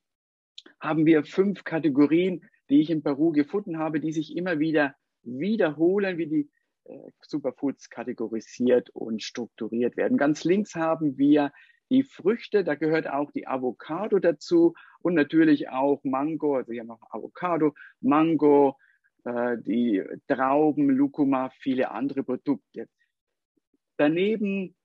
haben 0.80 1.06
wir 1.06 1.24
fünf 1.24 1.64
Kategorien, 1.64 2.48
die 2.70 2.80
ich 2.80 2.90
in 2.90 3.02
Peru 3.02 3.32
gefunden 3.32 3.78
habe, 3.78 4.00
die 4.00 4.12
sich 4.12 4.36
immer 4.36 4.58
wieder 4.60 4.94
wiederholen, 5.22 6.16
wie 6.18 6.26
die 6.26 6.50
Superfoods 7.22 7.90
kategorisiert 7.90 8.90
und 8.90 9.22
strukturiert 9.22 9.96
werden. 9.96 10.18
Ganz 10.18 10.44
links 10.44 10.74
haben 10.74 11.18
wir 11.18 11.52
die 11.90 12.04
Früchte, 12.04 12.62
da 12.62 12.76
gehört 12.76 13.08
auch 13.08 13.32
die 13.32 13.48
Avocado 13.48 14.18
dazu 14.18 14.74
und 15.00 15.14
natürlich 15.14 15.68
auch 15.68 16.00
Mango, 16.04 16.56
also 16.56 16.72
hier 16.72 16.84
noch 16.84 17.00
Avocado, 17.10 17.74
Mango, 18.00 18.76
äh, 19.24 19.56
die 19.58 20.02
Trauben, 20.28 20.88
Lucuma, 20.88 21.50
viele 21.50 21.90
andere 21.90 22.22
Produkte. 22.22 22.86
Daneben 23.96 24.76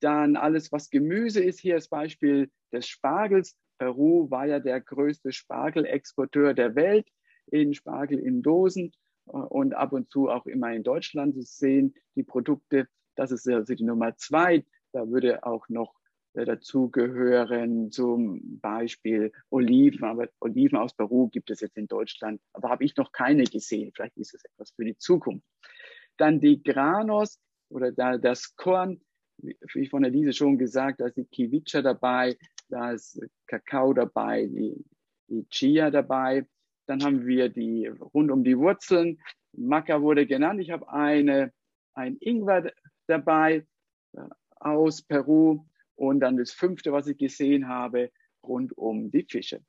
dann 0.00 0.36
alles, 0.36 0.70
was 0.72 0.90
Gemüse 0.90 1.42
ist. 1.42 1.60
Hier 1.60 1.74
das 1.74 1.88
Beispiel 1.88 2.50
des 2.72 2.86
Spargels. 2.86 3.56
Peru 3.78 4.30
war 4.30 4.46
ja 4.46 4.60
der 4.60 4.80
größte 4.80 5.32
Spargelexporteur 5.32 6.54
der 6.54 6.74
Welt 6.74 7.08
in 7.46 7.74
Spargel 7.74 8.18
in 8.18 8.42
Dosen 8.42 8.88
äh, 8.88 9.09
und 9.30 9.74
ab 9.74 9.92
und 9.92 10.10
zu 10.10 10.28
auch 10.28 10.46
immer 10.46 10.72
in 10.72 10.82
Deutschland 10.82 11.34
zu 11.34 11.42
sehen, 11.42 11.94
die 12.16 12.22
Produkte. 12.22 12.88
Das 13.14 13.30
ist 13.30 13.48
also 13.48 13.74
die 13.74 13.84
Nummer 13.84 14.16
zwei. 14.16 14.64
Da 14.92 15.08
würde 15.08 15.44
auch 15.44 15.68
noch 15.68 15.94
äh, 16.34 16.44
dazu 16.44 16.90
gehören 16.90 17.90
zum 17.90 18.60
Beispiel 18.60 19.32
Oliven. 19.50 20.04
Aber 20.04 20.28
Oliven 20.40 20.78
aus 20.78 20.94
Peru 20.94 21.28
gibt 21.28 21.50
es 21.50 21.60
jetzt 21.60 21.76
in 21.76 21.88
Deutschland, 21.88 22.40
aber 22.52 22.70
habe 22.70 22.84
ich 22.84 22.96
noch 22.96 23.12
keine 23.12 23.44
gesehen. 23.44 23.92
Vielleicht 23.94 24.16
ist 24.16 24.34
es 24.34 24.44
etwas 24.44 24.70
für 24.70 24.84
die 24.84 24.96
Zukunft. 24.96 25.46
Dann 26.16 26.40
die 26.40 26.62
Granos 26.62 27.40
oder 27.68 27.92
da 27.92 28.18
das 28.18 28.54
Korn, 28.56 29.00
wie 29.38 29.86
von 29.86 30.02
der 30.02 30.10
Lise 30.10 30.32
schon 30.32 30.58
gesagt, 30.58 31.00
da 31.00 31.06
ist 31.06 31.16
die 31.16 31.24
Kiwicha 31.24 31.82
dabei, 31.82 32.36
da 32.68 32.92
ist 32.92 33.20
Kakao 33.46 33.92
dabei, 33.92 34.46
die, 34.46 34.84
die 35.28 35.48
Chia 35.48 35.90
dabei. 35.90 36.46
Dann 36.90 37.04
haben 37.04 37.24
wir 37.24 37.48
die 37.48 37.86
rund 37.86 38.32
um 38.32 38.42
die 38.42 38.58
Wurzeln. 38.58 39.20
Maca 39.52 40.02
wurde 40.02 40.26
genannt. 40.26 40.60
Ich 40.60 40.72
habe 40.72 40.92
eine, 40.92 41.52
ein 41.94 42.16
Ingwer 42.16 42.72
dabei 43.06 43.64
äh, 44.12 44.22
aus 44.56 45.00
Peru. 45.00 45.64
Und 45.94 46.18
dann 46.18 46.36
das 46.36 46.50
fünfte, 46.50 46.90
was 46.90 47.06
ich 47.06 47.16
gesehen 47.16 47.68
habe, 47.68 48.10
rund 48.42 48.76
um 48.76 49.12
die 49.12 49.22
Fische. 49.22 49.60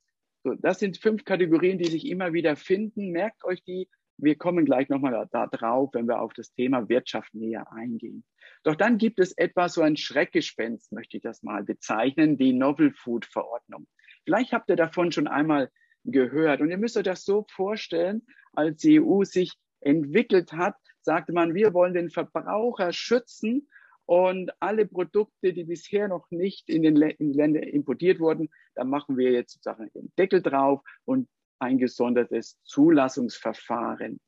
So, 0.43 0.55
das 0.55 0.79
sind 0.79 0.97
fünf 0.97 1.23
Kategorien, 1.23 1.77
die 1.77 1.91
sich 1.91 2.07
immer 2.07 2.33
wieder 2.33 2.55
finden. 2.55 3.11
Merkt 3.11 3.45
euch 3.45 3.63
die. 3.63 3.87
Wir 4.17 4.35
kommen 4.35 4.65
gleich 4.65 4.89
nochmal 4.89 5.11
da, 5.11 5.25
da 5.25 5.45
drauf, 5.45 5.91
wenn 5.93 6.07
wir 6.07 6.21
auf 6.21 6.33
das 6.33 6.51
Thema 6.53 6.89
Wirtschaft 6.89 7.35
näher 7.35 7.71
eingehen. 7.71 8.23
Doch 8.63 8.75
dann 8.75 8.97
gibt 8.97 9.19
es 9.19 9.37
etwas, 9.37 9.75
so 9.75 9.83
ein 9.83 9.95
Schreckgespenst, 9.95 10.91
möchte 10.91 11.17
ich 11.17 11.23
das 11.23 11.43
mal 11.43 11.63
bezeichnen, 11.63 12.37
die 12.37 12.53
Novel 12.53 12.91
Food 12.91 13.27
Verordnung. 13.27 13.85
Vielleicht 14.23 14.53
habt 14.53 14.69
ihr 14.69 14.75
davon 14.75 15.11
schon 15.11 15.27
einmal 15.27 15.69
gehört. 16.03 16.61
Und 16.61 16.69
ihr 16.69 16.77
müsst 16.77 16.97
euch 16.97 17.03
das 17.03 17.23
so 17.23 17.45
vorstellen, 17.49 18.23
als 18.53 18.81
die 18.81 19.01
EU 19.01 19.23
sich 19.23 19.53
entwickelt 19.81 20.53
hat, 20.53 20.75
sagte 21.01 21.33
man, 21.33 21.53
wir 21.53 21.73
wollen 21.73 21.93
den 21.93 22.09
Verbraucher 22.09 22.93
schützen 22.93 23.67
und 24.05 24.51
alle 24.59 24.85
Produkte, 24.85 25.53
die 25.53 25.63
bisher 25.63 26.07
noch 26.07 26.29
nicht 26.31 26.69
in 26.69 26.83
den, 26.83 26.97
in 26.97 27.33
Länder 27.33 27.65
importiert 27.65 28.19
wurden, 28.19 28.49
da 28.75 28.83
machen 28.83 29.17
wir 29.17 29.31
jetzt 29.31 29.53
sozusagen 29.53 29.89
den 29.93 30.11
Deckel 30.17 30.41
drauf 30.41 30.81
und 31.05 31.27
ein 31.59 31.77
gesondertes 31.77 32.59
Zulassungsverfahren. 32.63 34.19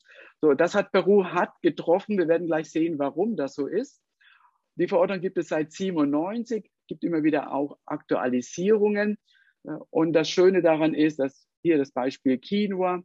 So, 0.41 0.53
das 0.53 0.75
hat 0.75 0.91
Peru 0.91 1.25
hart 1.25 1.53
getroffen. 1.61 2.17
Wir 2.17 2.27
werden 2.27 2.47
gleich 2.47 2.69
sehen, 2.69 2.99
warum 2.99 3.35
das 3.35 3.55
so 3.55 3.67
ist. 3.67 4.01
Die 4.75 4.87
Verordnung 4.87 5.19
gibt 5.19 5.37
es 5.37 5.49
seit 5.49 5.71
97, 5.71 6.69
gibt 6.87 7.03
immer 7.03 7.23
wieder 7.23 7.51
auch 7.51 7.77
Aktualisierungen. 7.85 9.17
Und 9.89 10.13
das 10.13 10.29
Schöne 10.29 10.61
daran 10.61 10.93
ist, 10.93 11.19
dass 11.19 11.47
hier 11.61 11.77
das 11.77 11.91
Beispiel 11.91 12.37
Quinoa 12.37 13.03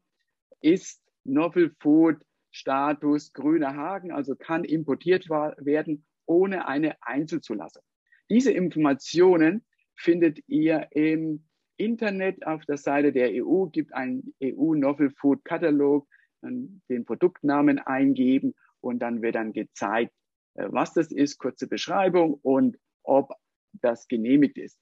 ist 0.60 1.00
Novel 1.24 1.74
Food 1.80 2.16
Status 2.50 3.32
grüner 3.32 3.76
Haken, 3.76 4.10
also 4.10 4.34
kann 4.34 4.64
importiert 4.64 5.28
werden 5.28 6.04
ohne 6.26 6.66
eine 6.66 6.96
Einzelzulassung. 7.02 7.82
Diese 8.30 8.52
Informationen 8.52 9.64
findet 9.94 10.40
ihr 10.48 10.88
im 10.90 11.44
Internet 11.76 12.44
auf 12.46 12.64
der 12.66 12.76
Seite 12.76 13.12
der 13.12 13.30
EU, 13.32 13.66
gibt 13.66 13.94
einen 13.94 14.34
EU 14.42 14.74
Novel 14.74 15.10
Food 15.10 15.44
Katalog, 15.44 16.08
den 16.42 17.04
Produktnamen 17.04 17.78
eingeben 17.78 18.54
und 18.80 19.00
dann 19.00 19.22
wird 19.22 19.34
dann 19.34 19.52
gezeigt, 19.52 20.12
äh, 20.54 20.66
was 20.70 20.92
das 20.94 21.10
ist, 21.10 21.38
kurze 21.38 21.66
Beschreibung 21.66 22.34
und 22.42 22.78
ob 23.02 23.32
das 23.72 24.08
genehmigt 24.08 24.56
ist. 24.58 24.78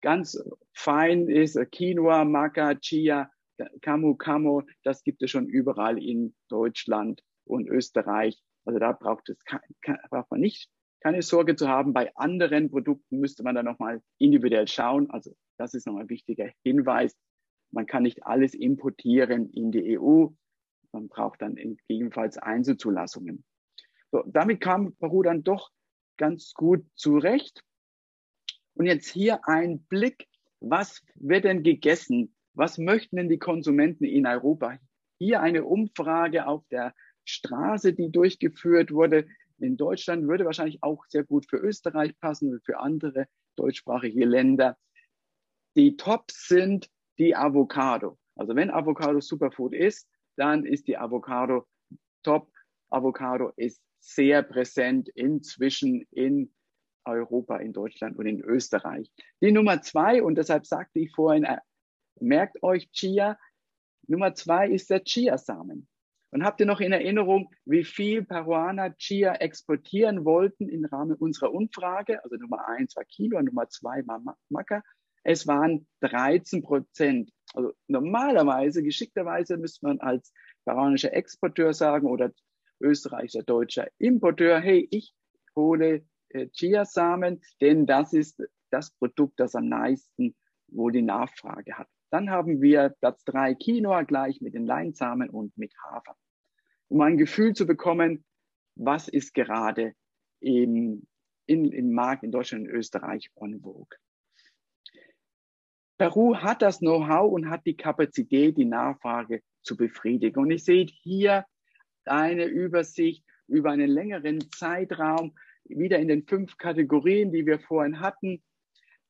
Ganz 0.00 0.42
fein 0.72 1.28
ist 1.28 1.58
Quinoa, 1.72 2.24
Maca, 2.24 2.74
Chia, 2.76 3.30
Camu 3.80 4.14
Camu, 4.14 4.62
das 4.84 5.02
gibt 5.02 5.22
es 5.22 5.30
schon 5.30 5.46
überall 5.46 6.02
in 6.02 6.34
Deutschland 6.48 7.22
und 7.44 7.68
Österreich. 7.68 8.40
Also 8.64 8.78
da 8.78 8.92
braucht 8.92 9.28
es 9.28 9.38
braucht 10.10 10.30
man 10.30 10.40
nicht 10.40 10.70
keine 11.00 11.22
Sorge 11.22 11.56
zu 11.56 11.68
haben. 11.68 11.92
Bei 11.92 12.14
anderen 12.16 12.70
Produkten 12.70 13.18
müsste 13.18 13.42
man 13.42 13.54
dann 13.54 13.64
nochmal 13.64 14.02
individuell 14.18 14.68
schauen. 14.68 15.10
Also 15.10 15.34
das 15.56 15.74
ist 15.74 15.86
nochmal 15.86 16.04
ein 16.04 16.10
wichtiger 16.10 16.50
Hinweis. 16.62 17.16
man 17.70 17.86
kann 17.86 18.02
nicht 18.02 18.24
alles 18.24 18.54
importieren 18.54 19.50
in 19.50 19.70
die 19.70 19.98
EU. 19.98 20.28
Man 20.92 21.08
braucht 21.08 21.42
dann 21.42 21.56
gegebenenfalls 21.56 22.38
Einzelzulassungen. 22.38 23.44
So, 24.10 24.22
damit 24.26 24.60
kam 24.60 24.94
Peru 24.96 25.22
dann 25.22 25.42
doch 25.42 25.70
ganz 26.16 26.54
gut 26.54 26.86
zurecht. 26.94 27.62
Und 28.78 28.86
jetzt 28.86 29.08
hier 29.08 29.40
ein 29.48 29.80
Blick, 29.88 30.28
was 30.60 31.02
wird 31.16 31.44
denn 31.44 31.64
gegessen? 31.64 32.32
Was 32.54 32.78
möchten 32.78 33.16
denn 33.16 33.28
die 33.28 33.40
Konsumenten 33.40 34.04
in 34.04 34.24
Europa? 34.24 34.78
Hier 35.18 35.40
eine 35.40 35.64
Umfrage 35.64 36.46
auf 36.46 36.64
der 36.68 36.94
Straße, 37.24 37.92
die 37.92 38.12
durchgeführt 38.12 38.92
wurde. 38.92 39.26
In 39.58 39.76
Deutschland 39.76 40.28
würde 40.28 40.44
wahrscheinlich 40.44 40.80
auch 40.84 41.04
sehr 41.08 41.24
gut 41.24 41.50
für 41.50 41.56
Österreich 41.56 42.16
passen 42.20 42.52
und 42.52 42.64
für 42.64 42.78
andere 42.78 43.26
deutschsprachige 43.56 44.24
Länder. 44.24 44.78
Die 45.74 45.96
Tops 45.96 46.46
sind 46.46 46.88
die 47.18 47.34
Avocado. 47.34 48.16
Also 48.36 48.54
wenn 48.54 48.70
Avocado 48.70 49.20
Superfood 49.20 49.74
ist, 49.74 50.08
dann 50.36 50.64
ist 50.64 50.86
die 50.86 50.96
Avocado 50.96 51.66
top. 52.22 52.52
Avocado 52.90 53.50
ist 53.56 53.82
sehr 53.98 54.44
präsent 54.44 55.08
inzwischen 55.08 56.06
in 56.12 56.52
Europa, 57.08 57.56
in 57.58 57.72
Deutschland 57.72 58.16
und 58.16 58.26
in 58.26 58.40
Österreich. 58.40 59.10
Die 59.40 59.52
Nummer 59.52 59.82
zwei, 59.82 60.22
und 60.22 60.36
deshalb 60.36 60.66
sagte 60.66 61.00
ich 61.00 61.12
vorhin, 61.12 61.44
äh, 61.44 61.58
merkt 62.20 62.62
euch 62.62 62.90
Chia, 62.92 63.38
Nummer 64.06 64.34
zwei 64.34 64.68
ist 64.68 64.90
der 64.90 65.02
Chiasamen. 65.04 65.88
Und 66.30 66.44
habt 66.44 66.60
ihr 66.60 66.66
noch 66.66 66.80
in 66.80 66.92
Erinnerung, 66.92 67.50
wie 67.64 67.84
viel 67.84 68.24
Peruaner 68.24 68.94
Chia 68.96 69.34
exportieren 69.34 70.24
wollten 70.24 70.68
im 70.68 70.84
Rahmen 70.84 71.16
unserer 71.16 71.52
Umfrage? 71.52 72.22
Also 72.22 72.36
Nummer 72.36 72.68
eins 72.68 72.96
war 72.96 73.04
Kilo, 73.04 73.40
Nummer 73.40 73.68
zwei 73.68 74.06
war 74.06 74.22
Maca. 74.50 74.82
Es 75.24 75.46
waren 75.46 75.86
13 76.00 76.62
Prozent. 76.62 77.30
Also 77.54 77.72
normalerweise, 77.86 78.82
geschickterweise 78.82 79.56
müsste 79.56 79.86
man 79.86 80.00
als 80.00 80.32
peruanischer 80.64 81.14
Exporteur 81.14 81.72
sagen 81.72 82.06
oder 82.06 82.30
österreichischer, 82.80 83.42
deutscher 83.42 83.88
Importeur, 83.98 84.60
hey, 84.60 84.86
ich 84.90 85.14
hole 85.56 86.06
Chiasamen, 86.52 87.40
denn 87.60 87.86
das 87.86 88.12
ist 88.12 88.42
das 88.70 88.90
Produkt, 88.90 89.40
das 89.40 89.54
am 89.54 89.68
meisten 89.68 90.34
wo 90.70 90.90
die 90.90 91.02
Nachfrage 91.02 91.74
hat. 91.74 91.88
Dann 92.10 92.30
haben 92.30 92.60
wir 92.62 92.90
Platz 93.00 93.24
drei 93.24 93.54
Quinoa 93.54 94.02
gleich 94.02 94.40
mit 94.40 94.54
den 94.54 94.66
Leinsamen 94.66 95.30
und 95.30 95.56
mit 95.58 95.74
Hafer. 95.82 96.16
Um 96.88 97.00
ein 97.02 97.18
Gefühl 97.18 97.54
zu 97.54 97.66
bekommen, 97.66 98.24
was 98.74 99.08
ist 99.08 99.34
gerade 99.34 99.94
im, 100.40 101.06
in, 101.46 101.70
im 101.72 101.92
Markt 101.92 102.22
in 102.22 102.30
Deutschland 102.30 102.68
und 102.68 102.74
Österreich 102.74 103.30
on 103.34 103.60
vogue. 103.60 103.98
Peru 105.98 106.36
hat 106.36 106.62
das 106.62 106.78
Know-how 106.78 107.30
und 107.30 107.50
hat 107.50 107.66
die 107.66 107.76
Kapazität, 107.76 108.56
die 108.56 108.64
Nachfrage 108.64 109.42
zu 109.62 109.76
befriedigen. 109.76 110.38
Und 110.40 110.50
ich 110.50 110.64
sehe 110.64 110.86
hier 110.86 111.44
eine 112.04 112.44
Übersicht 112.44 113.24
über 113.48 113.72
einen 113.72 113.90
längeren 113.90 114.48
Zeitraum, 114.52 115.34
wieder 115.70 115.98
in 115.98 116.08
den 116.08 116.26
fünf 116.26 116.56
Kategorien, 116.56 117.32
die 117.32 117.46
wir 117.46 117.58
vorhin 117.58 118.00
hatten, 118.00 118.42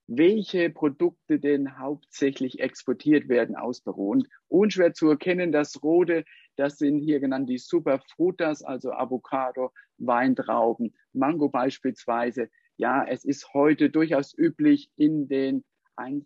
welche 0.09 0.71
Produkte 0.71 1.39
denn 1.39 1.79
hauptsächlich 1.79 2.61
exportiert 2.61 3.29
werden 3.29 3.57
aus 3.57 3.83
Peru. 3.83 4.11
Und 4.11 4.29
unschwer 4.49 4.95
zu 4.95 5.11
erkennen, 5.11 5.53
das 5.53 5.83
Rote, 5.83 6.25
das 6.57 6.79
sind 6.79 6.99
hier 6.99 7.21
genannt 7.21 7.49
die 7.49 7.59
Superfrutas, 7.59 8.63
also 8.63 8.93
Avocado, 8.93 9.73
Weintrauben, 9.99 10.95
Mango 11.13 11.51
beispielsweise. 11.51 12.49
Ja, 12.79 13.05
es 13.05 13.25
ist 13.25 13.53
heute 13.53 13.91
durchaus 13.91 14.37
üblich 14.37 14.91
in 14.97 15.29
den, 15.29 15.65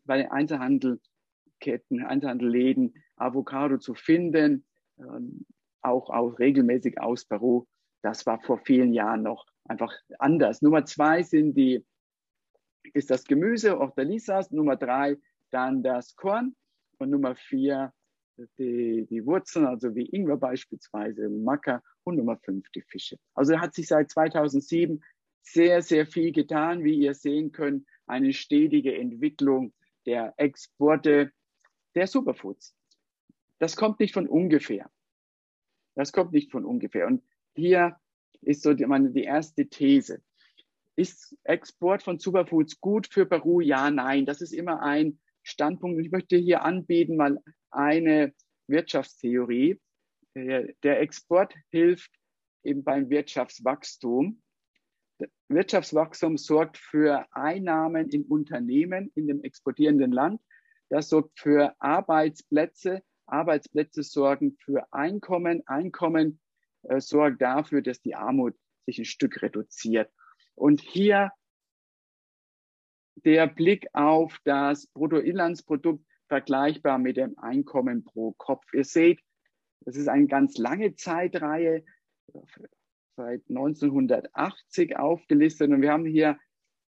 bei 0.05 0.19
den 0.19 0.31
Einzelhandelketten, 0.31 2.05
Einzelhandelläden 2.05 2.95
Avocado 3.17 3.79
zu 3.79 3.95
finden, 3.95 4.65
ähm, 4.99 5.45
auch, 5.81 6.09
auch 6.11 6.39
regelmäßig 6.39 7.01
aus 7.01 7.25
Peru. 7.25 7.67
Das 8.03 8.27
war 8.27 8.41
vor 8.41 8.59
vielen 8.59 8.93
Jahren 8.93 9.23
noch 9.23 9.47
einfach 9.65 9.93
anders. 10.19 10.63
Nummer 10.63 10.85
zwei 10.85 11.23
sind 11.23 11.55
die 11.55 11.85
ist 12.95 13.11
das 13.11 13.25
Gemüse, 13.25 13.79
Hortalizas. 13.79 14.51
Nummer 14.51 14.77
drei 14.77 15.17
dann 15.51 15.83
das 15.83 16.17
Korn. 16.17 16.55
Und 16.99 17.11
Nummer 17.11 17.35
vier 17.35 17.93
die, 18.59 19.07
die 19.09 19.25
Wurzeln, 19.27 19.67
also 19.67 19.95
wie 19.95 20.07
Ingwer 20.07 20.37
beispielsweise, 20.37 21.29
Macker. 21.29 21.83
Und 22.05 22.17
Nummer 22.17 22.39
fünf 22.39 22.69
die 22.71 22.83
Fische. 22.83 23.19
Also 23.35 23.59
hat 23.59 23.75
sich 23.75 23.87
seit 23.87 24.11
2007 24.11 25.03
sehr, 25.43 25.83
sehr 25.83 26.07
viel 26.07 26.33
getan, 26.33 26.85
wie 26.85 26.99
ihr 26.99 27.15
sehen 27.15 27.53
könnt. 27.53 27.87
Eine 28.07 28.33
stetige 28.33 28.97
Entwicklung 28.97 29.73
der 30.07 30.35
Exporte 30.37 31.33
der 31.95 32.07
Superfoods. 32.07 32.75
Das 33.59 33.77
kommt 33.77 34.01
nicht 34.01 34.15
von 34.15 34.27
ungefähr. 34.27 34.91
Das 35.95 36.13
kommt 36.13 36.33
nicht 36.33 36.51
von 36.51 36.65
ungefähr. 36.65 37.07
Und 37.07 37.23
hier 37.55 37.97
ist 38.41 38.63
so 38.63 38.75
die, 38.75 38.87
meine, 38.87 39.11
die 39.11 39.25
erste 39.25 39.67
These. 39.67 40.23
Ist 40.97 41.37
Export 41.45 42.03
von 42.03 42.19
Superfoods 42.19 42.81
gut 42.81 43.07
für 43.07 43.27
Peru? 43.27 43.61
Ja, 43.61 43.91
nein. 43.91 44.27
Das 44.27 44.41
ist 44.41 44.53
immer 44.53 44.83
ein 44.83 45.21
Standpunkt. 45.43 46.01
Ich 46.05 46.11
möchte 46.11 46.37
hier 46.37 46.63
anbieten 46.63 47.17
mal 47.17 47.39
eine 47.71 48.35
Wirtschaftstheorie. 48.67 49.81
Der 50.35 51.01
Export 51.01 51.55
hilft 51.71 52.11
eben 52.63 52.85
beim 52.85 53.11
Wirtschaftswachstum. 53.11 54.43
Wirtschaftswachstum 55.49 56.37
sorgt 56.37 56.79
für 56.79 57.27
Einnahmen 57.33 58.09
in 58.09 58.25
Unternehmen 58.25 59.11
in 59.15 59.27
dem 59.27 59.43
exportierenden 59.43 60.13
Land. 60.13 60.41
Das 60.89 61.09
sorgt 61.09 61.39
für 61.39 61.75
Arbeitsplätze. 61.79 63.03
Arbeitsplätze 63.27 64.03
sorgen 64.03 64.57
für 64.59 64.87
Einkommen. 64.93 65.63
Einkommen 65.67 66.41
äh, 66.83 67.01
sorgt 67.01 67.41
dafür, 67.41 67.83
dass 67.83 68.01
die 68.01 68.15
Armut 68.15 68.55
sich 68.87 68.99
ein 68.99 69.05
Stück 69.05 69.43
reduziert. 69.43 70.11
Und 70.55 70.81
hier 70.81 71.33
der 73.17 73.47
Blick 73.47 73.87
auf 73.93 74.39
das 74.45 74.87
Bruttoinlandsprodukt 74.89 76.05
vergleichbar 76.29 76.99
mit 76.99 77.17
dem 77.17 77.39
Einkommen 77.39 78.05
pro 78.05 78.33
Kopf. 78.33 78.65
Ihr 78.73 78.85
seht, 78.85 79.21
das 79.81 79.97
ist 79.97 80.09
eine 80.09 80.27
ganz 80.27 80.57
lange 80.57 80.95
Zeitreihe, 80.95 81.85
seit 83.17 83.43
1980 83.49 84.97
aufgelistet. 84.97 85.71
Und 85.71 85.83
wir 85.83 85.93
haben 85.93 86.07
hier 86.07 86.39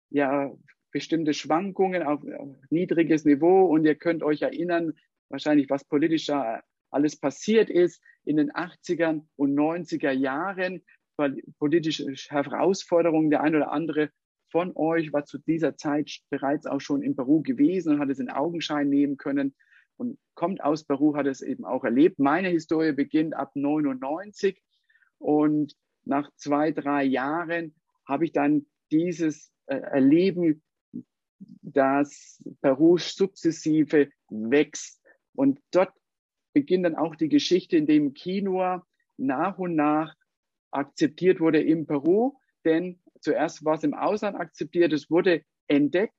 ja 0.10 0.52
bestimmte 0.91 1.34
Schwankungen 1.34 2.04
auf, 2.04 2.21
auf 2.23 2.58
niedriges 2.69 3.25
Niveau. 3.25 3.65
Und 3.65 3.86
ihr 3.86 3.95
könnt 3.95 4.23
euch 4.23 4.41
erinnern, 4.41 4.93
wahrscheinlich, 5.30 5.69
was 5.69 5.86
politischer 5.86 6.62
alles 6.91 7.19
passiert 7.19 7.69
ist 7.69 8.02
in 8.29 8.37
den 8.37 8.51
80er 8.51 9.25
und 9.37 9.55
90er 9.55 10.11
Jahren 10.11 10.83
politische 11.57 12.13
Herausforderungen. 12.29 13.31
Der 13.31 13.41
eine 13.41 13.57
oder 13.57 13.71
andere 13.71 14.11
von 14.51 14.71
euch 14.75 15.11
war 15.11 15.25
zu 15.25 15.39
dieser 15.39 15.77
Zeit 15.77 16.11
bereits 16.29 16.67
auch 16.67 16.79
schon 16.79 17.01
in 17.01 17.15
Peru 17.15 17.41
gewesen 17.41 17.93
und 17.93 17.99
hat 17.99 18.09
es 18.09 18.19
in 18.19 18.29
Augenschein 18.29 18.87
nehmen 18.87 19.17
können 19.17 19.55
und 19.97 20.19
kommt 20.35 20.63
aus 20.63 20.83
Peru, 20.83 21.15
hat 21.15 21.25
es 21.25 21.41
eben 21.41 21.65
auch 21.65 21.83
erlebt. 21.83 22.19
Meine 22.19 22.49
Historie 22.49 22.91
beginnt 22.91 23.33
ab 23.33 23.49
99 23.55 24.61
und 25.17 25.75
nach 26.05 26.29
zwei, 26.35 26.71
drei 26.71 27.03
Jahren 27.05 27.73
habe 28.07 28.25
ich 28.25 28.31
dann 28.31 28.67
dieses 28.91 29.51
äh, 29.65 29.75
Erleben, 29.75 30.61
dass 31.39 32.43
Peru 32.61 32.99
sukzessive 32.99 34.09
wächst. 34.29 35.01
Und 35.33 35.59
dort 35.71 35.93
beginnt 36.53 36.85
dann 36.85 36.95
auch 36.95 37.15
die 37.15 37.29
Geschichte, 37.29 37.77
in 37.77 37.85
dem 37.85 38.13
Quinoa 38.13 38.85
nach 39.17 39.57
und 39.57 39.75
nach 39.75 40.15
akzeptiert 40.71 41.39
wurde 41.39 41.62
in 41.62 41.85
Peru, 41.85 42.38
denn 42.65 42.99
zuerst 43.21 43.65
war 43.65 43.75
es 43.75 43.83
im 43.83 43.93
Ausland 43.93 44.38
akzeptiert, 44.38 44.93
es 44.93 45.09
wurde 45.09 45.43
entdeckt, 45.67 46.13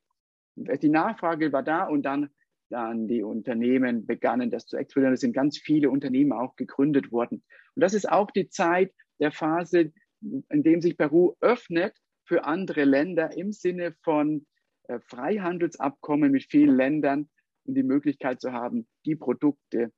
die 0.57 0.89
Nachfrage 0.89 1.53
war 1.53 1.63
da 1.63 1.85
und 1.85 2.03
dann, 2.03 2.31
dann 2.69 3.09
die 3.09 3.23
Unternehmen 3.23 4.07
begannen 4.07 4.51
das 4.51 4.67
zu 4.67 4.77
exportieren. 4.77 5.15
Es 5.15 5.21
sind 5.21 5.33
ganz 5.33 5.59
viele 5.59 5.91
Unternehmen 5.91 6.33
auch 6.33 6.57
gegründet 6.57 7.13
worden. 7.13 7.43
Und 7.75 7.83
das 7.83 7.95
ist 7.95 8.11
auch 8.11 8.31
die 8.31 8.49
Zeit 8.49 8.93
der 9.21 9.33
Phase, 9.33 9.93
in 10.21 10.63
dem 10.63 10.81
sich 10.81 10.97
Peru 10.97 11.35
öffnet 11.41 11.95
für 12.25 12.45
andere 12.45 12.85
Länder 12.85 13.37
im 13.37 13.53
Sinne 13.53 13.95
von 14.03 14.47
äh, 14.85 15.01
Freihandelsabkommen 15.01 16.31
mit 16.31 16.45
vielen 16.45 16.77
Ländern 16.77 17.29
und 17.65 17.75
die 17.75 17.83
Möglichkeit 17.83 18.41
zu 18.41 18.53
haben, 18.53 18.87
die 19.07 19.17
Produkte, 19.17 19.93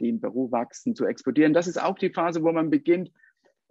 die 0.00 0.08
in 0.08 0.22
wachsen, 0.22 0.94
zu 0.94 1.06
exportieren. 1.06 1.54
Das 1.54 1.66
ist 1.66 1.80
auch 1.82 1.98
die 1.98 2.10
Phase, 2.10 2.42
wo 2.42 2.52
man 2.52 2.70
beginnt, 2.70 3.10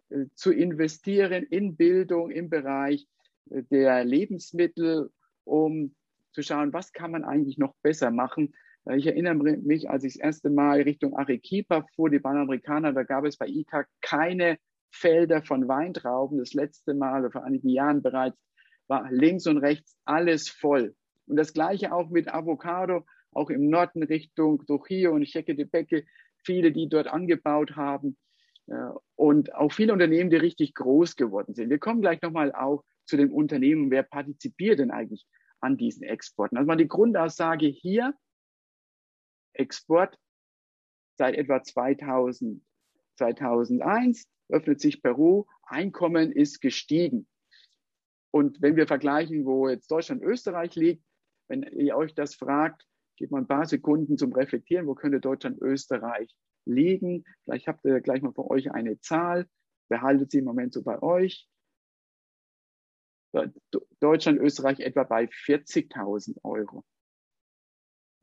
äh, 0.09 0.25
zu 0.35 0.51
investieren 0.51 1.43
in 1.43 1.75
Bildung 1.75 2.31
im 2.31 2.49
Bereich 2.49 3.07
äh, 3.49 3.63
der 3.63 4.03
Lebensmittel, 4.03 5.09
um 5.43 5.95
zu 6.33 6.41
schauen, 6.43 6.73
was 6.73 6.91
kann 6.93 7.11
man 7.11 7.23
eigentlich 7.23 7.57
noch 7.57 7.73
besser 7.81 8.11
machen. 8.11 8.53
Äh, 8.85 8.97
ich 8.97 9.07
erinnere 9.07 9.35
mich, 9.35 9.89
als 9.89 10.03
ich 10.03 10.13
das 10.13 10.21
erste 10.21 10.49
Mal 10.49 10.81
Richtung 10.81 11.15
Arequipa 11.15 11.85
fuhr, 11.95 12.09
die 12.09 12.19
Panamerikaner, 12.19 12.93
da 12.93 13.03
gab 13.03 13.25
es 13.25 13.37
bei 13.37 13.47
ICA 13.47 13.85
keine 14.01 14.57
Felder 14.91 15.43
von 15.43 15.67
Weintrauben. 15.67 16.37
Das 16.37 16.53
letzte 16.53 16.93
Mal, 16.93 17.29
vor 17.31 17.43
einigen 17.43 17.69
Jahren 17.69 18.01
bereits, 18.01 18.37
war 18.87 19.11
links 19.11 19.47
und 19.47 19.57
rechts 19.57 19.97
alles 20.05 20.49
voll. 20.49 20.95
Und 21.27 21.35
das 21.35 21.53
Gleiche 21.53 21.91
auch 21.91 22.09
mit 22.09 22.33
Avocado. 22.33 23.05
Auch 23.37 23.49
im 23.49 23.69
Norden 23.69 24.03
Richtung 24.03 24.65
Trujillo 24.65 25.13
und 25.13 25.23
Cheque 25.25 25.55
de 25.55 25.65
Becke, 25.65 26.05
viele, 26.43 26.71
die 26.71 26.89
dort 26.89 27.07
angebaut 27.07 27.75
haben 27.75 28.17
und 29.15 29.53
auch 29.55 29.71
viele 29.71 29.93
Unternehmen, 29.93 30.29
die 30.29 30.35
richtig 30.35 30.73
groß 30.73 31.15
geworden 31.15 31.53
sind. 31.53 31.69
Wir 31.69 31.79
kommen 31.79 32.01
gleich 32.01 32.21
nochmal 32.21 32.51
auch 32.51 32.83
zu 33.05 33.15
den 33.15 33.31
Unternehmen, 33.31 33.91
wer 33.91 34.03
partizipiert 34.03 34.79
denn 34.79 34.91
eigentlich 34.91 35.25
an 35.61 35.77
diesen 35.77 36.03
Exporten. 36.03 36.57
Also 36.57 36.67
mal 36.67 36.75
die 36.75 36.87
Grundaussage 36.87 37.67
hier, 37.67 38.13
Export 39.53 40.17
seit 41.17 41.35
etwa 41.35 41.63
2000, 41.63 42.61
2001 43.17 44.27
öffnet 44.49 44.81
sich 44.81 45.01
Peru, 45.01 45.45
Einkommen 45.63 46.31
ist 46.31 46.59
gestiegen. 46.61 47.27
Und 48.31 48.61
wenn 48.61 48.75
wir 48.75 48.87
vergleichen, 48.87 49.45
wo 49.45 49.67
jetzt 49.67 49.89
Deutschland, 49.89 50.21
Österreich 50.21 50.75
liegt, 50.75 51.03
wenn 51.47 51.63
ihr 51.63 51.95
euch 51.95 52.13
das 52.13 52.35
fragt, 52.35 52.85
gebt 53.17 53.31
mal 53.31 53.39
ein 53.39 53.47
paar 53.47 53.65
Sekunden 53.65 54.17
zum 54.17 54.33
Reflektieren, 54.33 54.87
wo 54.87 54.95
könnte 54.95 55.19
Deutschland, 55.19 55.61
Österreich 55.61 56.33
liegen. 56.65 57.25
Vielleicht 57.43 57.67
habt 57.67 57.83
ihr 57.85 57.99
gleich 58.01 58.21
mal 58.21 58.33
von 58.33 58.45
euch 58.47 58.71
eine 58.71 58.99
Zahl, 58.99 59.47
behaltet 59.89 60.31
sie 60.31 60.39
im 60.39 60.45
Moment 60.45 60.73
so 60.73 60.83
bei 60.83 61.01
euch. 61.01 61.47
Deutschland, 63.99 64.39
Österreich 64.39 64.79
etwa 64.79 65.03
bei 65.03 65.25
40.000 65.25 66.37
Euro. 66.43 66.83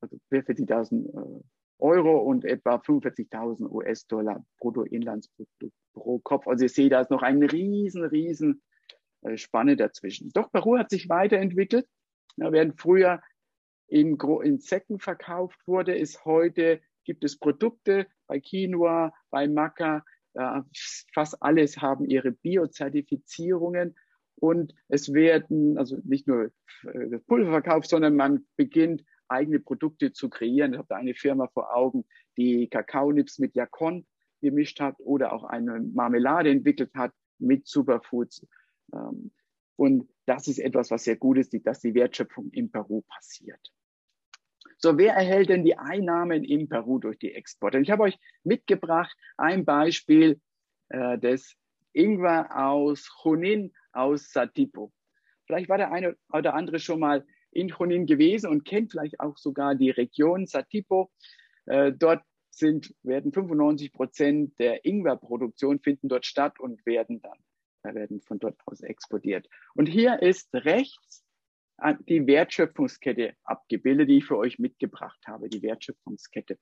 Also 0.00 0.18
40.000 0.32 1.38
äh, 1.38 1.42
Euro 1.78 2.18
und 2.18 2.44
etwa 2.44 2.76
45.000 2.76 3.68
US-Dollar 3.68 4.44
Bruttoinlandsprodukt 4.58 5.74
pro 5.92 6.18
Kopf. 6.20 6.46
Also 6.46 6.64
ihr 6.64 6.68
seht, 6.68 6.92
da 6.92 7.00
ist 7.00 7.10
noch 7.10 7.22
eine 7.22 7.50
riesen, 7.50 8.04
riesen 8.04 8.62
äh, 9.22 9.36
Spanne 9.36 9.76
dazwischen. 9.76 10.30
Doch 10.32 10.50
Peru 10.50 10.78
hat 10.78 10.90
sich 10.90 11.08
weiterentwickelt. 11.08 11.86
Ja, 12.36 12.50
während 12.52 12.80
früher 12.80 13.22
in, 13.94 14.18
in 14.42 14.58
Säcken 14.58 14.98
verkauft 14.98 15.56
wurde, 15.66 15.96
ist 15.96 16.24
heute, 16.24 16.80
gibt 17.04 17.22
es 17.22 17.38
Produkte 17.38 18.08
bei 18.26 18.40
Quinoa, 18.40 19.14
bei 19.30 19.46
Maca, 19.46 20.04
äh, 20.34 20.62
fast 21.12 21.40
alles 21.40 21.78
haben 21.78 22.04
ihre 22.04 22.32
Biozertifizierungen 22.32 23.94
und 24.34 24.74
es 24.88 25.12
werden 25.12 25.78
also 25.78 25.98
nicht 26.02 26.26
nur 26.26 26.50
äh, 26.82 27.18
Pulver 27.28 27.52
verkauft, 27.52 27.88
sondern 27.88 28.16
man 28.16 28.44
beginnt 28.56 29.04
eigene 29.28 29.60
Produkte 29.60 30.12
zu 30.12 30.28
kreieren. 30.28 30.72
Ich 30.72 30.78
habe 30.78 30.88
da 30.88 30.96
eine 30.96 31.14
Firma 31.14 31.46
vor 31.46 31.74
Augen, 31.76 32.04
die 32.36 32.68
Kakaonips 32.68 33.38
mit 33.38 33.54
Jakon 33.54 34.06
gemischt 34.40 34.80
hat 34.80 34.96
oder 34.98 35.32
auch 35.32 35.44
eine 35.44 35.80
Marmelade 35.80 36.50
entwickelt 36.50 36.90
hat 36.94 37.12
mit 37.38 37.68
Superfoods. 37.68 38.44
Ähm, 38.92 39.30
und 39.76 40.08
das 40.26 40.48
ist 40.48 40.58
etwas, 40.58 40.90
was 40.90 41.04
sehr 41.04 41.16
gut 41.16 41.38
ist, 41.38 41.54
dass 41.64 41.78
die 41.78 41.94
Wertschöpfung 41.94 42.50
in 42.50 42.72
Peru 42.72 43.02
passiert. 43.02 43.72
So, 44.84 44.98
wer 44.98 45.14
erhält 45.14 45.48
denn 45.48 45.64
die 45.64 45.78
Einnahmen 45.78 46.44
in 46.44 46.68
Peru 46.68 46.98
durch 46.98 47.18
die 47.18 47.32
Exporte? 47.32 47.78
Ich 47.78 47.90
habe 47.90 48.02
euch 48.02 48.18
mitgebracht 48.42 49.16
ein 49.38 49.64
Beispiel 49.64 50.38
äh, 50.90 51.16
des 51.18 51.56
Ingwer 51.94 52.50
aus 52.54 53.08
Junin 53.24 53.72
aus 53.92 54.30
Satipo. 54.30 54.92
Vielleicht 55.46 55.70
war 55.70 55.78
der 55.78 55.90
eine 55.90 56.18
oder 56.30 56.52
andere 56.52 56.80
schon 56.80 57.00
mal 57.00 57.24
in 57.50 57.68
Junin 57.68 58.04
gewesen 58.04 58.50
und 58.50 58.66
kennt 58.66 58.90
vielleicht 58.90 59.20
auch 59.20 59.38
sogar 59.38 59.74
die 59.74 59.88
Region 59.88 60.46
Satipo. 60.46 61.10
Äh, 61.64 61.92
dort 61.92 62.22
sind, 62.50 62.94
werden 63.02 63.32
95 63.32 63.90
Prozent 63.90 64.58
der 64.58 64.84
Ingwerproduktion 64.84 65.80
finden 65.80 66.10
dort 66.10 66.26
statt 66.26 66.60
und 66.60 66.84
werden 66.84 67.22
dann 67.22 67.38
äh, 67.84 67.94
werden 67.94 68.20
von 68.20 68.38
dort 68.38 68.60
aus 68.66 68.82
exportiert. 68.82 69.48
Und 69.74 69.86
hier 69.86 70.20
ist 70.20 70.52
rechts 70.52 71.23
die 72.08 72.26
Wertschöpfungskette 72.26 73.34
abgebildet, 73.44 74.08
die 74.08 74.18
ich 74.18 74.24
für 74.24 74.38
euch 74.38 74.58
mitgebracht 74.58 75.20
habe, 75.26 75.48
die 75.48 75.62
Wertschöpfungskette. 75.62 76.58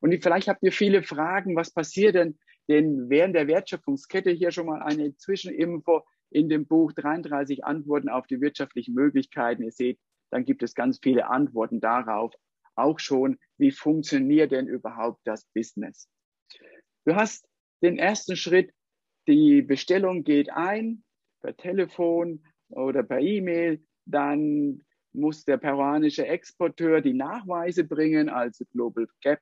Und 0.00 0.22
vielleicht 0.22 0.48
habt 0.48 0.62
ihr 0.62 0.72
viele 0.72 1.02
Fragen, 1.02 1.56
was 1.56 1.72
passiert 1.72 2.16
denn, 2.16 2.38
denn 2.68 3.08
während 3.08 3.34
der 3.34 3.48
Wertschöpfungskette 3.48 4.30
hier 4.30 4.50
schon 4.50 4.66
mal 4.66 4.82
eine 4.82 5.16
Zwischeninfo 5.16 6.02
in 6.30 6.48
dem 6.48 6.66
Buch 6.66 6.92
33 6.92 7.64
Antworten 7.64 8.08
auf 8.08 8.26
die 8.26 8.40
wirtschaftlichen 8.40 8.94
Möglichkeiten. 8.94 9.62
Ihr 9.62 9.72
seht, 9.72 9.98
dann 10.30 10.44
gibt 10.44 10.62
es 10.62 10.74
ganz 10.74 10.98
viele 11.02 11.28
Antworten 11.28 11.80
darauf, 11.80 12.34
auch 12.74 12.98
schon, 12.98 13.38
wie 13.58 13.70
funktioniert 13.70 14.52
denn 14.52 14.66
überhaupt 14.66 15.20
das 15.24 15.44
Business. 15.54 16.08
Du 17.04 17.14
hast 17.14 17.46
den 17.82 17.98
ersten 17.98 18.36
Schritt, 18.36 18.72
die 19.28 19.62
Bestellung 19.62 20.24
geht 20.24 20.50
ein 20.50 21.04
per 21.40 21.56
Telefon 21.56 22.44
oder 22.68 23.02
per 23.02 23.20
E-Mail, 23.20 23.84
dann 24.04 24.82
muss 25.12 25.44
der 25.44 25.58
peruanische 25.58 26.26
Exporteur 26.26 27.00
die 27.00 27.14
Nachweise 27.14 27.84
bringen, 27.84 28.28
also 28.28 28.64
Global 28.72 29.06
Gap 29.20 29.40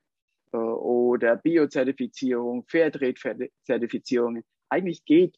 äh, 0.53 0.57
oder 0.57 1.37
Biozertifizierung, 1.37 2.65
Fairtrade-Zertifizierung. 2.67 4.43
Eigentlich 4.69 5.05
geht 5.05 5.37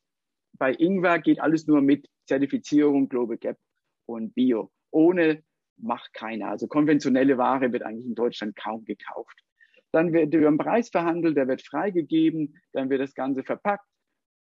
bei 0.59 0.73
Ingwer 0.75 1.19
geht 1.19 1.41
alles 1.41 1.67
nur 1.67 1.81
mit 1.81 2.09
Zertifizierung, 2.27 3.09
Global 3.09 3.37
Gap 3.37 3.59
und 4.07 4.35
Bio. 4.35 4.71
Ohne 4.91 5.43
macht 5.77 6.13
keiner. 6.13 6.49
Also 6.49 6.69
konventionelle 6.69 7.39
Ware 7.39 7.73
wird 7.73 7.83
eigentlich 7.83 8.07
in 8.07 8.15
Deutschland 8.15 8.57
kaum 8.57 8.85
gekauft. 8.85 9.41
Dann 9.91 10.13
wird 10.13 10.33
über 10.33 10.49
den 10.49 10.59
Preis 10.59 10.89
verhandelt, 10.89 11.37
der 11.37 11.49
wird 11.49 11.63
freigegeben, 11.63 12.57
dann 12.73 12.89
wird 12.89 13.01
das 13.01 13.15
Ganze 13.15 13.43
verpackt, 13.43 13.87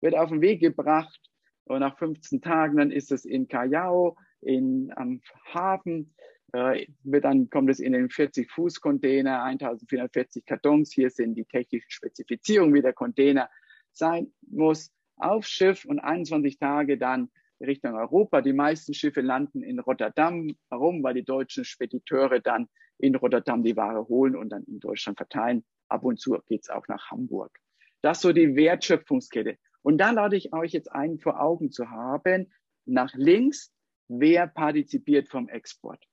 wird 0.02 0.14
auf 0.14 0.30
den 0.30 0.40
Weg 0.40 0.61
gebracht 0.61 1.20
und 1.64 1.80
nach 1.80 1.96
15 1.98 2.42
Tagen 2.42 2.76
dann 2.76 2.90
ist 2.90 3.12
es 3.12 3.24
in 3.24 3.48
Callao, 3.48 4.16
in, 4.40 4.92
am 4.96 5.20
Hafen, 5.53 6.14
äh, 6.53 6.87
wird 7.05 7.24
dann 7.24 7.50
kommt 7.50 7.70
es 7.70 7.81
in 7.81 7.92
den 7.92 8.11
40 8.11 8.50
Fuß 8.50 8.81
Container, 8.81 9.42
1440 9.44 10.44
Kartons. 10.44 10.92
Hier 10.92 11.11
sind 11.11 11.35
die 11.35 11.44
technischen 11.44 11.90
Spezifizierungen, 11.90 12.74
wie 12.74 12.83
der 12.83 12.92
Container 12.92 13.48
sein 13.92 14.33
muss, 14.42 14.92
auf 15.16 15.46
Schiff 15.46 15.85
und 15.85 16.00
21 16.00 16.59
Tage 16.59 16.98
dann 16.98 17.31
Richtung 17.61 17.94
Europa. 17.94 18.40
Die 18.40 18.53
meisten 18.53 18.94
Schiffe 18.94 19.20
landen 19.20 19.62
in 19.62 19.79
Rotterdam. 19.79 20.57
Warum? 20.68 21.03
Weil 21.03 21.14
die 21.14 21.24
deutschen 21.24 21.64
Spediteure 21.64 22.40
dann 22.40 22.68
in 22.98 23.14
Rotterdam 23.14 23.62
die 23.62 23.76
Ware 23.76 24.09
holen 24.09 24.37
und 24.37 24.50
dann 24.50 24.64
in 24.64 24.81
Deutschland 24.81 25.18
verteilen. 25.18 25.64
Ab 25.88 26.05
und 26.05 26.20
zu 26.20 26.38
geht 26.46 26.62
es 26.62 26.70
auch 26.70 26.87
nach 26.88 27.11
Hamburg. 27.11 27.59
Das 28.03 28.18
ist 28.18 28.22
so 28.22 28.33
die 28.33 28.55
Wertschöpfungskette. 28.57 29.57
Und 29.83 29.98
da 29.98 30.11
lade 30.11 30.37
ich 30.37 30.53
euch 30.53 30.72
jetzt 30.72 30.92
ein, 30.92 31.18
vor 31.18 31.40
Augen 31.40 31.70
zu 31.70 31.90
haben, 31.90 32.53
nach 32.87 33.12
links, 33.14 33.72
wer 34.11 34.49
partizipiert 34.49 35.29
vom 35.29 35.49
Export. 35.49 36.05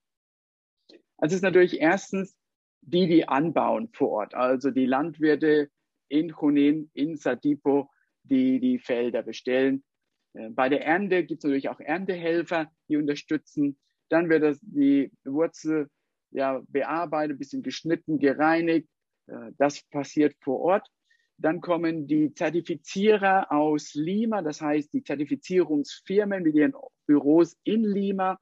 Also 1.17 1.33
es 1.33 1.37
ist 1.37 1.41
natürlich 1.41 1.79
erstens 1.81 2.37
die, 2.81 3.07
die 3.07 3.27
anbauen 3.27 3.89
vor 3.91 4.09
Ort, 4.09 4.35
also 4.35 4.71
die 4.71 4.85
Landwirte 4.85 5.69
in 6.07 6.33
Junin, 6.39 6.89
in 6.93 7.17
Sadipo, 7.17 7.89
die 8.23 8.59
die 8.59 8.79
Felder 8.79 9.23
bestellen. 9.23 9.83
Äh, 10.33 10.49
bei 10.51 10.69
der 10.69 10.85
Ernte 10.85 11.25
gibt 11.25 11.39
es 11.39 11.43
natürlich 11.43 11.69
auch 11.69 11.79
Erntehelfer, 11.79 12.71
die 12.87 12.97
unterstützen. 12.97 13.77
Dann 14.09 14.29
wird 14.29 14.43
das, 14.43 14.59
die 14.61 15.11
Wurzel 15.25 15.89
ja, 16.31 16.61
bearbeitet, 16.67 17.39
bisschen 17.39 17.63
geschnitten, 17.63 18.19
gereinigt. 18.19 18.87
Äh, 19.25 19.51
das 19.57 19.81
passiert 19.89 20.35
vor 20.41 20.59
Ort. 20.59 20.87
Dann 21.39 21.61
kommen 21.61 22.07
die 22.07 22.33
Zertifizierer 22.33 23.51
aus 23.51 23.93
Lima, 23.93 24.41
das 24.41 24.61
heißt 24.61 24.93
die 24.93 25.03
Zertifizierungsfirmen 25.03 26.43
mit 26.43 26.55
ihren 26.55 26.73
Büros 27.07 27.57
in 27.63 27.83
Lima. 27.83 28.39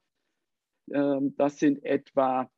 Ähm, 0.92 1.36
das 1.38 1.58
sind 1.60 1.84
etwa 1.86 2.50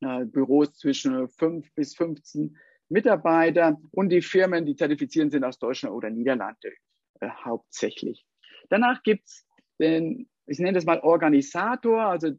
äh, 0.00 0.24
Büros 0.24 0.74
zwischen 0.74 1.28
5 1.28 1.72
bis 1.74 1.94
15 1.94 2.56
Mitarbeiter 2.88 3.78
und 3.92 4.08
die 4.08 4.22
Firmen, 4.22 4.64
die 4.64 4.74
zertifizieren, 4.74 5.30
sind 5.30 5.44
aus 5.44 5.58
Deutschland 5.58 5.94
oder 5.94 6.10
Niederlande 6.10 6.72
äh, 7.20 7.28
hauptsächlich. 7.44 8.24
Danach 8.70 9.02
gibt's 9.02 9.46
den, 9.78 10.28
ich 10.46 10.58
nenne 10.58 10.72
das 10.72 10.84
mal 10.84 11.00
Organisator, 11.00 12.02
also 12.02 12.32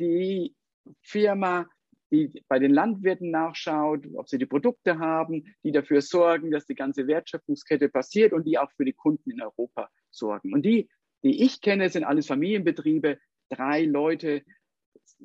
die 0.00 0.54
Firma, 1.02 1.68
die 2.10 2.44
bei 2.48 2.58
den 2.58 2.72
Landwirten 2.72 3.30
nachschaut, 3.30 4.06
ob 4.14 4.28
sie 4.28 4.38
die 4.38 4.46
Produkte 4.46 4.98
haben, 4.98 5.44
die 5.64 5.72
dafür 5.72 6.02
sorgen, 6.02 6.50
dass 6.50 6.66
die 6.66 6.74
ganze 6.74 7.06
Wertschöpfungskette 7.06 7.88
passiert 7.88 8.32
und 8.32 8.44
die 8.44 8.58
auch 8.58 8.70
für 8.72 8.84
die 8.84 8.92
Kunden 8.92 9.30
in 9.30 9.42
Europa 9.42 9.88
sorgen. 10.10 10.52
Und 10.52 10.62
die, 10.62 10.88
die 11.26 11.42
ich 11.42 11.60
kenne, 11.60 11.88
sind 11.88 12.04
alles 12.04 12.26
Familienbetriebe, 12.26 13.18
drei 13.50 13.84
Leute, 13.84 14.42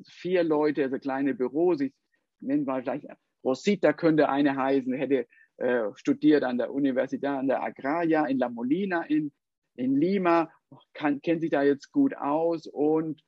vier 0.06 0.44
Leute, 0.44 0.84
also 0.84 0.98
kleine 0.98 1.34
Büros. 1.34 1.80
Ich 1.80 1.92
nenne 2.40 2.64
mal 2.64 2.82
gleich 2.82 3.06
Rosita 3.44 3.92
könnte 3.92 4.28
eine 4.28 4.56
heißen, 4.56 4.92
hätte 4.92 5.26
äh, 5.58 5.84
studiert 5.94 6.44
an 6.44 6.58
der 6.58 6.72
Universität, 6.72 7.24
an 7.24 7.48
der 7.48 7.62
Agraria 7.62 8.26
in 8.26 8.38
La 8.38 8.48
Molina 8.48 9.02
in, 9.04 9.32
in 9.74 9.96
Lima, 9.96 10.52
kann, 10.94 11.20
kennt 11.20 11.40
sich 11.40 11.50
da 11.50 11.62
jetzt 11.62 11.90
gut 11.92 12.16
aus 12.16 12.66
und 12.66 13.20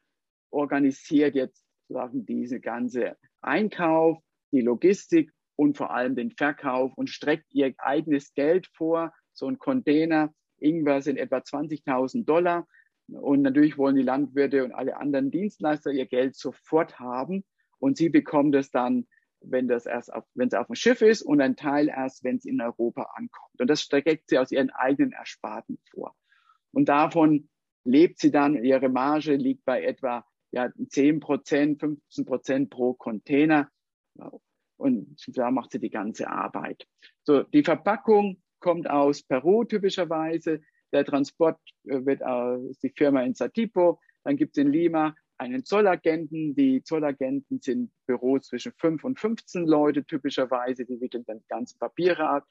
organisiert 0.50 1.34
jetzt 1.34 1.64
sozusagen 1.88 2.24
diese 2.26 2.60
ganze 2.60 3.16
Einkauf, 3.42 4.18
die 4.52 4.62
Logistik 4.62 5.32
und 5.56 5.76
vor 5.76 5.90
allem 5.90 6.16
den 6.16 6.30
Verkauf 6.30 6.92
und 6.96 7.10
streckt 7.10 7.46
ihr 7.52 7.74
eigenes 7.78 8.32
Geld 8.34 8.68
vor. 8.74 9.12
So 9.32 9.48
ein 9.48 9.58
Container, 9.58 10.32
Ingwer 10.64 11.02
sind 11.02 11.18
etwa 11.18 11.38
20.000 11.38 12.24
Dollar. 12.24 12.66
Und 13.06 13.42
natürlich 13.42 13.76
wollen 13.76 13.96
die 13.96 14.02
Landwirte 14.02 14.64
und 14.64 14.72
alle 14.72 14.96
anderen 14.96 15.30
Dienstleister 15.30 15.90
ihr 15.92 16.06
Geld 16.06 16.36
sofort 16.36 16.98
haben 16.98 17.44
und 17.78 17.98
sie 17.98 18.08
bekommt 18.08 18.54
es 18.54 18.70
dann, 18.70 19.06
wenn 19.42 19.68
das 19.68 19.84
erst 19.84 20.10
auf, 20.10 20.24
wenn 20.32 20.48
es 20.48 20.54
auf 20.54 20.68
dem 20.68 20.74
Schiff 20.74 21.02
ist 21.02 21.20
und 21.20 21.42
ein 21.42 21.54
Teil 21.54 21.88
erst, 21.88 22.24
wenn 22.24 22.36
es 22.36 22.46
in 22.46 22.62
Europa 22.62 23.02
ankommt. 23.14 23.60
Und 23.60 23.68
das 23.68 23.82
streckt 23.82 24.30
sie 24.30 24.38
aus 24.38 24.50
ihren 24.50 24.70
eigenen 24.70 25.12
Ersparten 25.12 25.78
vor. 25.90 26.16
Und 26.72 26.88
davon 26.88 27.50
lebt 27.84 28.20
sie 28.20 28.30
dann, 28.30 28.64
ihre 28.64 28.88
Marge 28.88 29.36
liegt 29.36 29.66
bei 29.66 29.82
etwa 29.82 30.24
ja, 30.50 30.70
10 30.88 31.20
Prozent, 31.20 31.80
15 31.80 32.24
Prozent 32.24 32.70
pro 32.70 32.94
Container. 32.94 33.68
Und 34.78 35.22
da 35.26 35.50
macht 35.50 35.72
sie 35.72 35.78
die 35.78 35.90
ganze 35.90 36.28
Arbeit. 36.28 36.86
So, 37.24 37.42
die 37.42 37.64
Verpackung 37.64 38.42
kommt 38.64 38.88
aus 38.88 39.22
Peru 39.22 39.64
typischerweise. 39.64 40.62
Der 40.90 41.04
Transport 41.04 41.58
äh, 41.86 42.02
wird 42.06 42.24
aus 42.24 42.78
die 42.78 42.88
Firma 42.96 43.22
in 43.22 43.34
Satipo. 43.34 44.00
Dann 44.24 44.38
gibt 44.38 44.56
es 44.56 44.62
in 44.62 44.72
Lima 44.72 45.14
einen 45.36 45.66
Zollagenten. 45.66 46.54
Die 46.54 46.82
Zollagenten 46.82 47.60
sind 47.60 47.92
Büros 48.06 48.46
zwischen 48.46 48.72
5 48.78 49.04
und 49.04 49.20
15 49.20 49.66
Leute 49.66 50.02
typischerweise. 50.06 50.86
Die 50.86 50.98
wickeln 50.98 51.24
dann 51.26 51.40
die 51.40 51.48
ganzen 51.48 51.78
Papiere 51.78 52.26
ab. 52.26 52.46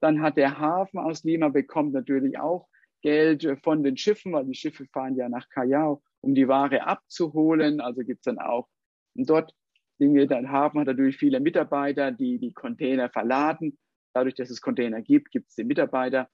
Dann 0.00 0.20
hat 0.20 0.36
der 0.36 0.58
Hafen 0.58 0.98
aus 0.98 1.24
Lima 1.24 1.48
bekommt 1.48 1.94
natürlich 1.94 2.38
auch 2.38 2.68
Geld 3.00 3.58
von 3.62 3.82
den 3.82 3.96
Schiffen, 3.96 4.34
weil 4.34 4.44
die 4.44 4.54
Schiffe 4.54 4.84
fahren 4.92 5.16
ja 5.16 5.30
nach 5.30 5.48
Callao, 5.48 6.02
um 6.20 6.34
die 6.34 6.46
Ware 6.46 6.86
abzuholen. 6.86 7.80
Also 7.80 8.02
gibt 8.02 8.20
es 8.20 8.24
dann 8.24 8.38
auch 8.38 8.68
dort 9.14 9.54
Dinge. 9.98 10.26
Der 10.26 10.46
Hafen 10.46 10.80
hat 10.80 10.88
natürlich 10.88 11.16
viele 11.16 11.40
Mitarbeiter, 11.40 12.12
die 12.12 12.38
die 12.38 12.52
Container 12.52 13.08
verladen. 13.08 13.78
Dadurch, 14.14 14.34
dass 14.34 14.50
es 14.50 14.60
Container 14.60 15.02
gibt, 15.02 15.30
gibt 15.30 15.50
es 15.50 15.56
die 15.56 15.64
Mitarbeiter. 15.64 16.30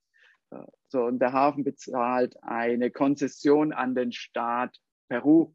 So, 0.88 1.04
und 1.04 1.18
der 1.20 1.32
Hafen 1.32 1.64
bezahlt 1.64 2.36
eine 2.42 2.90
Konzession 2.90 3.72
an 3.72 3.94
den 3.94 4.12
Staat 4.12 4.78
Peru. 5.08 5.54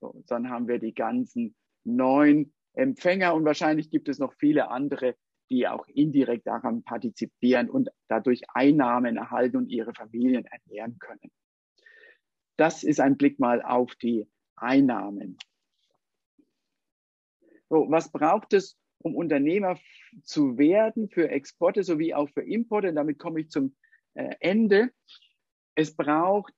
So, 0.00 0.22
dann 0.26 0.50
haben 0.50 0.68
wir 0.68 0.78
die 0.78 0.94
ganzen 0.94 1.54
neun 1.84 2.52
Empfänger 2.72 3.34
und 3.34 3.44
wahrscheinlich 3.44 3.90
gibt 3.90 4.08
es 4.08 4.18
noch 4.18 4.32
viele 4.34 4.70
andere, 4.70 5.16
die 5.50 5.66
auch 5.66 5.86
indirekt 5.88 6.46
daran 6.46 6.84
partizipieren 6.84 7.68
und 7.68 7.90
dadurch 8.08 8.42
Einnahmen 8.54 9.16
erhalten 9.16 9.56
und 9.56 9.68
ihre 9.68 9.92
Familien 9.92 10.46
ernähren 10.46 10.98
können. 10.98 11.30
Das 12.56 12.84
ist 12.84 13.00
ein 13.00 13.16
Blick 13.16 13.40
mal 13.40 13.60
auf 13.62 13.94
die 13.96 14.28
Einnahmen. 14.54 15.38
So, 17.68 17.86
was 17.90 18.12
braucht 18.12 18.52
es, 18.52 18.78
um 19.02 19.14
Unternehmer 19.14 19.78
zu 20.22 20.58
werden 20.58 21.08
für 21.08 21.28
Exporte 21.30 21.82
sowie 21.82 22.14
auch 22.14 22.28
für 22.30 22.42
Importe? 22.42 22.88
Und 22.88 22.96
damit 22.96 23.18
komme 23.18 23.40
ich 23.40 23.50
zum 23.50 23.74
äh, 24.14 24.34
Ende. 24.40 24.90
Es 25.74 25.94
braucht 25.94 26.52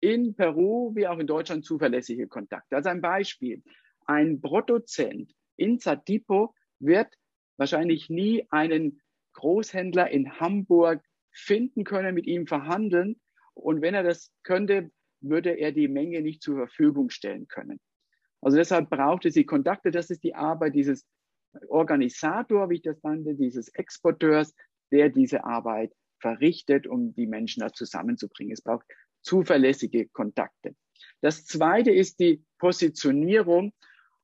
in 0.00 0.34
Peru 0.34 0.94
wie 0.94 1.06
auch 1.06 1.18
in 1.18 1.26
Deutschland 1.26 1.64
zuverlässige 1.64 2.28
Kontakte. 2.28 2.76
Also 2.76 2.90
ein 2.90 3.00
Beispiel. 3.00 3.62
Ein 4.06 4.40
Produzent 4.40 5.34
in 5.56 5.78
Satipo 5.78 6.54
wird 6.78 7.08
wahrscheinlich 7.56 8.10
nie 8.10 8.46
einen 8.50 9.00
Großhändler 9.32 10.10
in 10.10 10.38
Hamburg 10.38 11.02
finden 11.32 11.84
können, 11.84 12.14
mit 12.14 12.26
ihm 12.26 12.46
verhandeln. 12.46 13.20
Und 13.54 13.80
wenn 13.80 13.94
er 13.94 14.02
das 14.02 14.30
könnte, 14.42 14.90
würde 15.20 15.50
er 15.50 15.72
die 15.72 15.88
Menge 15.88 16.20
nicht 16.20 16.42
zur 16.42 16.56
Verfügung 16.56 17.10
stellen 17.10 17.48
können. 17.48 17.80
Also 18.40 18.58
deshalb 18.58 18.90
braucht 18.90 19.24
es 19.24 19.34
die 19.34 19.46
Kontakte. 19.46 19.90
Das 19.90 20.10
ist 20.10 20.22
die 20.22 20.34
Arbeit 20.34 20.74
dieses 20.74 21.06
Organisator, 21.68 22.68
wie 22.70 22.76
ich 22.76 22.82
das 22.82 23.02
nannte, 23.02 23.34
dieses 23.34 23.68
Exporteurs, 23.68 24.54
der 24.92 25.08
diese 25.08 25.44
Arbeit 25.44 25.92
verrichtet, 26.20 26.86
um 26.86 27.14
die 27.14 27.26
Menschen 27.26 27.60
da 27.60 27.72
zusammenzubringen. 27.72 28.52
Es 28.52 28.62
braucht 28.62 28.86
zuverlässige 29.22 30.08
Kontakte. 30.08 30.74
Das 31.20 31.44
zweite 31.44 31.90
ist 31.90 32.20
die 32.20 32.44
Positionierung. 32.58 33.72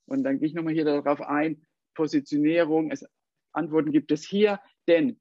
Und 0.06 0.24
dann 0.24 0.38
gehe 0.38 0.48
ich 0.48 0.54
nochmal 0.54 0.74
hier 0.74 0.84
darauf 0.84 1.20
ein. 1.20 1.66
Positionierung, 1.94 2.90
es 2.90 3.04
Antworten 3.52 3.92
gibt 3.92 4.10
es 4.12 4.24
hier, 4.24 4.60
denn 4.88 5.20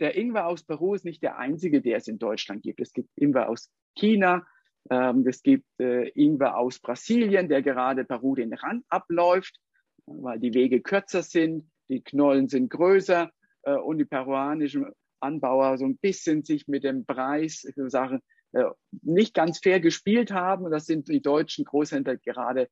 der 0.00 0.16
Ingwer 0.16 0.46
aus 0.46 0.62
Peru 0.64 0.94
ist 0.94 1.04
nicht 1.04 1.22
der 1.22 1.38
einzige, 1.38 1.80
der 1.82 1.98
es 1.98 2.08
in 2.08 2.18
Deutschland 2.18 2.62
gibt. 2.62 2.80
Es 2.80 2.92
gibt 2.92 3.10
Ingwer 3.16 3.48
aus 3.48 3.70
China, 3.96 4.46
ähm, 4.90 5.26
es 5.26 5.42
gibt 5.42 5.66
äh, 5.78 6.08
Ingwer 6.10 6.56
aus 6.56 6.80
Brasilien, 6.80 7.48
der 7.48 7.62
gerade 7.62 8.04
Peru 8.04 8.34
den 8.34 8.52
Rand 8.52 8.84
abläuft, 8.88 9.60
weil 10.06 10.38
die 10.38 10.54
Wege 10.54 10.80
kürzer 10.80 11.22
sind, 11.22 11.70
die 11.88 12.02
Knollen 12.02 12.48
sind 12.48 12.70
größer 12.70 13.30
äh, 13.62 13.74
und 13.74 13.98
die 13.98 14.04
peruanischen 14.04 14.86
Anbauer 15.20 15.78
so 15.78 15.84
ein 15.84 15.98
bisschen 15.98 16.42
sich 16.44 16.66
mit 16.66 16.84
dem 16.84 17.04
Preis 17.04 17.66
Sachen 17.86 18.20
äh, 18.52 18.64
nicht 19.02 19.34
ganz 19.34 19.58
fair 19.60 19.80
gespielt 19.80 20.32
haben. 20.32 20.70
Das 20.70 20.86
sind 20.86 21.08
die 21.08 21.22
deutschen 21.22 21.64
Großhändler 21.64 22.16
gerade 22.16 22.68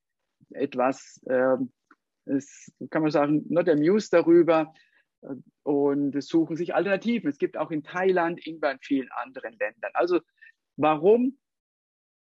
etwas 0.51 1.21
ähm, 1.29 1.71
es 2.31 2.73
kann 2.91 3.03
man 3.03 3.11
sagen, 3.11 3.45
not 3.49 3.69
amused 3.69 4.13
darüber 4.13 4.73
äh, 5.23 5.35
und 5.63 6.23
suchen 6.23 6.57
sich 6.57 6.75
Alternativen. 6.75 7.29
Es 7.29 7.39
gibt 7.39 7.57
auch 7.57 7.71
in 7.71 7.83
Thailand 7.83 8.45
Ingwer 8.47 8.73
in 8.73 8.79
vielen 8.81 9.11
anderen 9.13 9.57
Ländern. 9.59 9.91
Also 9.95 10.21
warum 10.77 11.39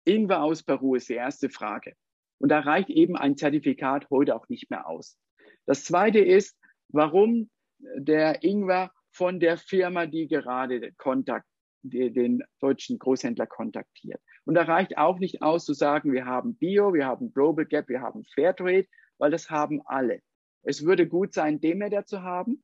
Ingwer 0.06 0.44
aus 0.44 0.64
Peru 0.64 0.96
ist 0.96 1.10
die 1.10 1.16
erste 1.16 1.50
Frage. 1.50 1.94
Und 2.40 2.50
da 2.50 2.60
reicht 2.60 2.90
eben 2.90 3.16
ein 3.16 3.38
Zertifikat 3.38 4.10
heute 4.10 4.36
auch 4.36 4.48
nicht 4.50 4.70
mehr 4.70 4.88
aus. 4.88 5.18
Das 5.66 5.84
zweite 5.84 6.20
ist, 6.20 6.58
warum 6.88 7.50
der 7.80 8.44
Ingwer 8.44 8.92
von 9.12 9.40
der 9.40 9.58
Firma, 9.58 10.06
die 10.06 10.28
gerade 10.28 10.80
den, 10.80 10.98
Kontakt, 10.98 11.46
den 11.84 12.44
deutschen 12.60 13.00
Großhändler 13.00 13.48
kontaktiert. 13.48 14.22
Und 14.46 14.56
da 14.56 14.64
reicht 14.64 14.98
auch 14.98 15.20
nicht 15.20 15.42
aus 15.42 15.66
zu 15.66 15.74
sagen, 15.74 16.12
wir 16.12 16.26
haben 16.26 16.56
Bio, 16.56 16.94
wir 16.94 17.06
haben 17.06 17.34
Global 17.34 17.66
Gap, 17.66 17.90
wir 17.90 18.02
haben 18.02 18.24
Fairtrade, 18.34 18.88
weil 19.18 19.32
das 19.32 19.50
haben 19.50 19.82
alle. 19.86 20.22
Es 20.64 20.86
würde 20.86 21.08
gut 21.08 21.34
sein, 21.34 21.62
Demeter 21.62 22.06
zu 22.06 22.22
haben. 22.24 22.64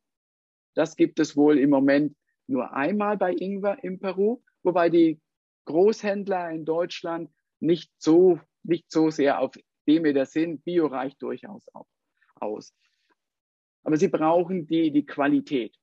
Das 0.73 0.95
gibt 0.95 1.19
es 1.19 1.37
wohl 1.37 1.57
im 1.57 1.69
Moment 1.69 2.15
nur 2.47 2.73
einmal 2.73 3.17
bei 3.17 3.33
Ingwer 3.33 3.83
in 3.83 3.99
Peru, 3.99 4.41
wobei 4.63 4.89
die 4.89 5.21
Großhändler 5.65 6.51
in 6.51 6.65
Deutschland 6.65 7.31
nicht 7.59 7.91
so, 7.97 8.39
nicht 8.67 8.91
so 8.91 9.09
sehr 9.09 9.39
auf 9.39 9.51
Demeter 9.87 10.25
sind. 10.25 10.63
Bio 10.63 10.87
reicht 10.87 11.21
durchaus 11.21 11.65
auch 11.73 11.87
aus. 12.39 12.73
Aber 13.83 13.97
sie 13.97 14.07
brauchen 14.07 14.67
die, 14.67 14.91
die 14.91 15.05
Qualität. 15.05 15.75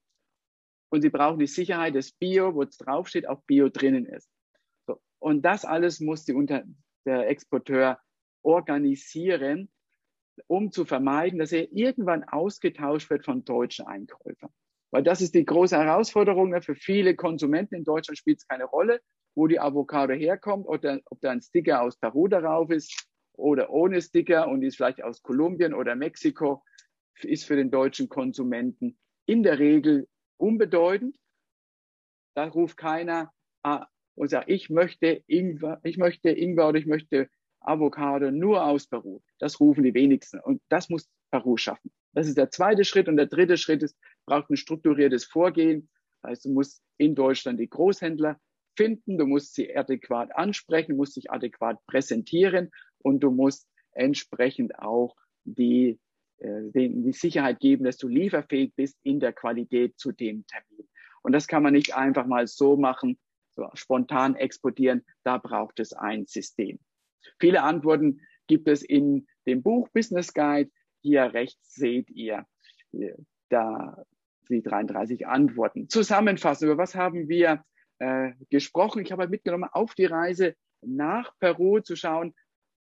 Und 0.91 1.03
sie 1.03 1.11
brauchen 1.11 1.39
die 1.39 1.47
Sicherheit, 1.47 1.95
dass 1.95 2.13
Bio, 2.13 2.55
wo 2.55 2.63
es 2.63 2.77
draufsteht, 2.77 3.29
auch 3.29 3.43
Bio 3.45 3.69
drinnen 3.69 4.07
ist. 4.07 4.29
So. 4.87 5.01
Und 5.19 5.43
das 5.43 5.65
alles 5.65 6.01
muss 6.01 6.25
die 6.25 6.35
Unter 6.35 6.65
der 7.07 7.29
Exporteur 7.29 7.99
organisieren, 8.43 9.71
um 10.47 10.73
zu 10.73 10.85
vermeiden, 10.85 11.39
dass 11.39 11.53
er 11.53 11.73
irgendwann 11.73 12.25
ausgetauscht 12.25 13.09
wird 13.11 13.25
von 13.25 13.45
deutschen 13.45 13.87
Einkäufern. 13.87 14.51
Weil 14.91 15.03
das 15.03 15.23
ist 15.23 15.35
die 15.35 15.45
große 15.45 15.79
Herausforderung 15.79 16.51
ne? 16.51 16.61
für 16.61 16.75
viele 16.75 17.17
Konsumenten. 17.17 17.77
In 17.77 17.85
Deutschland 17.85 18.19
spielt 18.19 18.39
es 18.39 18.47
keine 18.47 18.65
Rolle, 18.65 19.01
wo 19.35 19.47
die 19.47 19.61
Avocado 19.61 20.15
herkommt 20.15 20.67
oder 20.67 21.01
ob 21.07 21.21
da 21.21 21.31
ein 21.31 21.41
Sticker 21.41 21.83
aus 21.83 21.97
Peru 21.97 22.29
darauf 22.29 22.71
ist 22.71 23.07
oder 23.33 23.71
ohne 23.71 24.01
Sticker 24.03 24.49
und 24.49 24.63
ist 24.63 24.77
vielleicht 24.77 25.03
aus 25.03 25.23
Kolumbien 25.23 25.75
oder 25.75 25.97
Mexiko, 25.97 26.63
ist 27.23 27.45
für 27.45 27.57
den 27.57 27.71
deutschen 27.71 28.09
Konsumenten 28.09 28.99
in 29.27 29.43
der 29.43 29.59
Regel 29.59 30.09
unbedeutend. 30.37 31.17
Da 32.35 32.47
ruft 32.47 32.77
keiner 32.77 33.33
ah, 33.63 33.87
und 34.15 34.29
sagt, 34.29 34.51
ich 34.51 34.71
möchte 34.71 35.23
Ingwer, 35.27 35.81
ich 35.83 35.99
möchte 35.99 36.31
Ingwer 36.31 36.69
oder 36.69 36.79
ich 36.79 36.87
möchte 36.87 37.29
Avocado 37.61 38.31
nur 38.31 38.65
aus 38.65 38.87
Peru. 38.87 39.21
Das 39.39 39.61
rufen 39.61 39.85
die 39.85 39.95
wenigsten. 39.95 40.41
Und 40.41 40.61
das 40.69 40.89
muss 40.89 41.09
Peru 41.31 41.57
schaffen. 41.57 41.93
Das 42.13 42.27
ist 42.27 42.37
der 42.37 42.51
zweite 42.51 42.85
Schritt. 42.85 43.09
Und 43.09 43.17
der 43.17 43.27
dritte 43.27 43.57
Schritt 43.57 43.83
ist, 43.83 43.97
braucht 44.27 44.51
ein 44.51 44.57
strukturiertes 44.57 45.25
Vorgehen. 45.25 45.89
Das 46.23 46.31
heißt, 46.31 46.45
du 46.47 46.51
musst 46.51 46.83
in 46.99 47.15
Deutschland 47.15 47.61
die 47.61 47.69
Großhändler 47.69 48.39
finden, 48.77 49.19
du 49.19 49.27
musst 49.27 49.55
sie 49.55 49.75
adäquat 49.77 50.35
ansprechen, 50.35 50.97
musst 50.97 51.17
dich 51.17 51.31
adäquat 51.31 51.79
präsentieren 51.87 52.71
und 52.99 53.21
du 53.21 53.31
musst 53.31 53.69
entsprechend 53.93 54.79
auch 54.79 55.15
die, 55.45 55.99
äh, 56.39 56.71
die 56.75 57.13
Sicherheit 57.13 57.61
geben, 57.61 57.85
dass 57.85 57.97
du 57.97 58.09
lieferfähig 58.09 58.75
bist 58.75 58.99
in 59.03 59.21
der 59.21 59.33
Qualität 59.33 59.99
zu 59.99 60.13
dem 60.13 60.47
Termin. 60.47 60.89
Und 61.23 61.33
das 61.33 61.47
kann 61.47 61.63
man 61.63 61.73
nicht 61.73 61.95
einfach 61.95 62.27
mal 62.27 62.47
so 62.47 62.77
machen, 62.77 63.19
so 63.51 63.69
spontan 63.75 64.35
exportieren. 64.35 65.05
Da 65.25 65.39
braucht 65.39 65.79
es 65.81 65.93
ein 65.93 66.27
System. 66.27 66.79
Viele 67.39 67.63
Antworten 67.63 68.21
gibt 68.47 68.69
es 68.69 68.83
in 68.83 69.27
dem 69.47 69.63
Buch 69.63 69.89
Business 69.91 70.33
Guide. 70.35 70.71
Hier 71.01 71.33
rechts 71.33 71.75
seht 71.75 72.11
ihr 72.11 72.47
äh, 72.93 73.15
da 73.49 74.05
die 74.49 74.63
33 74.63 75.27
Antworten. 75.27 75.89
Zusammenfassen, 75.89 76.67
über 76.67 76.79
was 76.79 76.95
haben 76.95 77.29
wir 77.29 77.65
äh, 77.99 78.33
gesprochen? 78.51 79.03
Ich 79.03 79.13
habe 79.13 79.29
mitgenommen, 79.29 79.69
auf 79.71 79.95
die 79.95 80.07
Reise 80.07 80.55
nach 80.81 81.33
Peru 81.39 81.81
zu 81.81 81.97
schauen, 81.97 82.35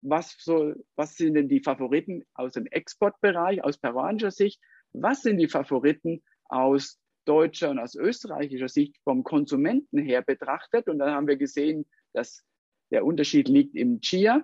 was, 0.01 0.37
so, 0.39 0.75
was 0.97 1.17
sind 1.17 1.35
denn 1.35 1.49
die 1.49 1.61
Favoriten 1.61 2.25
aus 2.35 2.53
dem 2.53 2.67
Exportbereich, 2.67 3.65
aus 3.65 3.79
peruanischer 3.79 4.31
Sicht? 4.31 4.61
Was 4.93 5.23
sind 5.23 5.39
die 5.39 5.49
Favoriten 5.49 6.23
aus 6.45 6.99
deutscher 7.25 7.71
und 7.71 7.79
aus 7.79 7.95
österreichischer 7.95 8.69
Sicht 8.69 8.97
vom 9.03 9.25
Konsumenten 9.25 9.99
her 9.99 10.23
betrachtet? 10.23 10.89
Und 10.89 10.99
dann 10.99 11.11
haben 11.11 11.27
wir 11.27 11.37
gesehen, 11.37 11.87
dass 12.13 12.45
der 12.91 13.05
Unterschied 13.05 13.49
liegt 13.49 13.75
im 13.75 14.01
Chia. 14.01 14.43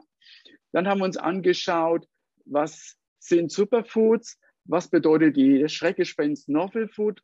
Dann 0.73 0.89
haben 0.89 0.99
wir 0.99 1.05
uns 1.05 1.17
angeschaut, 1.17 2.07
was 2.45 2.97
sind 3.21 3.53
Superfoods, 3.53 4.39
was 4.65 4.89
bedeutet 4.89 5.37
die 5.37 5.69
Schreckgespenst 5.69 6.49
Novel 6.49 6.89
Food 6.89 7.23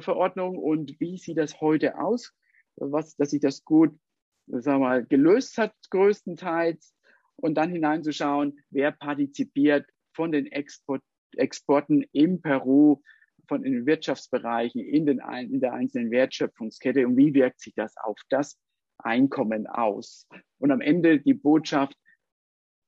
Verordnung 0.00 0.58
und 0.58 0.98
wie 1.00 1.16
sieht 1.18 1.38
das 1.38 1.60
heute 1.60 1.98
aus, 1.98 2.32
was, 2.76 3.16
dass 3.16 3.30
sich 3.30 3.40
das 3.40 3.64
gut 3.64 3.98
sagen 4.46 4.80
wir 4.80 4.88
mal, 4.88 5.04
gelöst 5.04 5.58
hat 5.58 5.74
größtenteils 5.90 6.94
und 7.36 7.54
dann 7.54 7.70
hineinzuschauen, 7.70 8.60
wer 8.70 8.92
partizipiert 8.92 9.86
von 10.14 10.32
den 10.32 10.46
Export, 10.46 11.02
Exporten 11.36 12.02
in 12.12 12.40
Peru, 12.40 13.02
von 13.48 13.62
den 13.62 13.86
Wirtschaftsbereichen 13.86 14.80
in, 14.80 15.06
den, 15.06 15.20
in 15.20 15.60
der 15.60 15.72
einzelnen 15.72 16.10
Wertschöpfungskette 16.10 17.06
und 17.06 17.16
wie 17.16 17.34
wirkt 17.34 17.60
sich 17.60 17.74
das 17.74 17.96
auf 17.96 18.18
das 18.28 18.58
Einkommen 18.98 19.66
aus. 19.66 20.26
Und 20.58 20.72
am 20.72 20.80
Ende 20.80 21.20
die 21.20 21.34
Botschaft, 21.34 21.96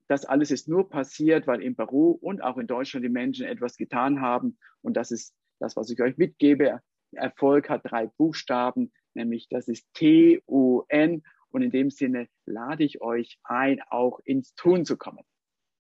das 0.09 0.25
alles 0.25 0.51
ist 0.51 0.69
nur 0.69 0.89
passiert, 0.89 1.47
weil 1.47 1.61
in 1.61 1.77
Peru 1.77 2.13
und 2.13 2.43
auch 2.43 2.57
in 2.57 2.67
Deutschland 2.67 3.05
die 3.05 3.11
Menschen 3.11 3.45
etwas 3.45 3.77
getan 3.77 4.21
haben. 4.21 4.59
Und 4.81 4.97
das 4.97 5.11
ist 5.11 5.35
das, 5.61 5.77
was 5.77 5.91
ich 5.91 6.01
euch 6.01 6.17
mitgebe. 6.17 6.81
Erfolg 7.13 7.69
hat 7.69 7.83
drei 7.85 8.07
Buchstaben, 8.07 8.91
nämlich 9.19 9.49
das 9.49 9.69
ist 9.69 9.93
T-U-N. 9.95 11.23
Und 11.51 11.63
in 11.63 11.71
dem 11.71 11.91
Sinne 11.91 12.29
lade 12.47 12.85
ich 12.85 13.01
euch 13.03 13.39
ein, 13.45 13.81
auch 13.91 14.21
ins 14.25 14.55
Tun 14.55 14.85
zu 14.85 14.97
kommen. 14.97 15.25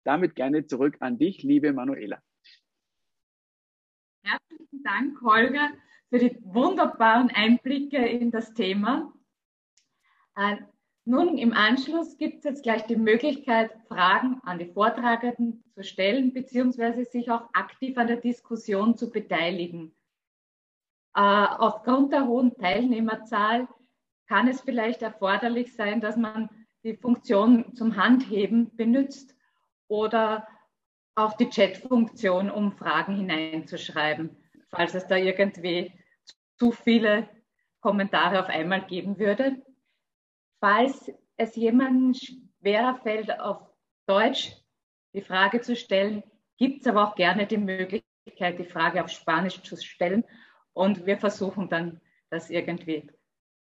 Damit 0.04 0.34
gerne 0.34 0.66
zurück 0.66 0.96
an 1.00 1.18
dich, 1.18 1.42
liebe 1.42 1.72
Manuela. 1.72 2.22
Herzlichen 4.22 4.82
Dank, 4.82 5.20
Holger, 5.22 5.70
für 6.10 6.18
die 6.18 6.36
wunderbaren 6.42 7.30
Einblicke 7.30 7.98
in 7.98 8.30
das 8.30 8.54
Thema. 8.54 9.12
Äh, 10.36 10.56
nun, 11.04 11.38
im 11.38 11.52
Anschluss 11.52 12.18
gibt 12.18 12.38
es 12.38 12.44
jetzt 12.44 12.62
gleich 12.62 12.84
die 12.84 12.96
Möglichkeit, 12.96 13.70
Fragen 13.88 14.40
an 14.42 14.58
die 14.58 14.72
Vortragenden 14.72 15.64
zu 15.74 15.82
stellen, 15.82 16.34
beziehungsweise 16.34 17.04
sich 17.04 17.30
auch 17.30 17.48
aktiv 17.54 17.96
an 17.96 18.08
der 18.08 18.18
Diskussion 18.18 18.96
zu 18.96 19.10
beteiligen. 19.10 19.94
Äh, 21.18 21.20
aufgrund 21.20 22.12
der 22.12 22.28
hohen 22.28 22.54
Teilnehmerzahl 22.54 23.66
kann 24.28 24.46
es 24.46 24.60
vielleicht 24.60 25.02
erforderlich 25.02 25.74
sein, 25.74 26.00
dass 26.00 26.16
man 26.16 26.48
die 26.84 26.96
Funktion 26.96 27.74
zum 27.74 27.96
Handheben 27.96 28.76
benutzt 28.76 29.34
oder 29.88 30.46
auch 31.16 31.32
die 31.32 31.48
Chat-Funktion, 31.48 32.48
um 32.52 32.70
Fragen 32.70 33.16
hineinzuschreiben, 33.16 34.36
falls 34.70 34.94
es 34.94 35.08
da 35.08 35.16
irgendwie 35.16 35.92
zu 36.56 36.70
viele 36.70 37.28
Kommentare 37.80 38.38
auf 38.38 38.48
einmal 38.48 38.86
geben 38.86 39.18
würde. 39.18 39.60
Falls 40.60 41.10
es 41.36 41.56
jemandem 41.56 42.14
schwerer 42.14 42.94
fällt, 43.02 43.40
auf 43.40 43.60
Deutsch 44.06 44.52
die 45.14 45.22
Frage 45.22 45.62
zu 45.62 45.74
stellen, 45.74 46.22
gibt 46.58 46.82
es 46.82 46.86
aber 46.86 47.08
auch 47.08 47.16
gerne 47.16 47.48
die 47.48 47.58
Möglichkeit, 47.58 48.60
die 48.60 48.64
Frage 48.64 49.02
auf 49.02 49.10
Spanisch 49.10 49.60
zu 49.62 49.76
stellen. 49.76 50.22
Und 50.78 51.06
wir 51.06 51.18
versuchen 51.18 51.68
dann, 51.68 52.00
das 52.30 52.50
irgendwie 52.50 53.10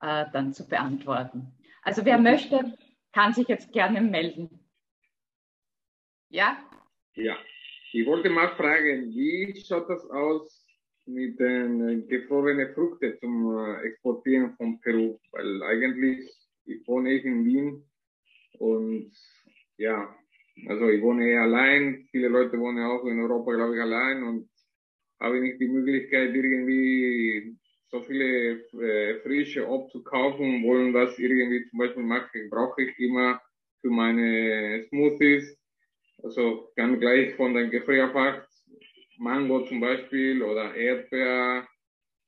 äh, 0.00 0.26
dann 0.32 0.52
zu 0.52 0.68
beantworten. 0.68 1.52
Also 1.82 2.04
wer 2.04 2.18
möchte, 2.18 2.78
kann 3.12 3.32
sich 3.32 3.48
jetzt 3.48 3.72
gerne 3.72 4.00
melden. 4.00 4.60
Ja? 6.28 6.56
Ja, 7.16 7.36
ich 7.92 8.06
wollte 8.06 8.30
mal 8.30 8.50
fragen, 8.50 9.10
wie 9.10 9.60
schaut 9.66 9.90
das 9.90 10.08
aus 10.08 10.64
mit 11.04 11.40
den 11.40 12.06
gefrorenen 12.06 12.72
Früchten 12.74 13.18
zum 13.18 13.58
äh, 13.58 13.88
Exportieren 13.88 14.54
von 14.56 14.80
Peru? 14.80 15.18
Weil 15.32 15.64
eigentlich 15.64 16.30
ich 16.64 16.86
wohne 16.86 17.10
ich 17.14 17.24
in 17.24 17.44
Wien 17.44 17.90
und 18.60 19.10
ja, 19.78 20.14
also 20.68 20.88
ich 20.88 21.02
wohne 21.02 21.26
eher 21.26 21.42
allein. 21.42 22.06
Viele 22.12 22.28
Leute 22.28 22.56
wohnen 22.60 22.84
auch 22.84 23.04
in 23.04 23.18
Europa, 23.18 23.52
glaube 23.52 23.74
ich, 23.74 23.82
allein 23.82 24.22
und 24.22 24.49
habe 25.20 25.40
nicht 25.40 25.60
die 25.60 25.68
Möglichkeit, 25.68 26.34
irgendwie 26.34 27.56
so 27.90 28.02
viele 28.02 28.60
äh, 28.80 29.20
frische 29.20 29.66
Obst 29.68 29.92
zu 29.92 30.02
kaufen 30.02 30.62
wollen 30.64 30.92
das 30.92 31.18
irgendwie 31.18 31.68
zum 31.68 31.78
Beispiel 31.78 32.02
machen. 32.02 32.48
Brauche 32.50 32.82
ich 32.82 32.98
immer 32.98 33.40
für 33.80 33.90
meine 33.90 34.84
Smoothies. 34.88 35.56
Also 36.22 36.70
kann 36.76 37.00
gleich 37.00 37.34
von 37.34 37.54
den 37.54 37.70
Gefrierfach 37.70 38.46
Mango 39.18 39.66
zum 39.66 39.80
Beispiel 39.80 40.42
oder 40.42 40.74
Erdbeer 40.74 41.66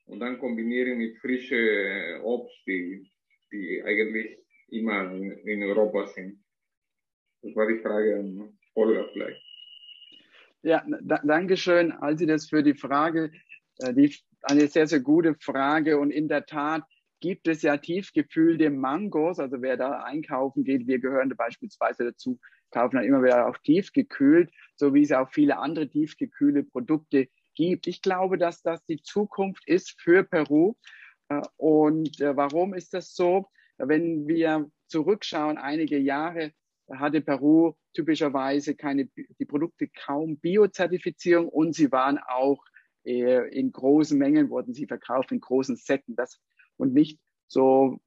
und 0.07 0.21
dann 0.21 0.39
kombinieren 0.39 0.99
mit 0.99 1.17
frische 1.19 2.21
Obst, 2.23 2.57
die 2.67 3.11
die 3.53 3.83
eigentlich 3.85 4.39
immer 4.69 5.13
in 5.13 5.63
Europa 5.63 6.07
sind. 6.07 6.43
Das 7.43 7.55
war 7.55 7.67
die 7.67 7.81
Frage 7.81 8.17
an 8.17 8.59
Holger 8.75 9.09
vielleicht. 9.13 9.52
Ja, 10.63 10.85
da, 11.03 11.21
danke 11.25 11.57
schön, 11.57 11.91
Alsi, 11.93 12.27
das 12.27 12.49
für 12.49 12.63
die 12.63 12.75
Frage. 12.75 13.33
Äh, 13.79 13.95
die, 13.95 14.15
eine 14.43 14.69
sehr, 14.69 14.87
sehr 14.87 15.01
gute 15.01 15.35
Frage. 15.35 15.99
Und 15.99 16.11
in 16.11 16.29
der 16.29 16.47
Tat 16.47 16.85
gibt 17.21 17.49
es 17.49 17.63
ja 17.63 17.77
tiefgefüllte 17.77 18.71
Mangos. 18.71 19.39
Also 19.39 19.61
wer 19.61 19.77
da 19.77 20.03
einkaufen 20.03 20.65
geht, 20.65 20.87
wir 20.87 21.01
gehören 21.01 21.31
beispielsweise 21.37 22.05
dazu, 22.05 22.39
kaufen 22.71 22.97
dann 22.97 23.05
immer 23.05 23.23
wieder 23.23 23.49
auch 23.49 23.59
tiefgekühlt, 23.59 24.51
so 24.77 24.95
wie 24.95 25.03
es 25.03 25.13
auch 25.13 25.31
viele 25.31 25.59
andere 25.59 25.89
tiefgekühlte 25.89 26.63
Produkte 26.63 27.29
gibt. 27.55 27.87
Ich 27.87 28.01
glaube, 28.01 28.39
dass 28.39 28.63
das 28.63 28.85
die 28.87 29.03
Zukunft 29.03 29.67
ist 29.67 30.01
für 30.01 30.23
Peru. 30.23 30.75
Äh, 31.29 31.43
und 31.57 32.21
äh, 32.21 32.37
warum 32.37 32.75
ist 32.75 32.95
das 32.95 33.15
so? 33.15 33.49
Wenn 33.79 34.29
wir 34.29 34.71
zurückschauen, 34.87 35.59
einige 35.59 35.99
Jahre 35.99 36.53
hatte 36.91 37.21
Peru 37.21 37.75
typischerweise 37.95 38.75
keine, 38.75 39.09
die 39.39 39.45
Produkte 39.45 39.89
kaum 39.89 40.39
Biozertifizierung 40.39 41.49
und 41.49 41.75
sie 41.75 41.91
waren 41.93 42.19
auch 42.19 42.65
äh, 43.05 43.49
in 43.49 43.73
großen 43.73 44.19
Mengen, 44.19 44.51
wurden 44.51 44.75
sie 44.75 44.87
verkauft, 44.87 45.33
in 45.33 45.41
großen 45.41 45.77
Säcken 45.77 46.17
das, 46.17 46.41
und 46.77 46.93
nicht 46.93 47.19
so 47.47 48.01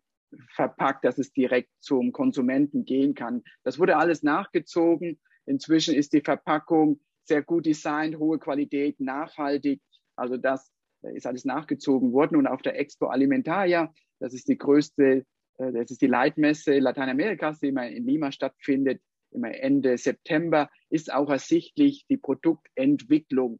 verpackt, 0.53 1.05
dass 1.05 1.17
es 1.17 1.32
direkt 1.32 1.69
zum 1.80 2.11
Konsumenten 2.11 2.86
gehen 2.86 3.13
kann. 3.13 3.43
Das 3.63 3.80
wurde 3.80 3.97
alles 3.97 4.23
nachgezogen. 4.23 5.19
Inzwischen 5.45 5.95
ist 5.95 6.13
die 6.13 6.21
Verpackung 6.21 6.99
sehr 7.23 7.41
gut 7.41 7.65
designt, 7.65 8.17
hohe 8.17 8.39
Qualität, 8.39 8.99
nachhaltig. 8.99 9.82
Also 10.15 10.38
das 10.38 10.71
ist 11.01 11.26
alles 11.28 11.45
nachgezogen 11.45 12.11
worden. 12.11 12.38
Und 12.38 12.47
auf 12.47 12.61
der 12.61 12.80
Expo 12.80 13.07
Alimentaria, 13.07 13.93
das 14.19 14.34
ist 14.34 14.47
die 14.47 14.57
größte, 14.57 15.03
äh, 15.03 15.23
das 15.58 15.91
ist 15.91 16.01
die 16.01 16.08
Leitmesse 16.08 16.80
Lateinamerikas, 16.80 17.60
die 17.60 17.68
immer 17.68 17.88
in 17.88 18.06
Lima 18.06 18.32
stattfindet, 18.32 19.01
immer 19.32 19.53
Ende 19.53 19.97
September, 19.97 20.70
ist 20.89 21.12
auch 21.12 21.30
ersichtlich 21.30 22.06
die 22.10 22.18
Produktentwicklung. 22.18 23.60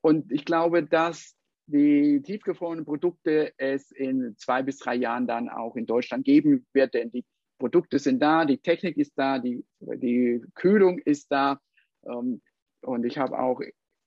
Und 0.00 0.30
ich 0.32 0.44
glaube, 0.44 0.84
dass 0.84 1.34
die 1.66 2.20
tiefgefrorenen 2.22 2.84
Produkte 2.84 3.52
es 3.56 3.90
in 3.90 4.34
zwei 4.36 4.62
bis 4.62 4.78
drei 4.78 4.96
Jahren 4.96 5.26
dann 5.26 5.48
auch 5.48 5.76
in 5.76 5.86
Deutschland 5.86 6.24
geben 6.24 6.66
wird, 6.72 6.94
denn 6.94 7.10
die 7.10 7.24
Produkte 7.58 7.98
sind 7.98 8.20
da, 8.20 8.44
die 8.44 8.58
Technik 8.58 8.96
ist 8.98 9.12
da, 9.16 9.38
die, 9.38 9.64
die 9.80 10.42
Kühlung 10.54 10.98
ist 10.98 11.30
da. 11.30 11.60
Ähm, 12.06 12.42
und 12.82 13.04
ich 13.04 13.16
habe 13.16 13.38
auch 13.38 13.60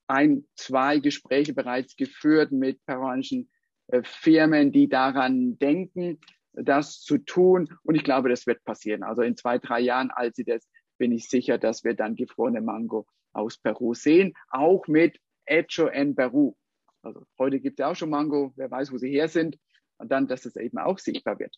ein, 0.07 0.45
zwei 0.55 0.99
Gespräche 0.99 1.53
bereits 1.53 1.95
geführt 1.95 2.51
mit 2.51 2.85
peruanischen 2.85 3.49
äh, 3.87 4.03
Firmen, 4.03 4.71
die 4.71 4.87
daran 4.87 5.57
denken, 5.57 6.19
das 6.63 7.01
zu 7.01 7.17
tun. 7.17 7.77
Und 7.83 7.95
ich 7.95 8.03
glaube, 8.03 8.29
das 8.29 8.47
wird 8.47 8.63
passieren. 8.63 9.03
Also 9.03 9.21
in 9.21 9.37
zwei, 9.37 9.57
drei 9.57 9.79
Jahren, 9.79 10.11
als 10.11 10.35
sie 10.35 10.43
das, 10.43 10.67
bin 10.97 11.11
ich 11.11 11.29
sicher, 11.29 11.57
dass 11.57 11.83
wir 11.83 11.93
dann 11.93 12.15
gefrorene 12.15 12.61
Mango 12.61 13.07
aus 13.33 13.57
Peru 13.57 13.93
sehen, 13.93 14.33
auch 14.49 14.87
mit 14.87 15.19
Echo 15.45 15.87
en 15.87 16.15
Peru. 16.15 16.55
Also 17.03 17.25
heute 17.37 17.59
gibt 17.59 17.79
es 17.79 17.83
ja 17.83 17.91
auch 17.91 17.95
schon 17.95 18.09
Mango, 18.09 18.51
wer 18.55 18.69
weiß, 18.71 18.91
wo 18.91 18.97
sie 18.97 19.11
her 19.11 19.27
sind. 19.27 19.57
Und 19.99 20.11
dann, 20.11 20.27
dass 20.27 20.45
es 20.45 20.55
eben 20.55 20.77
auch 20.77 20.99
sichtbar 20.99 21.39
wird. 21.39 21.55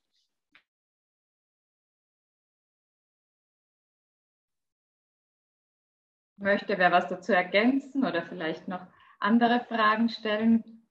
Möchte 6.38 6.78
wer 6.78 6.92
was 6.92 7.10
dazu 7.10 7.34
ergänzen 7.34 8.06
oder 8.06 8.26
vielleicht 8.26 8.68
noch 8.70 8.88
andere 9.20 9.66
Fragen 9.68 10.08
stellen? 10.08 10.88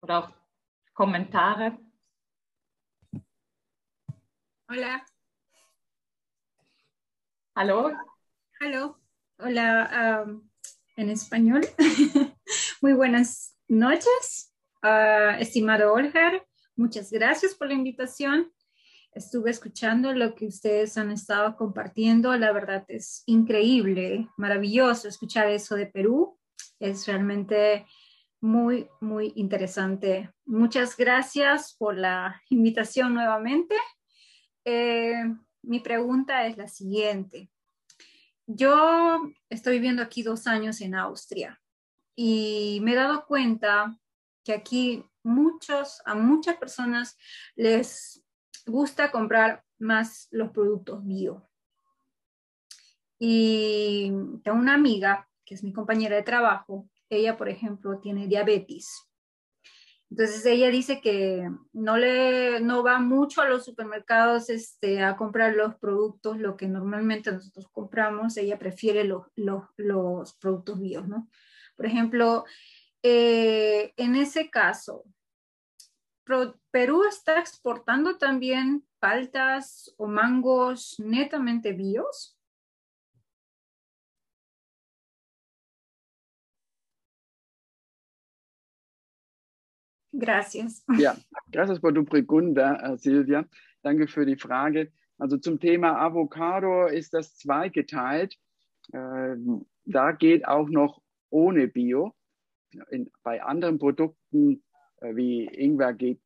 Oder 0.00 0.18
auch 0.20 0.45
Kommentare? 0.96 1.78
Hola. 4.66 5.04
Hallo. 7.54 7.92
Hallo. 8.58 8.96
Hola 9.38 10.24
um, 10.26 10.48
en 10.96 11.10
español. 11.10 11.60
Muy 12.80 12.94
buenas 12.94 13.58
noches, 13.68 14.54
uh, 14.82 15.38
estimado 15.38 15.92
Olger. 15.92 16.46
Muchas 16.76 17.10
gracias 17.10 17.54
por 17.54 17.68
la 17.68 17.74
invitación. 17.74 18.50
estuve 19.12 19.50
escuchando 19.50 20.14
lo 20.14 20.34
que 20.34 20.46
ustedes 20.46 20.96
han 20.96 21.10
estado 21.10 21.56
compartiendo. 21.56 22.34
La 22.38 22.52
verdad 22.52 22.86
es 22.88 23.22
increíble, 23.26 24.30
maravilloso 24.38 25.08
escuchar 25.08 25.50
eso 25.50 25.74
de 25.74 25.88
Perú. 25.88 26.38
Es 26.80 27.06
realmente 27.06 27.84
muy, 28.40 28.88
muy 29.00 29.32
interesante. 29.36 30.30
Muchas 30.44 30.96
gracias 30.96 31.74
por 31.74 31.96
la 31.96 32.40
invitación 32.50 33.14
nuevamente. 33.14 33.74
Eh, 34.64 35.22
mi 35.62 35.80
pregunta 35.80 36.46
es 36.46 36.56
la 36.56 36.68
siguiente. 36.68 37.50
yo 38.48 39.32
estoy 39.50 39.74
viviendo 39.74 40.02
aquí 40.02 40.22
dos 40.22 40.46
años 40.46 40.80
en 40.80 40.94
Austria 40.94 41.60
y 42.14 42.78
me 42.82 42.92
he 42.92 42.94
dado 42.94 43.26
cuenta 43.26 43.98
que 44.44 44.52
aquí 44.52 45.04
muchos, 45.24 46.00
a 46.04 46.14
muchas 46.14 46.56
personas 46.56 47.18
les 47.56 48.24
gusta 48.64 49.10
comprar 49.10 49.64
más 49.78 50.28
los 50.30 50.50
productos 50.50 51.04
bio. 51.04 51.48
Y 53.18 54.12
tengo 54.44 54.58
una 54.58 54.74
amiga, 54.74 55.28
que 55.44 55.54
es 55.54 55.64
mi 55.64 55.72
compañera 55.72 56.16
de 56.16 56.22
trabajo, 56.22 56.88
ella, 57.08 57.36
por 57.36 57.48
ejemplo, 57.48 57.98
tiene 58.00 58.26
diabetes. 58.26 59.06
Entonces 60.10 60.46
ella 60.46 60.70
dice 60.70 61.00
que 61.00 61.50
no 61.72 61.96
le 61.96 62.60
no 62.60 62.84
va 62.84 63.00
mucho 63.00 63.42
a 63.42 63.48
los 63.48 63.64
supermercados 63.64 64.50
este, 64.50 65.02
a 65.02 65.16
comprar 65.16 65.54
los 65.54 65.74
productos, 65.76 66.38
lo 66.38 66.56
que 66.56 66.68
normalmente 66.68 67.32
nosotros 67.32 67.66
compramos, 67.72 68.36
ella 68.36 68.58
prefiere 68.58 69.02
los, 69.02 69.26
los, 69.34 70.34
productos 70.34 70.80
bio, 70.80 71.04
¿no? 71.06 71.28
Por 71.76 71.86
ejemplo, 71.86 72.44
eh, 73.02 73.92
en 73.96 74.14
ese 74.14 74.48
caso, 74.48 75.04
Perú 76.70 77.04
está 77.04 77.38
exportando 77.38 78.16
también 78.16 78.84
paltas 78.98 79.94
o 79.96 80.06
mangos 80.06 80.96
netamente 80.98 81.72
bios. 81.72 82.35
Gracias. 90.18 90.84
Ja, 90.98 91.16
gracias 91.50 91.80
por 91.80 91.92
tu 91.92 92.04
pregunta, 92.04 92.76
äh, 92.76 92.96
Silvia. 92.96 93.44
Danke 93.82 94.06
für 94.08 94.24
die 94.24 94.36
Frage. 94.36 94.92
Also 95.18 95.38
zum 95.38 95.60
Thema 95.60 95.98
Avocado 95.98 96.86
ist 96.86 97.14
das 97.14 97.36
zweigeteilt. 97.36 98.36
Ähm, 98.92 99.66
da 99.84 100.12
geht 100.12 100.46
auch 100.46 100.68
noch 100.68 101.00
ohne 101.30 101.68
Bio. 101.68 102.14
In, 102.90 103.10
bei 103.22 103.42
anderen 103.42 103.78
Produkten 103.78 104.62
äh, 105.00 105.14
wie 105.14 105.46
Ingwer 105.46 105.94
geht, 105.94 106.20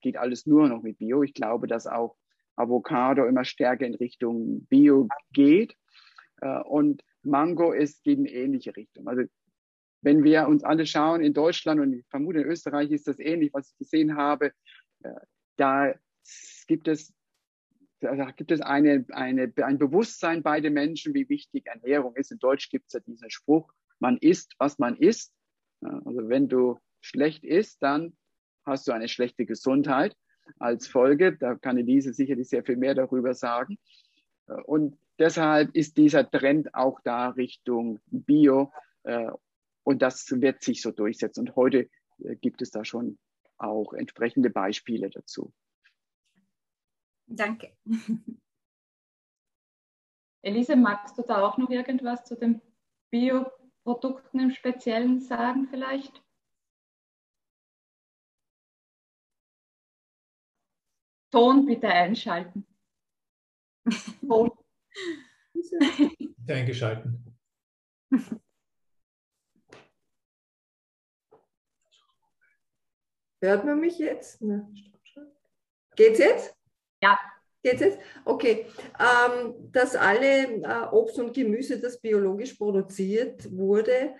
geht 0.00 0.16
alles 0.16 0.46
nur 0.46 0.68
noch 0.68 0.82
mit 0.82 0.98
Bio. 0.98 1.22
Ich 1.22 1.34
glaube, 1.34 1.66
dass 1.66 1.86
auch 1.86 2.16
Avocado 2.56 3.26
immer 3.26 3.44
stärker 3.44 3.86
in 3.86 3.94
Richtung 3.94 4.66
Bio 4.66 5.08
geht. 5.32 5.76
Äh, 6.40 6.60
und 6.62 7.02
Mango 7.22 7.72
ist, 7.72 8.02
geht 8.02 8.18
in 8.18 8.26
ähnliche 8.26 8.76
Richtung. 8.76 9.06
Also 9.06 9.22
wenn 10.02 10.24
wir 10.24 10.48
uns 10.48 10.64
alle 10.64 10.84
schauen 10.84 11.22
in 11.22 11.32
Deutschland 11.32 11.80
und 11.80 11.92
ich 11.92 12.04
vermute 12.08 12.40
in 12.40 12.46
Österreich 12.46 12.90
ist 12.90 13.06
das 13.08 13.18
ähnlich, 13.18 13.52
was 13.54 13.70
ich 13.70 13.78
gesehen 13.78 14.16
habe, 14.16 14.52
äh, 15.02 15.14
da 15.56 15.94
gibt 16.66 16.88
es, 16.88 17.14
da 18.00 18.30
gibt 18.32 18.50
es 18.50 18.60
eine, 18.60 19.06
eine, 19.10 19.52
ein 19.62 19.78
Bewusstsein 19.78 20.42
bei 20.42 20.60
den 20.60 20.74
Menschen, 20.74 21.14
wie 21.14 21.28
wichtig 21.28 21.66
Ernährung 21.66 22.16
ist. 22.16 22.32
In 22.32 22.38
Deutsch 22.38 22.68
gibt 22.68 22.86
es 22.88 22.94
ja 22.94 23.00
diesen 23.00 23.30
Spruch, 23.30 23.72
man 24.00 24.16
isst, 24.18 24.54
was 24.58 24.78
man 24.78 24.96
isst. 24.96 25.32
Also 25.80 26.28
wenn 26.28 26.48
du 26.48 26.78
schlecht 27.00 27.44
isst, 27.44 27.82
dann 27.82 28.16
hast 28.64 28.88
du 28.88 28.92
eine 28.92 29.08
schlechte 29.08 29.46
Gesundheit 29.46 30.16
als 30.58 30.88
Folge. 30.88 31.36
Da 31.36 31.54
kann 31.54 31.78
Elise 31.78 32.12
sicherlich 32.12 32.48
sehr 32.48 32.64
viel 32.64 32.76
mehr 32.76 32.94
darüber 32.94 33.34
sagen. 33.34 33.78
Und 34.64 34.98
deshalb 35.18 35.74
ist 35.74 35.96
dieser 35.96 36.28
Trend 36.28 36.74
auch 36.74 37.00
da 37.04 37.30
Richtung 37.30 38.00
Bio. 38.06 38.72
Und 39.84 40.02
das 40.02 40.30
wird 40.30 40.62
sich 40.62 40.82
so 40.82 40.90
durchsetzen. 40.90 41.40
Und 41.40 41.56
heute 41.56 41.90
äh, 42.18 42.36
gibt 42.36 42.62
es 42.62 42.70
da 42.70 42.84
schon 42.84 43.18
auch 43.58 43.92
entsprechende 43.92 44.50
Beispiele 44.50 45.10
dazu. 45.10 45.52
Danke. 47.26 47.76
Elise, 50.42 50.76
magst 50.76 51.16
du 51.18 51.22
da 51.22 51.46
auch 51.46 51.56
noch 51.56 51.70
irgendwas 51.70 52.24
zu 52.24 52.36
den 52.36 52.60
Bioprodukten 53.10 54.40
im 54.40 54.50
Speziellen 54.50 55.20
sagen 55.20 55.68
vielleicht? 55.68 56.22
Ton 61.30 61.64
bitte 61.64 61.88
einschalten. 61.88 62.66
Ton. 64.20 64.50
Eingeschalten. 66.48 67.38
Hört 73.42 73.64
man 73.64 73.80
mich 73.80 73.98
jetzt? 73.98 74.40
Na, 74.40 74.68
Geht's 75.96 76.20
jetzt? 76.20 76.56
Ja. 77.02 77.18
Geht's 77.62 77.80
jetzt? 77.80 77.98
Okay. 78.24 78.66
Ähm, 78.98 79.54
dass 79.72 79.96
alle 79.96 80.62
äh, 80.62 80.86
Obst 80.92 81.18
und 81.18 81.34
Gemüse, 81.34 81.80
das 81.80 82.00
biologisch 82.00 82.54
produziert 82.54 83.50
wurde, 83.50 84.14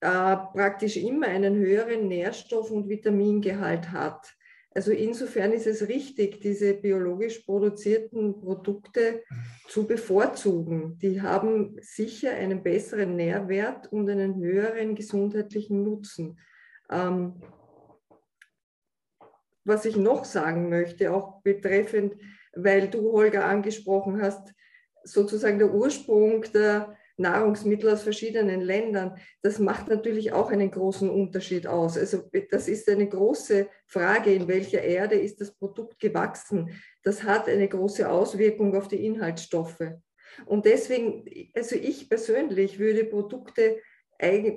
äh, 0.00 0.36
praktisch 0.54 0.96
immer 0.96 1.26
einen 1.26 1.54
höheren 1.56 2.08
Nährstoff- 2.08 2.70
und 2.70 2.88
Vitamingehalt 2.88 3.92
hat. 3.92 4.32
Also 4.74 4.90
insofern 4.90 5.52
ist 5.52 5.66
es 5.66 5.86
richtig, 5.86 6.40
diese 6.40 6.72
biologisch 6.72 7.40
produzierten 7.40 8.40
Produkte 8.40 9.22
zu 9.68 9.86
bevorzugen. 9.86 10.98
Die 10.98 11.20
haben 11.20 11.76
sicher 11.82 12.30
einen 12.30 12.62
besseren 12.62 13.16
Nährwert 13.16 13.92
und 13.92 14.08
einen 14.08 14.36
höheren 14.36 14.94
gesundheitlichen 14.94 15.82
Nutzen. 15.82 16.38
Ähm, 16.90 17.42
was 19.64 19.84
ich 19.84 19.96
noch 19.96 20.24
sagen 20.24 20.68
möchte, 20.68 21.12
auch 21.12 21.42
betreffend, 21.42 22.16
weil 22.54 22.88
du, 22.88 23.12
Holger, 23.12 23.44
angesprochen 23.44 24.20
hast, 24.20 24.52
sozusagen 25.04 25.58
der 25.58 25.72
Ursprung 25.72 26.42
der 26.54 26.96
Nahrungsmittel 27.18 27.90
aus 27.90 28.02
verschiedenen 28.02 28.60
Ländern, 28.60 29.16
das 29.42 29.58
macht 29.58 29.88
natürlich 29.88 30.32
auch 30.32 30.50
einen 30.50 30.70
großen 30.70 31.10
Unterschied 31.10 31.66
aus. 31.66 31.96
Also 31.96 32.28
das 32.50 32.68
ist 32.68 32.88
eine 32.88 33.08
große 33.08 33.68
Frage, 33.86 34.32
in 34.32 34.48
welcher 34.48 34.82
Erde 34.82 35.16
ist 35.16 35.40
das 35.40 35.52
Produkt 35.54 36.00
gewachsen. 36.00 36.70
Das 37.02 37.22
hat 37.22 37.48
eine 37.48 37.68
große 37.68 38.08
Auswirkung 38.08 38.74
auf 38.76 38.88
die 38.88 39.04
Inhaltsstoffe. 39.04 39.92
Und 40.46 40.64
deswegen, 40.64 41.24
also 41.54 41.76
ich 41.76 42.08
persönlich 42.08 42.78
würde 42.78 43.04
Produkte, 43.04 43.78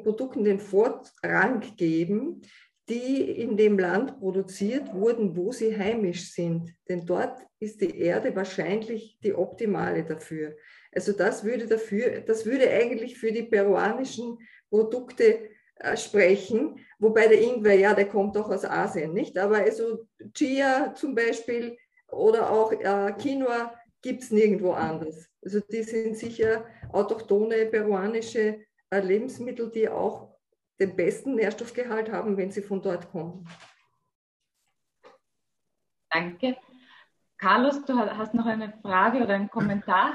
Produkten 0.04 0.44
den 0.44 0.60
Vorrang 0.60 1.62
geben, 1.76 2.42
die 2.88 3.42
in 3.42 3.58
dem 3.58 3.80
Land 3.80 4.20
produziert 4.20 4.94
wurden, 4.94 5.36
wo 5.36 5.52
sie 5.52 5.76
heimisch 5.78 6.34
sind. 6.34 6.74
Denn 6.88 7.06
dort 7.06 7.40
ist 7.60 7.82
die 7.82 8.00
Erde 8.00 8.36
wahrscheinlich 8.36 9.18
die 9.24 9.34
optimale 9.34 10.04
dafür. 10.04 10.56
Also 10.92 11.12
das 11.12 11.44
würde 11.44 11.66
dafür, 11.66 12.22
das 12.22 12.46
würde 12.46 12.70
eigentlich 12.70 13.18
für 13.18 13.32
die 13.32 13.44
peruanischen 13.44 14.38
Produkte 14.70 15.50
äh, 15.76 15.98
sprechen, 15.98 16.80
wobei 17.00 17.28
der 17.28 17.42
Ingwer, 17.42 17.74
ja, 17.74 17.94
der 17.94 18.08
kommt 18.08 18.38
auch 18.38 18.50
aus 18.50 18.66
Asien, 18.66 19.14
nicht? 19.14 19.38
Aber 19.38 19.58
also 19.58 20.08
Chia 20.34 20.94
zum 20.96 21.16
Beispiel 21.16 21.78
oder 22.12 22.52
auch 22.52 22.72
äh, 22.72 23.14
Quinoa 23.20 23.74
gibt 24.02 24.24
es 24.24 24.32
nirgendwo 24.32 24.72
anders. 24.72 25.28
Also 25.42 25.60
die 25.60 25.84
sind 25.84 26.18
sicher 26.18 26.66
autochtone 26.92 27.66
peruanische 27.66 28.60
äh, 28.90 29.00
Lebensmittel, 29.00 29.72
die 29.72 29.90
auch 29.90 30.35
den 30.80 30.96
besten 30.96 31.36
Nährstoffgehalt 31.36 32.12
haben, 32.12 32.38
wenn 32.38 32.52
sie 32.52 32.62
von 32.62 32.82
dort 32.82 33.10
kommen. 33.12 33.48
Danke. 36.10 36.58
Carlos, 37.38 37.84
du 37.86 37.98
hast 37.98 38.34
noch 38.34 38.46
eine 38.46 38.74
Frage 38.82 39.20
oder 39.20 39.36
einen 39.36 39.50
Kommentar? 39.50 40.14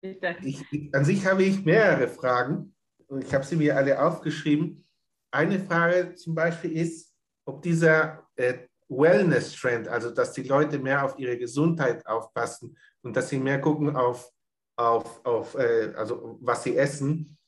Bitte. 0.00 0.36
Ich, 0.42 0.64
an 0.92 1.04
sich 1.04 1.26
habe 1.26 1.44
ich 1.44 1.64
mehrere 1.64 2.08
Fragen 2.08 2.74
und 3.06 3.24
ich 3.24 3.32
habe 3.34 3.44
sie 3.44 3.56
mir 3.56 3.76
alle 3.76 4.02
aufgeschrieben. 4.02 4.84
Eine 5.30 5.60
Frage 5.60 6.14
zum 6.14 6.34
Beispiel 6.34 6.72
ist, 6.76 7.14
ob 7.44 7.62
dieser 7.62 8.26
äh, 8.36 8.66
Wellness-Trend, 8.88 9.88
also 9.88 10.10
dass 10.10 10.32
die 10.32 10.42
Leute 10.42 10.78
mehr 10.78 11.04
auf 11.04 11.18
ihre 11.18 11.38
Gesundheit 11.38 12.04
aufpassen 12.06 12.76
und 13.02 13.16
dass 13.16 13.28
sie 13.28 13.38
mehr 13.38 13.60
gucken 13.60 13.94
auf, 13.94 14.32
auf, 14.76 15.24
auf 15.24 15.54
äh, 15.54 15.92
also 15.94 16.38
was 16.40 16.64
sie 16.64 16.76
essen, 16.76 17.38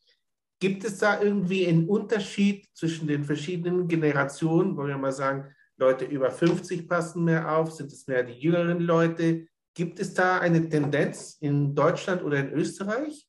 Gibt 0.63 0.85
es 0.85 0.99
da 0.99 1.21
irgendwie 1.21 1.67
einen 1.67 1.89
Unterschied 1.89 2.69
zwischen 2.73 3.09
den 3.09 3.25
verschiedenen 3.25 3.89
Generationen? 3.89 4.77
Wollen 4.77 4.91
wir 4.91 4.97
mal 4.97 5.11
sagen, 5.11 5.53
Leute 5.77 6.05
über 6.05 6.31
50 6.31 6.89
passen 6.89 7.25
mehr 7.25 7.57
auf? 7.57 7.73
Sind 7.73 7.91
es 7.91 8.07
mehr 8.07 8.23
die 8.23 8.35
jüngeren 8.35 8.79
Leute? 8.79 9.49
Gibt 9.75 9.99
es 9.99 10.15
da 10.15 10.39
eine 10.39 10.69
Tendenz 10.69 11.37
in 11.41 11.75
Deutschland 11.75 12.23
oder 12.23 12.39
in 12.39 12.53
Österreich? 12.53 13.27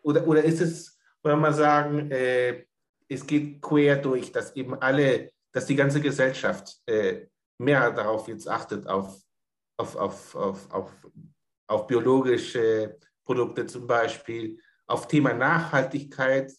Oder, 0.00 0.26
oder 0.26 0.42
ist 0.44 0.62
es, 0.62 0.98
wollen 1.22 1.36
wir 1.36 1.42
mal 1.42 1.52
sagen, 1.52 2.10
äh, 2.10 2.64
es 3.06 3.26
geht 3.26 3.60
quer 3.60 3.96
durch, 3.96 4.32
dass 4.32 4.56
eben 4.56 4.80
alle, 4.80 5.32
dass 5.52 5.66
die 5.66 5.76
ganze 5.76 6.00
Gesellschaft 6.00 6.74
äh, 6.86 7.26
mehr 7.58 7.90
darauf 7.90 8.28
jetzt 8.28 8.48
achtet, 8.48 8.86
auf, 8.86 9.14
auf, 9.76 9.94
auf, 9.94 10.34
auf, 10.34 10.72
auf, 10.72 11.06
auf 11.66 11.86
biologische 11.86 12.96
Produkte 13.26 13.66
zum 13.66 13.86
Beispiel, 13.86 14.58
auf 14.86 15.08
Thema 15.08 15.32
Nachhaltigkeit 15.32 16.52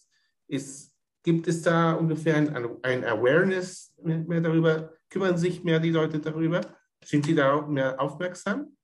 ist, 0.46 0.92
gibt 1.22 1.48
es 1.48 1.62
da 1.62 1.92
ungefähr 1.92 2.36
ein, 2.36 2.82
ein 2.82 3.04
Awareness 3.04 3.94
mehr 4.02 4.40
darüber? 4.40 4.92
Kümmern 5.10 5.38
sich 5.38 5.64
mehr 5.64 5.80
die 5.80 5.90
Leute 5.90 6.18
darüber? 6.18 6.60
Sind 7.04 7.26
sie 7.26 7.34
da 7.34 7.62
mehr 7.62 8.00
aufmerksam? 8.00 8.76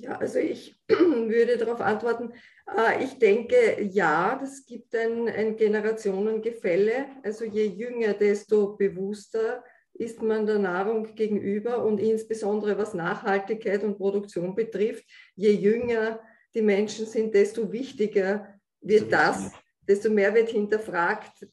Ja, 0.00 0.16
also 0.18 0.38
ich 0.38 0.76
würde 0.88 1.56
darauf 1.56 1.80
antworten, 1.80 2.32
äh, 2.76 3.04
ich 3.04 3.18
denke, 3.18 3.82
ja, 3.82 4.40
es 4.42 4.66
gibt 4.66 4.94
ein, 4.94 5.28
ein 5.28 5.56
Generationengefälle. 5.56 7.06
Also 7.22 7.44
je 7.44 7.66
jünger, 7.66 8.14
desto 8.14 8.76
bewusster 8.76 9.62
ist 9.92 10.20
man 10.20 10.46
der 10.46 10.58
Nahrung 10.58 11.14
gegenüber 11.14 11.84
und 11.84 12.00
insbesondere 12.00 12.76
was 12.76 12.94
Nachhaltigkeit 12.94 13.84
und 13.84 13.96
Produktion 13.96 14.54
betrifft, 14.54 15.04
je 15.36 15.52
jünger 15.52 16.18
die 16.54 16.62
Menschen 16.62 17.06
sind, 17.06 17.34
desto 17.34 17.70
wichtiger 17.70 18.58
wird 18.80 19.12
das, 19.12 19.52
desto 19.86 20.10
mehr 20.10 20.34
wird 20.34 20.50
hinterfragt, 20.50 21.46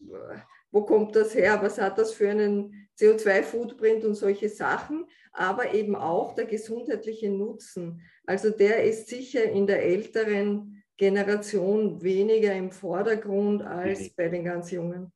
wo 0.71 0.83
kommt 0.83 1.15
das 1.15 1.35
her, 1.35 1.59
was 1.61 1.79
hat 1.79 1.97
das 1.97 2.13
für 2.13 2.29
einen 2.29 2.87
CO2-Footprint 2.99 4.05
und 4.05 4.15
solche 4.15 4.49
Sachen, 4.49 5.05
aber 5.33 5.73
eben 5.73 5.95
auch 5.95 6.35
der 6.35 6.45
gesundheitliche 6.45 7.29
Nutzen. 7.29 8.01
Also 8.25 8.49
der 8.51 8.83
ist 8.83 9.07
sicher 9.07 9.43
in 9.43 9.67
der 9.67 9.83
älteren 9.83 10.83
Generation 10.97 12.01
weniger 12.01 12.53
im 12.53 12.71
Vordergrund 12.71 13.63
als 13.63 14.09
bei 14.11 14.27
den 14.27 14.43
ganz 14.43 14.71
Jungen. 14.71 15.11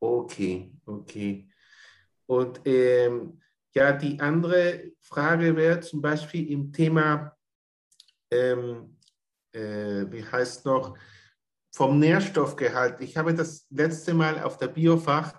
Okay, 0.00 0.72
okay. 0.86 1.48
Und 2.26 2.60
ähm, 2.64 3.38
ja, 3.74 3.92
die 3.92 4.18
andere 4.18 4.92
Frage 5.00 5.54
wäre 5.54 5.80
zum 5.80 6.00
Beispiel 6.00 6.50
im 6.50 6.72
Thema, 6.72 7.36
ähm, 8.30 8.96
äh, 9.52 10.10
wie 10.10 10.24
heißt 10.24 10.64
noch, 10.64 10.96
vom 11.74 11.98
Nährstoffgehalt. 11.98 13.00
Ich 13.00 13.16
habe 13.16 13.34
das 13.34 13.66
letzte 13.70 14.14
Mal 14.14 14.42
auf 14.42 14.58
der 14.58 14.68
Biofach 14.68 15.34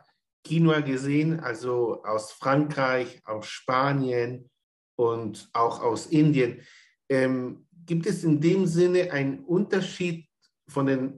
Quinoa 0.45 0.81
gesehen, 0.81 1.39
also 1.39 2.03
aus 2.03 2.31
Frankreich, 2.31 3.21
aus 3.25 3.47
Spanien 3.47 4.49
und 4.95 5.49
auch 5.53 5.81
aus 5.81 6.07
Indien. 6.07 6.61
Ähm, 7.09 7.65
gibt 7.85 8.05
es 8.07 8.23
in 8.23 8.41
dem 8.41 8.65
Sinne 8.65 9.11
einen 9.11 9.39
Unterschied 9.39 10.27
von 10.67 10.85
dem 10.85 11.15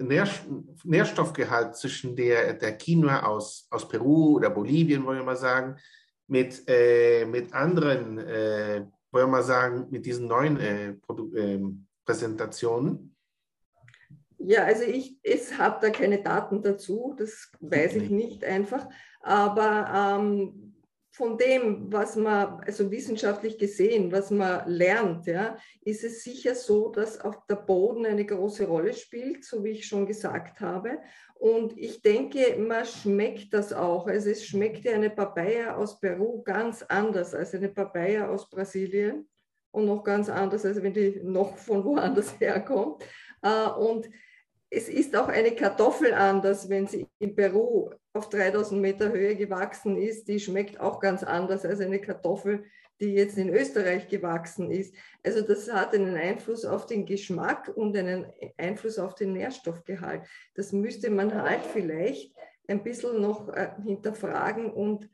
Nährstoffgehalt 0.83 1.75
zwischen 1.75 2.15
der, 2.15 2.53
der 2.53 2.77
Quinoa 2.77 3.23
aus, 3.23 3.67
aus 3.69 3.87
Peru 3.87 4.35
oder 4.35 4.49
Bolivien, 4.49 5.05
wollen 5.05 5.19
wir 5.19 5.25
mal 5.25 5.37
sagen, 5.37 5.77
mit, 6.27 6.63
äh, 6.67 7.25
mit 7.25 7.53
anderen, 7.53 8.17
äh, 8.17 8.85
wollen 9.11 9.27
wir 9.27 9.31
mal 9.31 9.43
sagen, 9.43 9.87
mit 9.91 10.05
diesen 10.05 10.27
neuen 10.27 10.59
äh, 10.59 10.95
ähm, 11.35 11.87
Präsentationen? 12.05 13.15
Ja, 14.37 14.63
also 14.63 14.83
ich, 14.83 15.17
habe 15.57 15.79
da 15.81 15.89
keine 15.89 16.21
Daten 16.21 16.61
dazu, 16.61 17.15
das 17.17 17.51
weiß 17.61 17.95
ich 17.95 18.09
nicht 18.09 18.43
einfach. 18.43 18.87
Aber 19.21 20.19
ähm, 20.19 20.75
von 21.11 21.37
dem, 21.37 21.91
was 21.91 22.15
man, 22.15 22.59
also 22.65 22.91
wissenschaftlich 22.91 23.57
gesehen, 23.57 24.11
was 24.11 24.31
man 24.31 24.69
lernt, 24.69 25.25
ja, 25.25 25.57
ist 25.81 26.03
es 26.03 26.23
sicher 26.23 26.53
so, 26.53 26.91
dass 26.91 27.21
auch 27.21 27.47
der 27.47 27.55
Boden 27.55 28.05
eine 28.05 28.25
große 28.25 28.67
Rolle 28.67 28.93
spielt, 28.93 29.45
so 29.45 29.63
wie 29.63 29.69
ich 29.69 29.87
schon 29.87 30.05
gesagt 30.05 30.59
habe. 30.59 30.99
Und 31.35 31.77
ich 31.77 32.01
denke, 32.01 32.57
man 32.59 32.85
schmeckt 32.85 33.53
das 33.53 33.73
auch. 33.73 34.07
Also 34.07 34.29
es 34.29 34.45
schmeckt 34.45 34.83
ja 34.85 34.93
eine 34.93 35.09
Papaya 35.09 35.75
aus 35.75 35.99
Peru 35.99 36.43
ganz 36.43 36.83
anders 36.83 37.33
als 37.33 37.55
eine 37.55 37.69
Papaya 37.69 38.29
aus 38.29 38.49
Brasilien 38.49 39.27
und 39.75 39.85
noch 39.85 40.03
ganz 40.03 40.29
anders, 40.29 40.65
als 40.65 40.81
wenn 40.81 40.93
die 40.93 41.19
noch 41.23 41.57
von 41.57 41.83
woanders 41.83 42.33
herkommt. 42.39 43.03
Äh, 43.41 43.69
und 43.69 44.09
es 44.69 44.89
ist 44.89 45.15
auch 45.15 45.27
eine 45.27 45.51
Kartoffel 45.51 46.13
anders, 46.13 46.69
wenn 46.69 46.87
sie 46.87 47.07
in 47.19 47.35
Peru 47.35 47.91
auf 48.13 48.29
3000 48.29 48.81
Meter 48.81 49.11
Höhe 49.11 49.35
gewachsen 49.35 49.97
ist. 49.97 50.27
Die 50.27 50.39
schmeckt 50.39 50.79
auch 50.79 50.99
ganz 50.99 51.23
anders 51.23 51.65
als 51.65 51.81
eine 51.81 51.99
Kartoffel, 51.99 52.63
die 52.99 53.13
jetzt 53.13 53.37
in 53.37 53.49
Österreich 53.49 54.07
gewachsen 54.07 54.71
ist. 54.71 54.95
Also 55.23 55.41
das 55.41 55.71
hat 55.71 55.93
einen 55.93 56.15
Einfluss 56.15 56.65
auf 56.65 56.85
den 56.85 57.05
Geschmack 57.05 57.71
und 57.75 57.95
einen 57.95 58.25
Einfluss 58.57 58.97
auf 58.97 59.15
den 59.15 59.33
Nährstoffgehalt. 59.33 60.23
Das 60.55 60.71
müsste 60.71 61.09
man 61.09 61.33
halt 61.33 61.61
vielleicht 61.73 62.33
ein 62.67 62.83
bisschen 62.83 63.21
noch 63.21 63.49
äh, 63.49 63.71
hinterfragen 63.83 64.71
und 64.71 65.09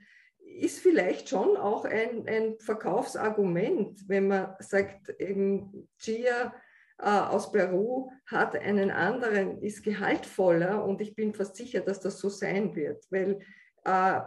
ist 0.59 0.79
vielleicht 0.79 1.29
schon 1.29 1.57
auch 1.57 1.85
ein, 1.85 2.27
ein 2.27 2.59
Verkaufsargument, 2.59 4.07
wenn 4.07 4.27
man 4.27 4.55
sagt, 4.59 5.09
eben 5.19 5.87
Chia 5.97 6.53
äh, 6.97 7.05
aus 7.05 7.51
Peru 7.51 8.11
hat 8.25 8.55
einen 8.55 8.91
anderen, 8.91 9.61
ist 9.61 9.83
gehaltvoller 9.83 10.83
und 10.83 11.01
ich 11.01 11.15
bin 11.15 11.33
fast 11.33 11.55
sicher, 11.55 11.81
dass 11.81 11.99
das 11.99 12.19
so 12.19 12.29
sein 12.29 12.75
wird, 12.75 13.05
weil 13.11 13.39
äh, 13.85 14.21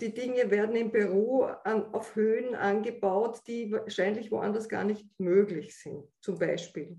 die 0.00 0.14
Dinge 0.14 0.50
werden 0.50 0.76
in 0.76 0.90
Peru 0.90 1.42
an, 1.42 1.92
auf 1.94 2.14
Höhen 2.16 2.54
angebaut, 2.54 3.40
die 3.46 3.70
wahrscheinlich 3.72 4.30
woanders 4.30 4.68
gar 4.68 4.84
nicht 4.84 5.06
möglich 5.18 5.76
sind, 5.76 6.04
zum 6.20 6.38
Beispiel. 6.38 6.96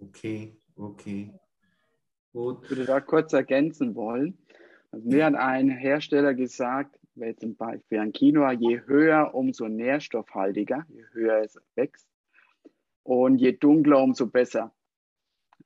Okay, 0.00 0.56
okay. 0.76 1.32
Gut. 2.32 2.62
Ich 2.64 2.70
würde 2.70 2.84
da 2.84 3.00
kurz 3.00 3.32
ergänzen 3.32 3.94
wollen. 3.94 4.38
Also 4.92 5.08
mir 5.08 5.26
hat 5.26 5.34
ein 5.34 5.68
Hersteller 5.70 6.34
gesagt, 6.34 6.98
wenn 7.14 7.36
zum 7.36 7.56
Beispiel 7.56 7.98
ein 7.98 8.12
Quinoa, 8.12 8.52
je 8.52 8.80
höher, 8.86 9.34
umso 9.34 9.68
nährstoffhaltiger, 9.68 10.84
je 10.88 11.04
höher 11.12 11.42
es 11.42 11.58
wächst. 11.74 12.08
Und 13.02 13.38
je 13.38 13.52
dunkler, 13.52 14.02
umso 14.02 14.26
besser. 14.26 14.74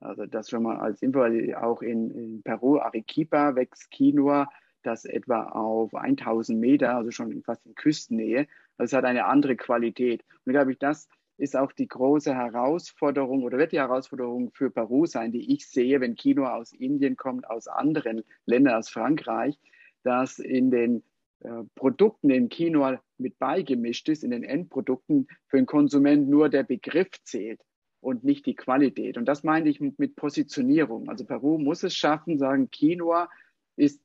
Also 0.01 0.27
das 0.27 0.51
schon 0.51 0.63
mal 0.63 0.77
als 0.77 1.03
Info, 1.03 1.21
auch 1.57 1.83
in, 1.83 2.11
in 2.11 2.43
Peru, 2.43 2.79
Arequipa 2.79 3.55
wächst 3.55 3.91
Quinoa, 3.91 4.51
das 4.83 5.05
etwa 5.05 5.45
auf 5.45 5.95
1000 5.95 6.59
Meter, 6.59 6.97
also 6.97 7.11
schon 7.11 7.43
fast 7.43 7.65
in 7.67 7.75
Küstennähe. 7.75 8.47
Das 8.77 8.93
hat 8.93 9.05
eine 9.05 9.25
andere 9.25 9.57
Qualität. 9.57 10.25
Und 10.45 10.53
glaube 10.53 10.73
ich, 10.73 10.79
das 10.79 11.09
ist 11.37 11.57
auch 11.57 11.73
die 11.73 11.89
große 11.89 12.35
Herausforderung 12.35 13.43
oder 13.43 13.59
wird 13.59 13.73
die 13.73 13.79
Herausforderung 13.81 14.53
für 14.53 14.71
Peru 14.71 15.07
sein, 15.07 15.33
die 15.33 15.53
ich 15.53 15.67
sehe, 15.69 16.01
wenn 16.01 16.15
Quinoa 16.15 16.57
aus 16.57 16.73
Indien 16.73 17.17
kommt, 17.17 17.49
aus 17.49 17.67
anderen 17.67 18.23
Ländern, 18.47 18.77
aus 18.77 18.89
Frankreich, 18.89 19.59
dass 20.03 20.39
in 20.39 20.71
den 20.71 21.03
äh, 21.41 21.65
Produkten 21.75 22.31
in 22.31 22.49
Quinoa 22.49 23.01
mit 23.19 23.39
beigemischt 23.39 24.09
ist, 24.09 24.23
in 24.23 24.31
den 24.31 24.45
Endprodukten 24.45 25.29
für 25.49 25.57
den 25.57 25.67
Konsument 25.67 26.29
nur 26.29 26.49
der 26.49 26.63
Begriff 26.63 27.11
zählt 27.25 27.61
und 28.01 28.23
nicht 28.23 28.47
die 28.47 28.55
Qualität. 28.55 29.17
Und 29.17 29.27
das 29.27 29.43
meine 29.43 29.69
ich 29.69 29.81
mit, 29.81 29.99
mit 29.99 30.15
Positionierung. 30.15 31.09
Also 31.09 31.25
Peru 31.25 31.59
muss 31.59 31.83
es 31.83 31.97
schaffen, 31.97 32.39
sagen, 32.39 32.71
Quinoa 32.71 33.29
ist 33.77 34.01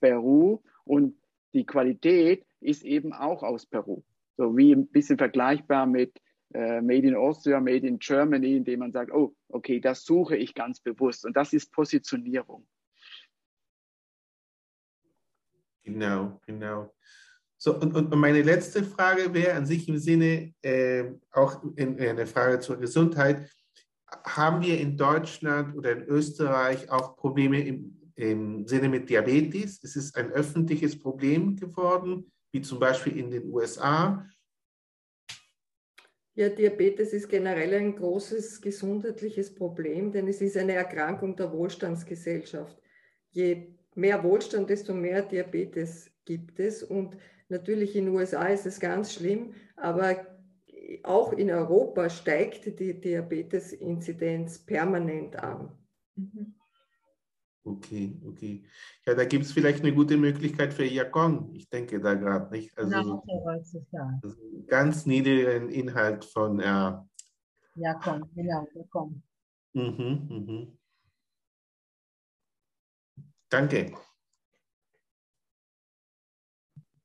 Peru 0.00 0.60
und 0.84 1.16
die 1.54 1.64
Qualität 1.64 2.44
ist 2.60 2.84
eben 2.84 3.12
auch 3.12 3.42
aus 3.42 3.64
Peru. 3.64 4.02
So 4.36 4.56
wie 4.56 4.72
ein 4.72 4.88
bisschen 4.88 5.18
vergleichbar 5.18 5.86
mit 5.86 6.20
äh, 6.54 6.80
Made 6.80 7.06
in 7.06 7.14
Austria, 7.14 7.60
Made 7.60 7.86
in 7.86 7.98
Germany, 7.98 8.56
indem 8.56 8.80
man 8.80 8.92
sagt, 8.92 9.12
oh, 9.12 9.34
okay, 9.48 9.80
das 9.80 10.04
suche 10.04 10.36
ich 10.36 10.54
ganz 10.54 10.80
bewusst. 10.80 11.24
Und 11.24 11.36
das 11.36 11.52
ist 11.52 11.72
Positionierung. 11.72 12.66
Genau, 15.84 16.40
genau. 16.46 16.94
So, 17.56 17.74
und, 17.76 17.94
und 17.94 18.14
meine 18.14 18.42
letzte 18.42 18.84
Frage 18.84 19.34
wäre 19.34 19.54
an 19.54 19.66
sich 19.66 19.88
im 19.88 19.98
Sinne, 19.98 20.54
äh, 20.62 21.04
auch 21.32 21.62
in, 21.76 21.96
in 21.98 22.08
eine 22.10 22.26
Frage 22.26 22.60
zur 22.60 22.76
Gesundheit. 22.76 23.50
Haben 24.24 24.62
wir 24.62 24.78
in 24.78 24.96
Deutschland 24.96 25.76
oder 25.76 25.92
in 25.92 26.02
Österreich 26.04 26.90
auch 26.90 27.16
Probleme 27.16 27.60
im, 27.60 28.12
im 28.14 28.66
Sinne 28.66 28.88
mit 28.88 29.10
Diabetes? 29.10 29.82
Ist 29.82 29.96
es 29.96 30.14
ein 30.14 30.30
öffentliches 30.30 30.98
Problem 30.98 31.56
geworden, 31.56 32.30
wie 32.52 32.62
zum 32.62 32.78
Beispiel 32.78 33.16
in 33.18 33.30
den 33.30 33.50
USA? 33.50 34.24
Ja, 36.38 36.48
Diabetes 36.48 37.12
ist 37.12 37.28
generell 37.28 37.74
ein 37.74 37.96
großes 37.96 38.60
gesundheitliches 38.60 39.52
Problem, 39.52 40.12
denn 40.12 40.28
es 40.28 40.40
ist 40.40 40.56
eine 40.56 40.74
Erkrankung 40.74 41.34
der 41.34 41.52
Wohlstandsgesellschaft. 41.52 42.80
Je 43.32 43.74
mehr 43.96 44.22
Wohlstand, 44.22 44.70
desto 44.70 44.94
mehr 44.94 45.22
Diabetes 45.22 46.12
gibt 46.24 46.60
es. 46.60 46.84
Und 46.84 47.16
natürlich 47.48 47.96
in 47.96 48.04
den 48.04 48.14
USA 48.14 48.46
ist 48.46 48.66
es 48.66 48.78
ganz 48.78 49.14
schlimm, 49.14 49.52
aber 49.74 50.38
auch 51.02 51.32
in 51.32 51.50
Europa 51.50 52.08
steigt 52.08 52.66
die 52.66 53.00
Diabetes-Inzidenz 53.00 54.60
permanent 54.60 55.34
an. 55.42 55.76
Mhm. 56.14 56.54
Okay, 57.64 58.18
okay. 58.24 58.64
Ja, 59.04 59.14
da 59.14 59.24
gibt 59.24 59.44
es 59.44 59.52
vielleicht 59.52 59.80
eine 59.80 59.94
gute 59.94 60.16
Möglichkeit 60.16 60.72
für 60.72 60.84
Yakon. 60.84 61.54
Ich 61.54 61.68
denke 61.68 62.00
da 62.00 62.14
gerade 62.14 62.50
nicht. 62.50 62.76
Also, 62.78 63.22
also 64.22 64.36
ganz 64.66 65.04
niedrigen 65.04 65.68
Inhalt 65.68 66.24
von 66.24 66.60
äh, 66.60 66.92
Yakon, 67.74 68.30
genau, 68.34 68.66
Yakon. 68.74 69.22
Mhm, 69.74 70.26
mhm. 70.28 70.78
Danke. 73.48 73.92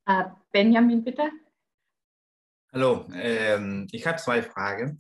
Uh, 0.08 0.24
Benjamin, 0.52 1.04
bitte. 1.04 1.30
Hallo, 2.74 3.06
ähm, 3.14 3.88
ich 3.92 4.06
habe 4.06 4.18
zwei 4.18 4.42
Fragen. 4.42 5.00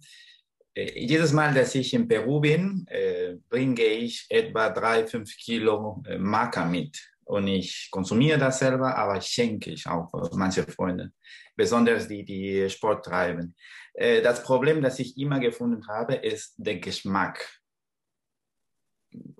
Äh, 0.76 1.00
jedes 1.00 1.32
Mal, 1.32 1.54
dass 1.54 1.76
ich 1.76 1.94
in 1.94 2.08
Peru 2.08 2.40
bin, 2.40 2.86
äh, 2.88 3.36
bringe 3.50 3.82
ich 3.84 4.26
etwa 4.30 4.70
drei, 4.70 5.06
fünf 5.08 5.36
Kilo 5.38 6.04
äh, 6.08 6.18
Maca 6.18 6.66
mit. 6.66 7.00
und 7.26 7.48
ich 7.48 7.88
konsumiere 7.90 8.38
das 8.38 8.60
selber, 8.60 8.98
aber 8.98 9.22
schenke 9.22 9.72
ich 9.72 9.88
auch 9.88 10.12
manche 10.34 10.64
Freunde, 10.64 11.14
besonders 11.56 12.08
die, 12.08 12.26
die 12.26 12.70
Sport 12.70 13.06
treiben. 13.06 13.56
Das 13.96 14.44
Problem, 14.44 14.82
das 14.82 15.00
ich 15.00 15.18
immer 15.18 15.40
gefunden 15.40 15.88
habe, 15.88 16.16
ist 16.16 16.56
der 16.58 16.80
Geschmack. 16.80 17.62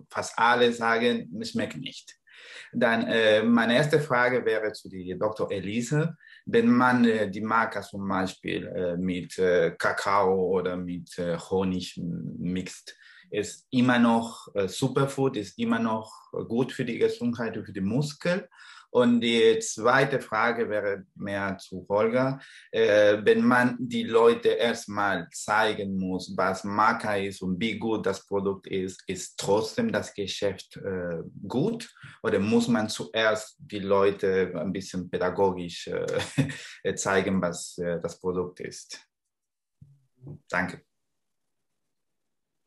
Fast 0.10 0.38
alle 0.40 0.72
sagen, 0.72 1.30
es 1.42 1.52
schmeckt 1.52 1.76
nicht. 1.76 2.16
Dann 2.72 3.04
äh, 3.04 3.44
meine 3.44 3.76
erste 3.76 4.00
Frage 4.00 4.46
wäre 4.46 4.72
zu 4.74 4.90
die 4.90 5.18
Dr. 5.18 5.52
Elise. 5.52 6.16
Wenn 6.46 6.70
man 6.70 7.06
äh, 7.06 7.30
die 7.30 7.42
Marke 7.42 7.82
zum 7.82 8.08
Beispiel 8.08 8.68
äh, 8.68 8.98
mit 8.98 9.38
äh, 9.38 9.72
Kakao 9.78 10.50
oder 10.50 10.78
mit 10.78 11.18
äh, 11.18 11.38
Honig 11.38 11.98
mixt, 11.98 12.96
ist 13.30 13.68
immer 13.72 14.00
noch 14.00 14.48
äh, 14.54 14.68
Superfood, 14.68 15.38
ist 15.38 15.58
immer 15.58 15.80
noch 15.80 16.12
gut 16.48 16.72
für 16.72 16.86
die 16.86 16.98
Gesundheit 16.98 17.58
und 17.58 17.66
für 17.66 17.74
die 17.74 17.82
Muskeln. 17.82 18.44
Und 18.94 19.22
die 19.22 19.58
zweite 19.58 20.20
Frage 20.22 20.70
wäre 20.70 21.06
mehr 21.16 21.58
zu 21.58 21.84
Holger. 21.90 22.40
Äh, 22.70 23.18
wenn 23.24 23.44
man 23.44 23.76
die 23.80 24.04
Leute 24.04 24.50
erstmal 24.50 25.28
zeigen 25.32 25.98
muss, 25.98 26.32
was 26.38 26.64
Marke 26.64 27.26
ist 27.26 27.42
und 27.42 27.60
wie 27.60 27.80
gut 27.80 28.06
das 28.06 28.28
Produkt 28.28 28.68
ist, 28.68 29.04
ist 29.08 29.40
trotzdem 29.40 29.92
das 29.92 30.14
Geschäft 30.14 30.78
äh, 30.78 31.24
gut? 31.48 31.92
Oder 32.22 32.38
muss 32.38 32.68
man 32.68 32.88
zuerst 32.88 33.56
die 33.58 33.80
Leute 33.80 34.54
ein 34.56 34.72
bisschen 34.72 35.10
pädagogisch 35.10 35.88
äh, 35.88 36.94
zeigen, 36.96 37.42
was 37.42 37.80
äh, 37.80 38.00
das 38.00 38.20
Produkt 38.20 38.60
ist? 38.60 39.00
Danke. 40.48 40.84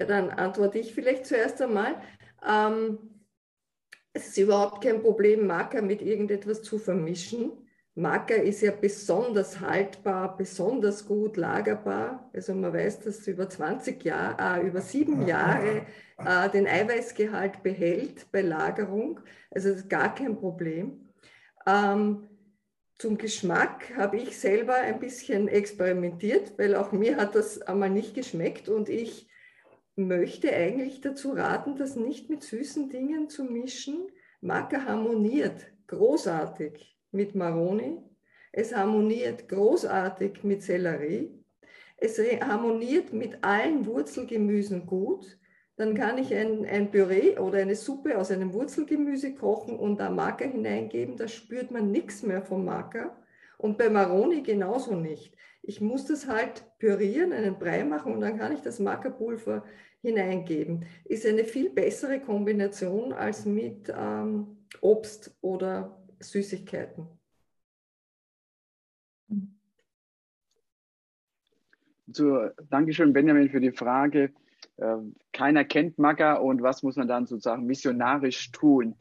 Ja, 0.01 0.07
dann 0.07 0.31
antworte 0.31 0.81
ich 0.81 0.93
vielleicht 0.93 1.27
zuerst 1.27 1.63
einmal. 1.63 2.03
Ähm, 2.45 3.16
es 4.17 4.29
ist 4.29 4.39
überhaupt 4.39 4.83
kein 4.83 5.03
Problem, 5.03 5.47
Marker 5.47 5.83
mit 5.83 6.01
irgendetwas 6.01 6.63
zu 6.63 6.79
vermischen. 6.79 7.53
Marker 7.95 8.43
ist 8.43 8.63
ja 8.63 8.73
besonders 8.73 9.61
haltbar, 9.61 10.37
besonders 10.37 11.07
gut 11.07 11.37
lagerbar. 11.37 12.31
Also 12.33 12.55
man 12.55 12.73
weiß, 12.73 13.01
dass 13.01 13.27
über 13.27 13.49
20 13.49 14.03
Jahre, 14.05 14.61
äh, 14.61 14.67
über 14.67 14.81
sieben 14.81 15.27
Jahre 15.27 15.83
äh, 16.19 16.49
den 16.51 16.67
Eiweißgehalt 16.67 17.63
behält 17.63 18.31
bei 18.33 18.41
Lagerung. 18.41 19.21
Also 19.51 19.69
das 19.69 19.79
ist 19.81 19.91
gar 19.91 20.15
kein 20.15 20.37
Problem. 20.37 21.09
Ähm, 21.67 22.29
zum 22.99 23.19
Geschmack 23.19 23.95
habe 23.97 24.17
ich 24.17 24.39
selber 24.39 24.77
ein 24.77 24.99
bisschen 24.99 25.49
experimentiert, 25.49 26.55
weil 26.59 26.75
auch 26.75 26.93
mir 26.93 27.19
hat 27.19 27.35
das 27.35 27.61
einmal 27.61 27.91
nicht 27.91 28.15
geschmeckt 28.15 28.71
und 28.71 28.89
ich 28.89 29.26
möchte 29.97 30.55
eigentlich 30.55 31.01
dazu 31.01 31.33
raten, 31.33 31.77
das 31.77 31.97
nicht 31.97 32.31
mit 32.31 32.43
süßen 32.43 32.91
Dingen 32.91 33.29
zu 33.29 33.45
mischen. 33.45 34.09
Maca 34.41 34.85
harmoniert 34.85 35.67
großartig 35.87 36.97
mit 37.11 37.35
Maroni. 37.35 37.99
Es 38.53 38.75
harmoniert 38.75 39.49
großartig 39.49 40.45
mit 40.45 40.63
Sellerie. 40.63 41.43
Es 41.97 42.19
harmoniert 42.19 43.13
mit 43.13 43.43
allen 43.43 43.87
Wurzelgemüsen 43.87 44.87
gut. 44.87 45.39
Dann 45.77 45.95
kann 45.95 46.19
ich 46.19 46.35
ein, 46.35 46.65
ein 46.67 46.91
Püree 46.91 47.39
oder 47.39 47.59
eine 47.59 47.75
Suppe 47.75 48.19
aus 48.19 48.31
einem 48.31 48.53
Wurzelgemüse 48.53 49.35
kochen 49.35 49.79
und 49.79 49.99
da 49.99 50.11
Maca 50.11 50.45
hineingeben. 50.45 51.17
Da 51.17 51.29
spürt 51.29 51.71
man 51.71 51.91
nichts 51.91 52.23
mehr 52.23 52.43
vom 52.43 52.65
Maca. 52.65 53.17
Und 53.59 53.79
bei 53.79 53.89
Maroni 53.89 54.43
genauso 54.43 54.95
nicht. 54.95 55.35
Ich 55.63 55.81
muss 55.81 56.07
das 56.07 56.29
halt 56.29 56.65
pürieren, 56.79 57.33
einen 57.33 57.59
Brei 57.59 57.85
machen 57.85 58.13
und 58.13 58.21
dann 58.21 58.39
kann 58.39 58.53
ich 58.53 58.61
das 58.61 58.79
Mackerpulver 58.79 59.65
hineingeben. 60.01 60.85
Ist 61.05 61.27
eine 61.27 61.45
viel 61.45 61.71
bessere 61.71 62.21
Kombination 62.21 63.13
als 63.13 63.45
mit 63.45 63.93
ähm, 63.95 64.59
Obst 64.81 65.37
oder 65.41 66.01
Süßigkeiten. 66.21 67.09
So, 72.09 72.49
Dankeschön, 72.71 73.13
Benjamin, 73.13 73.51
für 73.51 73.61
die 73.61 73.73
Frage. 73.73 74.33
Äh, 74.77 74.97
keiner 75.33 75.65
kennt 75.65 75.99
Macker 75.99 76.43
und 76.43 76.63
was 76.63 76.83
muss 76.85 76.97
man 76.97 77.09
dann 77.09 77.27
sozusagen 77.27 77.67
missionarisch 77.67 78.53
tun? 78.53 78.95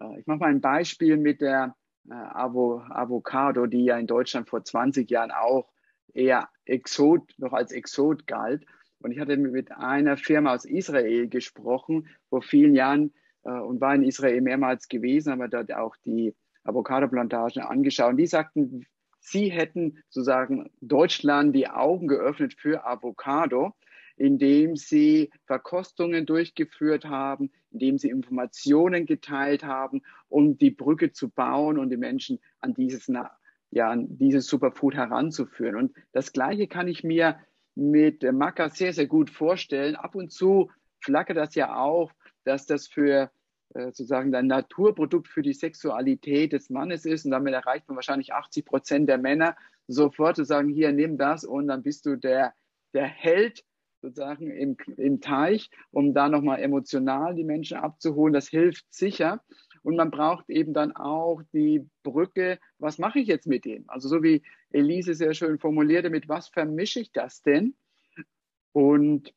Äh, 0.00 0.20
ich 0.20 0.26
mache 0.26 0.38
mal 0.38 0.50
ein 0.50 0.60
Beispiel 0.60 1.16
mit 1.16 1.40
der 1.40 1.74
Avo 2.08 2.82
Avocado, 2.88 3.66
die 3.66 3.84
ja 3.84 3.98
in 3.98 4.06
Deutschland 4.06 4.48
vor 4.48 4.64
20 4.64 5.10
Jahren 5.10 5.30
auch 5.30 5.68
eher 6.12 6.48
Exot, 6.64 7.32
noch 7.38 7.52
als 7.52 7.72
Exot 7.72 8.26
galt. 8.26 8.66
Und 8.98 9.12
ich 9.12 9.18
hatte 9.18 9.36
mit 9.36 9.72
einer 9.72 10.16
Firma 10.16 10.54
aus 10.54 10.64
Israel 10.64 11.28
gesprochen 11.28 12.08
vor 12.28 12.42
vielen 12.42 12.74
Jahren 12.74 13.12
äh, 13.44 13.50
und 13.50 13.80
war 13.80 13.94
in 13.94 14.04
Israel 14.04 14.40
mehrmals 14.40 14.88
gewesen, 14.88 15.32
aber 15.32 15.48
dort 15.48 15.72
auch 15.72 15.96
die 16.04 16.34
Avocado-Plantagen 16.64 17.62
angeschaut. 17.62 18.10
Und 18.10 18.16
die 18.18 18.26
sagten, 18.26 18.86
sie 19.18 19.50
hätten 19.50 19.98
sozusagen 20.08 20.70
Deutschland 20.80 21.54
die 21.54 21.68
Augen 21.68 22.06
geöffnet 22.06 22.54
für 22.54 22.86
Avocado, 22.86 23.72
indem 24.16 24.76
sie 24.76 25.30
Verkostungen 25.46 26.26
durchgeführt 26.26 27.04
haben, 27.04 27.50
indem 27.72 27.98
sie 27.98 28.10
Informationen 28.10 29.06
geteilt 29.06 29.64
haben, 29.64 30.02
um 30.28 30.58
die 30.58 30.70
Brücke 30.70 31.12
zu 31.12 31.28
bauen 31.28 31.78
und 31.78 31.90
die 31.90 31.96
Menschen 31.96 32.38
an 32.60 32.74
dieses, 32.74 33.10
ja, 33.70 33.90
an 33.90 34.06
dieses 34.18 34.46
Superfood 34.46 34.94
heranzuführen. 34.94 35.76
Und 35.76 35.96
das 36.12 36.32
Gleiche 36.32 36.68
kann 36.68 36.88
ich 36.88 37.04
mir 37.04 37.38
mit 37.74 38.22
Maca 38.22 38.68
sehr, 38.68 38.92
sehr 38.92 39.06
gut 39.06 39.30
vorstellen. 39.30 39.96
Ab 39.96 40.14
und 40.14 40.30
zu 40.30 40.70
flackert 41.00 41.36
das 41.36 41.54
ja 41.54 41.76
auch, 41.76 42.12
dass 42.44 42.66
das 42.66 42.86
für 42.86 43.30
äh, 43.74 43.86
sozusagen 43.86 44.34
ein 44.34 44.46
Naturprodukt 44.46 45.28
für 45.28 45.42
die 45.42 45.54
Sexualität 45.54 46.52
des 46.52 46.70
Mannes 46.70 47.06
ist. 47.06 47.24
Und 47.24 47.30
damit 47.30 47.54
erreicht 47.54 47.88
man 47.88 47.96
wahrscheinlich 47.96 48.32
80 48.32 48.64
Prozent 48.64 49.08
der 49.08 49.18
Männer 49.18 49.56
sofort 49.88 50.36
zu 50.36 50.44
sagen, 50.44 50.68
hier, 50.68 50.92
nimm 50.92 51.16
das 51.16 51.44
und 51.44 51.68
dann 51.68 51.82
bist 51.82 52.06
du 52.06 52.16
der, 52.16 52.54
der 52.94 53.06
Held 53.06 53.64
sozusagen 54.02 54.50
im, 54.50 54.76
im 54.96 55.20
Teich, 55.20 55.70
um 55.90 56.12
da 56.12 56.28
nochmal 56.28 56.60
emotional 56.60 57.34
die 57.34 57.44
Menschen 57.44 57.78
abzuholen. 57.78 58.34
Das 58.34 58.48
hilft 58.48 58.84
sicher. 58.92 59.42
Und 59.82 59.96
man 59.96 60.10
braucht 60.10 60.50
eben 60.50 60.74
dann 60.74 60.94
auch 60.94 61.42
die 61.52 61.88
Brücke, 62.02 62.58
was 62.78 62.98
mache 62.98 63.20
ich 63.20 63.28
jetzt 63.28 63.46
mit 63.46 63.64
dem? 63.64 63.84
Also 63.88 64.08
so 64.08 64.22
wie 64.22 64.42
Elise 64.70 65.14
sehr 65.14 65.34
schön 65.34 65.58
formulierte, 65.58 66.10
mit 66.10 66.28
was 66.28 66.48
vermische 66.48 67.00
ich 67.00 67.12
das 67.12 67.42
denn? 67.42 67.74
Und 68.72 69.32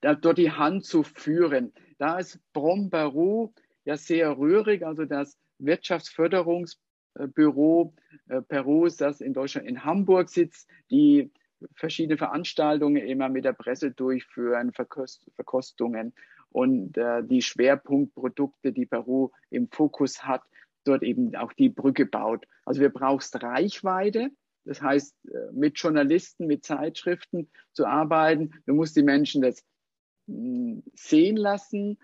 da, 0.00 0.14
dort 0.14 0.38
die 0.38 0.52
Hand 0.52 0.84
zu 0.84 1.02
führen. 1.02 1.72
Da 1.98 2.18
ist 2.18 2.40
Brombaru 2.52 3.52
ja 3.84 3.96
sehr 3.96 4.36
rührig, 4.36 4.84
also 4.84 5.04
das 5.04 5.38
Wirtschaftsförderungsbüro 5.58 7.94
äh, 8.28 8.42
Perus, 8.42 8.96
das 8.96 9.20
in 9.20 9.32
Deutschland 9.32 9.68
in 9.68 9.84
Hamburg 9.84 10.28
sitzt, 10.28 10.68
die 10.90 11.30
verschiedene 11.74 12.18
Veranstaltungen 12.18 13.04
immer 13.06 13.28
mit 13.28 13.44
der 13.44 13.52
Presse 13.52 13.90
durchführen, 13.90 14.72
Verkost, 14.72 15.26
Verkostungen 15.34 16.12
und 16.50 16.96
äh, 16.96 17.22
die 17.24 17.42
Schwerpunktprodukte, 17.42 18.72
die 18.72 18.86
Peru 18.86 19.30
im 19.50 19.68
Fokus 19.68 20.24
hat, 20.24 20.42
dort 20.84 21.02
eben 21.02 21.34
auch 21.36 21.52
die 21.52 21.68
Brücke 21.68 22.06
baut. 22.06 22.46
Also 22.64 22.80
wir 22.80 22.90
brauchst 22.90 23.42
Reichweite, 23.42 24.30
das 24.64 24.82
heißt 24.82 25.14
äh, 25.28 25.52
mit 25.52 25.78
Journalisten, 25.78 26.46
mit 26.46 26.64
Zeitschriften 26.64 27.50
zu 27.72 27.86
arbeiten. 27.86 28.52
Du 28.66 28.74
musst 28.74 28.96
die 28.96 29.02
Menschen 29.02 29.42
das 29.42 29.64
hm, 30.28 30.82
sehen 30.94 31.36
lassen. 31.36 31.98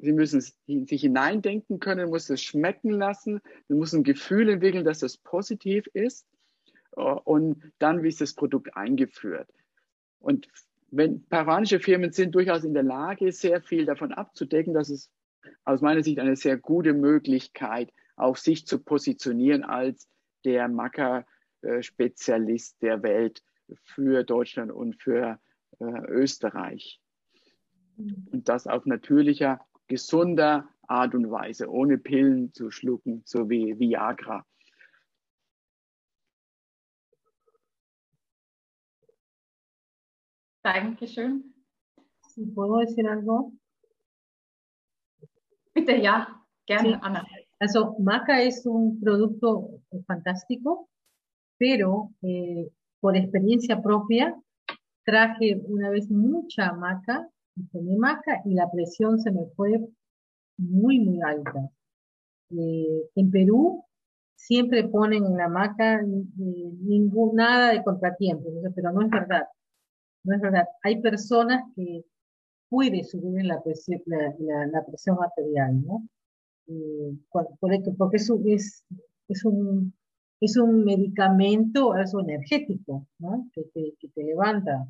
Sie 0.00 0.12
müssen 0.12 0.40
sich 0.40 1.00
hineindenken 1.00 1.80
können, 1.80 2.08
musst 2.08 2.30
es 2.30 2.42
schmecken 2.42 2.90
lassen. 2.90 3.40
Du 3.68 3.76
musst 3.76 3.94
ein 3.94 4.04
Gefühl 4.04 4.48
entwickeln, 4.48 4.84
dass 4.84 5.00
das 5.00 5.18
positiv 5.18 5.86
ist. 5.92 6.26
Äh, 6.96 7.00
und 7.00 7.72
dann, 7.78 8.02
wie 8.02 8.08
ist 8.08 8.20
das 8.20 8.34
Produkt 8.34 8.76
eingeführt? 8.76 9.48
Und 10.18 10.48
wenn 10.90 11.24
peruanische 11.24 11.80
Firmen 11.80 12.12
sind 12.12 12.34
durchaus 12.34 12.64
in 12.64 12.74
der 12.74 12.82
Lage, 12.82 13.32
sehr 13.32 13.62
viel 13.62 13.86
davon 13.86 14.12
abzudecken, 14.12 14.74
das 14.74 14.90
ist 14.90 15.10
aus 15.64 15.80
meiner 15.80 16.02
Sicht 16.02 16.18
eine 16.18 16.36
sehr 16.36 16.58
gute 16.58 16.92
Möglichkeit, 16.92 17.90
auch 18.16 18.36
sich 18.36 18.66
zu 18.66 18.78
positionieren 18.78 19.64
als 19.64 20.06
der 20.44 20.68
Macker-Spezialist 20.68 22.82
der 22.82 23.02
Welt 23.02 23.42
für 23.82 24.22
Deutschland 24.22 24.70
und 24.70 25.02
für 25.02 25.40
äh, 25.80 25.84
Österreich. 26.08 27.00
Und 27.96 28.48
das 28.48 28.66
auf 28.66 28.86
natürlicher, 28.86 29.60
gesunder 29.88 30.68
Art 30.86 31.14
und 31.14 31.30
Weise, 31.30 31.70
ohne 31.70 31.98
Pillen 31.98 32.52
zu 32.52 32.70
schlucken, 32.70 33.22
so 33.24 33.48
wie 33.48 33.78
Viagra. 33.78 34.44
Dankeschön. 40.64 41.54
Si 42.28 42.46
puedo 42.46 42.78
decir 42.78 43.06
algo. 43.06 43.52
Bitte, 45.74 46.00
ja, 46.00 46.28
gerne, 46.66 46.90
sí. 46.90 46.98
Ana. 47.02 47.26
Maca 47.98 48.42
es 48.42 48.66
un 48.66 49.00
producto 49.00 49.80
fantástico, 50.06 50.88
pero 51.58 52.10
eh, 52.22 52.68
por 53.00 53.16
experiencia 53.16 53.80
propia 53.80 54.34
traje 55.04 55.60
una 55.64 55.90
vez 55.90 56.10
mucha 56.10 56.72
maca, 56.72 57.28
y 57.56 57.64
tomé 57.68 57.96
maca 57.96 58.40
y 58.44 58.54
la 58.54 58.70
presión 58.70 59.18
se 59.20 59.30
me 59.30 59.46
fue 59.56 59.78
muy, 60.58 61.00
muy 61.00 61.20
alta. 61.22 61.70
Eh, 62.50 63.10
en 63.14 63.30
Perú 63.30 63.84
siempre 64.34 64.88
ponen 64.88 65.24
en 65.24 65.36
la 65.36 65.48
maca 65.48 66.00
eh, 66.00 66.04
ningún, 66.04 67.36
nada 67.36 67.72
de 67.72 67.82
contratiempo, 67.82 68.48
pero 68.74 68.92
no 68.92 69.02
es 69.02 69.10
verdad. 69.10 69.46
No 70.24 70.34
es 70.36 70.40
verdad. 70.40 70.66
Hay 70.82 71.00
personas 71.00 71.62
que 71.74 72.04
puede 72.68 73.04
subir 73.04 73.44
la 73.44 73.62
presión, 73.62 74.00
la, 74.06 74.34
¿no? 75.84 76.08
Porque 77.98 78.18
es, 78.54 78.84
es, 79.28 79.44
un, 79.44 79.94
es 80.40 80.56
un 80.56 80.84
medicamento 80.84 81.88
es 81.88 82.20
energético, 82.20 83.06
¿no? 83.18 83.48
Que 83.52 83.64
te, 83.74 83.94
que 83.98 84.08
te 84.08 84.24
levanta. 84.24 84.86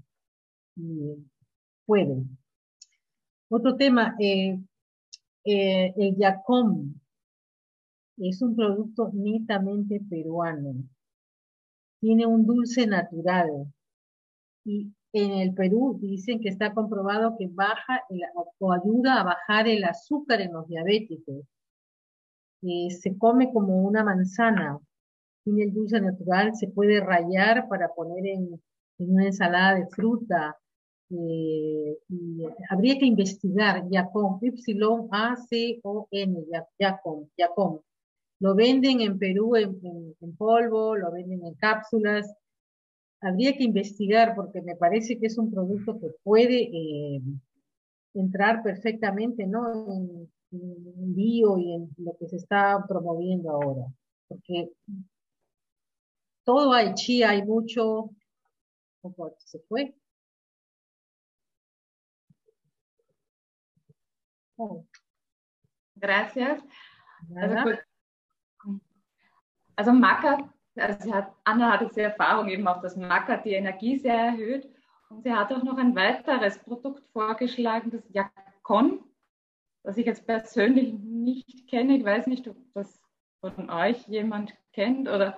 Y 0.77 1.17
puede. 1.87 2.25
Otro 3.49 3.77
tema, 3.77 4.15
eh, 4.19 4.59
eh, 5.45 5.93
el 5.97 6.17
Yacom 6.17 6.95
es 8.19 8.41
un 8.43 8.55
producto 8.55 9.11
netamente 9.13 10.01
peruano. 10.09 10.75
Tiene 12.01 12.27
un 12.27 12.47
dulce 12.47 12.87
natural. 12.87 13.67
Y 14.65 14.93
en 15.13 15.33
el 15.33 15.55
Perú 15.55 15.99
dicen 16.01 16.41
que 16.41 16.49
está 16.49 16.73
comprobado 16.73 17.37
que 17.39 17.49
baja 17.49 18.03
o 18.59 18.73
ayuda 18.73 19.21
a 19.21 19.25
bajar 19.25 19.69
el 19.69 19.85
azúcar 19.85 20.41
en 20.41 20.53
los 20.53 20.67
diabéticos. 20.69 21.45
Eh, 22.63 22.91
se 22.91 23.19
come 23.19 23.53
como 23.53 23.83
una 23.83 24.05
manzana. 24.05 24.79
Tiene 25.45 25.65
el 25.65 25.75
dulce 25.75 26.01
natural, 26.01 26.55
se 26.55 26.69
puede 26.69 27.01
rayar 27.01 27.69
para 27.69 27.89
poner 27.93 28.27
en, 28.27 28.61
en 28.99 29.13
una 29.13 29.27
ensalada 29.27 29.75
de 29.75 29.87
fruta 29.89 30.57
eh, 31.15 31.99
y 32.09 32.43
habría 32.71 32.99
que 32.99 33.05
investigar 33.05 33.87
Yacom, 33.91 34.39
Y-A-C-O-N, 34.41 35.15
Yacom, 36.79 37.29
Yacom. 37.37 37.81
Lo 38.41 38.55
venden 38.55 39.03
en 39.03 39.19
Perú 39.19 39.57
en, 39.57 39.79
polvo, 40.37 40.97
lo 40.97 41.13
venden 41.13 41.45
en 41.45 41.55
cápsulas. 41.55 42.35
Habría 43.23 43.57
que 43.57 43.65
investigar 43.65 44.35
porque 44.35 44.61
me 44.61 44.77
parece 44.77 45.19
que 45.19 45.27
es 45.27 45.39
un 45.39 45.51
producto 45.51 45.99
que 45.99 46.09
puede 46.23 46.63
eh, 46.63 47.23
entrar 48.15 48.63
perfectamente 48.63 49.47
¿no? 49.47 49.73
en, 49.93 50.31
en 50.51 51.15
bio 51.15 51.57
y 51.57 51.73
en 51.75 51.91
lo 51.99 52.17
que 52.19 52.29
se 52.29 52.37
está 52.37 52.85
promoviendo 52.87 53.51
ahora. 53.51 53.87
Porque 54.29 54.71
todo 56.45 56.73
hay 56.73 56.95
chía, 56.95 57.31
hay 57.31 57.43
mucho. 57.45 58.11
Se 59.39 59.59
fue. 59.61 59.95
Gracias. 65.97 66.63
Also, 67.37 67.79
also 69.77 69.93
Maca, 69.93 70.53
also 70.77 71.13
hat, 71.13 71.33
Anna 71.45 71.73
hat 71.73 71.89
diese 71.89 72.03
Erfahrung 72.03 72.49
eben 72.49 72.67
auch, 72.67 72.81
dass 72.81 72.97
Maca 72.97 73.37
die 73.37 73.53
Energie 73.53 73.99
sehr 73.99 74.15
erhöht. 74.15 74.69
Und 75.09 75.23
sie 75.23 75.33
hat 75.33 75.53
auch 75.53 75.63
noch 75.63 75.77
ein 75.77 75.95
weiteres 75.95 76.59
Produkt 76.59 77.07
vorgeschlagen, 77.13 77.91
das 77.91 78.03
Jakon, 78.13 79.01
das 79.83 79.99
ich 79.99 80.07
jetzt 80.07 80.27
persönlich 80.27 80.95
nicht 80.95 81.69
kenne. 81.69 81.99
Ich 81.99 82.05
weiß 82.05 82.27
nicht, 82.27 82.49
ob 82.49 82.57
das 82.75 83.01
von 83.41 83.69
euch 83.71 84.07
jemand 84.09 84.55
kennt 84.73 85.09
oder 85.09 85.37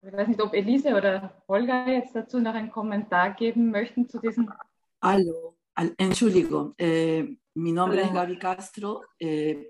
ich 0.00 0.12
weiß 0.12 0.28
nicht, 0.28 0.40
ob 0.40 0.54
Elise 0.54 0.94
oder 0.94 1.42
Holger 1.48 1.88
jetzt 1.88 2.14
dazu 2.14 2.38
noch 2.40 2.54
einen 2.54 2.70
Kommentar 2.70 3.34
geben 3.34 3.70
möchten 3.70 4.08
zu 4.08 4.20
diesem. 4.20 4.52
Hallo, 5.02 5.56
Entschuldigung, 5.96 6.74
eh, 6.78 7.24
mi 7.54 7.72
nombre 7.72 8.00
es 8.00 8.12
Gaby 8.12 8.38
Castro. 8.38 9.04
Eh, 9.18 9.68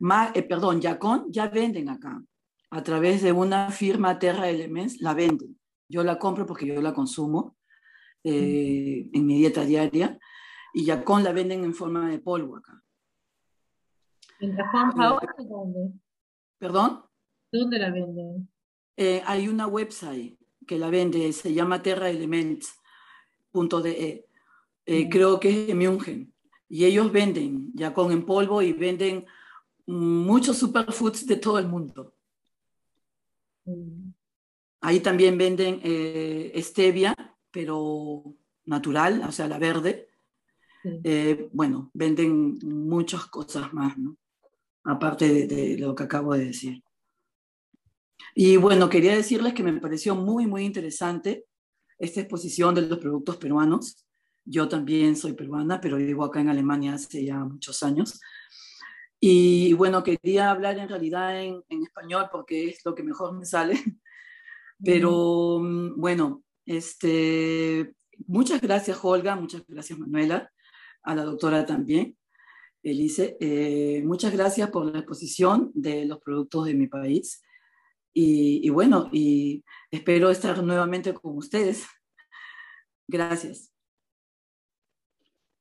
eh, 0.00 0.42
perdón, 0.42 0.80
Yacon 0.80 1.30
ya 1.32 1.52
venden 1.52 1.88
acá. 1.88 2.20
A 2.70 2.82
través 2.82 3.22
de 3.22 3.32
una 3.32 3.70
firma 3.70 4.18
Terra 4.18 4.48
Elements 4.48 5.00
la 5.00 5.14
venden. 5.14 5.58
Yo 5.88 6.04
la 6.04 6.18
compro 6.18 6.46
porque 6.46 6.66
yo 6.66 6.80
la 6.82 6.92
consumo 6.92 7.56
en 8.22 9.26
mi 9.26 9.38
dieta 9.38 9.64
diaria. 9.64 10.18
Y 10.74 10.84
Yacon 10.84 11.24
la 11.24 11.32
venden 11.32 11.64
en 11.64 11.74
forma 11.74 12.10
de 12.10 12.18
polvo 12.18 12.56
acá. 12.56 12.82
¿En 14.40 14.56
dónde? 15.48 15.92
¿Perdón? 16.58 17.02
¿Dónde 17.50 17.78
la 17.78 17.90
venden? 17.90 18.50
hay 19.24 19.48
una 19.48 19.66
website 19.66 20.38
que 20.66 20.78
la 20.78 20.90
vende, 20.90 21.32
se 21.32 21.52
llama 21.52 21.82
terraelements.de. 21.82 24.28
Eh, 24.86 25.08
creo 25.10 25.40
que 25.40 25.68
es 25.68 25.74
München. 25.74 26.32
Y 26.68 26.84
ellos 26.84 27.10
venden 27.10 27.72
ya 27.74 27.92
con 27.92 28.12
en 28.12 28.24
polvo 28.24 28.62
y 28.62 28.72
venden 28.72 29.26
muchos 29.86 30.58
superfoods 30.58 31.26
de 31.26 31.36
todo 31.36 31.58
el 31.58 31.66
mundo. 31.66 32.14
Ahí 34.80 35.00
también 35.00 35.36
venden 35.36 35.80
eh, 35.82 36.52
stevia, 36.62 37.14
pero 37.50 38.36
natural, 38.64 39.22
o 39.26 39.32
sea, 39.32 39.48
la 39.48 39.58
verde. 39.58 40.08
Eh, 41.04 41.48
bueno, 41.52 41.90
venden 41.92 42.58
muchas 42.62 43.26
cosas 43.26 43.72
más, 43.72 43.98
¿no? 43.98 44.16
Aparte 44.84 45.28
de, 45.28 45.46
de, 45.46 45.78
lo 45.78 45.94
que 45.94 46.04
acabo 46.04 46.34
de 46.34 46.46
decir. 46.46 46.82
Y 48.34 48.56
bueno, 48.56 48.88
quería 48.88 49.16
decirles 49.16 49.52
que 49.52 49.64
me 49.64 49.80
pareció 49.80 50.14
muy, 50.14 50.46
muy 50.46 50.64
interesante 50.64 51.44
esta 51.98 52.20
exposición 52.20 52.74
de 52.74 52.82
los 52.82 52.98
productos 52.98 53.36
peruanos. 53.36 54.06
Yo 54.44 54.68
también 54.68 55.16
soy 55.16 55.34
peruana, 55.34 55.80
pero 55.80 55.96
vivo 55.96 56.24
acá 56.24 56.40
en 56.40 56.48
Alemania 56.48 56.94
hace 56.94 57.24
ya 57.24 57.38
muchos 57.44 57.82
años. 57.82 58.20
Y 59.20 59.72
bueno, 59.72 60.04
quería 60.04 60.50
hablar 60.50 60.78
en 60.78 60.88
realidad 60.88 61.42
en, 61.42 61.62
español 61.82 62.28
porque 62.30 62.68
es 62.68 62.84
lo 62.84 62.94
que 62.94 63.02
mejor 63.02 63.36
me 63.36 63.44
sale. 63.44 63.78
Pero 64.84 65.58
mm, 65.60 66.00
bueno, 66.00 66.44
este, 66.64 67.94
muchas 68.26 68.60
gracias 68.60 68.98
Olga, 69.02 69.34
muchas 69.34 69.66
gracias 69.66 69.98
Manuela, 69.98 70.52
a 71.02 71.14
la 71.14 71.24
doctora 71.24 71.66
también, 71.66 72.16
Elise. 72.82 73.36
Eh, 73.40 74.02
muchas 74.04 74.32
gracias 74.32 74.70
por 74.70 74.86
la 74.86 75.00
exposición 75.00 75.72
de 75.74 76.04
los 76.04 76.20
productos 76.20 76.66
de 76.66 76.74
mi 76.74 76.86
país. 76.86 77.42
Y, 78.14 78.60
y 78.64 78.70
bueno, 78.70 79.08
y 79.12 79.64
espero 79.90 80.30
estar 80.30 80.62
nuevamente 80.62 81.12
con 81.12 81.36
ustedes. 81.36 81.86
Gracias. 83.08 83.72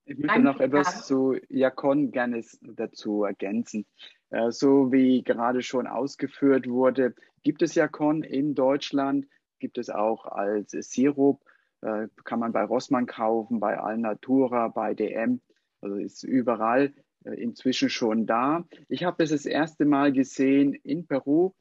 Ich 0.10 0.18
möchte 0.18 0.40
noch 0.40 0.62
etwas 0.62 1.06
zu 1.06 1.36
Jakon 1.50 2.12
gerne 2.12 2.42
dazu 2.62 3.26
ergänzen. 3.26 3.86
Äh, 4.30 4.52
so 4.52 4.92
wie 4.92 5.22
gerade 5.22 5.62
schon 5.62 5.86
ausgeführt 5.86 6.68
wurde, 6.68 7.14
gibt 7.44 7.62
es 7.62 7.76
Jakon 7.76 8.24
in 8.24 8.56
Deutschland, 8.56 9.28
gibt 9.60 9.78
es 9.78 9.90
auch 9.90 10.26
als 10.26 10.72
Sirup, 10.72 11.44
äh, 11.82 12.08
kann 12.24 12.40
man 12.40 12.54
bei 12.54 12.64
Rossmann 12.64 13.06
kaufen, 13.06 13.60
bei 13.60 13.78
Alnatura, 13.78 14.70
bei 14.70 14.94
DM, 14.94 15.42
also 15.82 15.98
ist 15.98 16.24
überall 16.24 16.94
äh, 17.26 17.34
inzwischen 17.34 17.90
schon 17.90 18.26
da. 18.26 18.64
Ich 18.88 19.04
habe 19.04 19.26
es 19.26 19.32
das 19.32 19.46
erste 19.46 19.84
Mal 19.84 20.14
gesehen 20.14 20.74
in 20.74 21.06
Peru, 21.06 21.52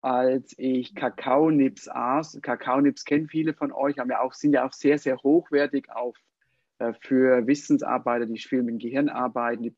als 0.00 0.54
ich 0.58 0.94
Kakaonips 0.94 1.88
aß. 1.88 2.38
Kakaonips 2.40 3.04
kennen 3.04 3.26
viele 3.26 3.52
von 3.52 3.72
euch, 3.72 3.98
haben 3.98 4.10
ja 4.10 4.20
auch, 4.20 4.32
sind 4.32 4.52
ja 4.52 4.64
auch 4.64 4.72
sehr, 4.72 4.96
sehr 4.98 5.18
hochwertig 5.18 5.90
auf 5.90 6.16
für 7.00 7.46
Wissensarbeiter, 7.46 8.26
die 8.26 8.38
viel 8.38 8.62
mit 8.62 8.74
dem 8.74 8.78
Gehirn 8.78 9.08
arbeiten, 9.08 9.62
die, 9.62 9.74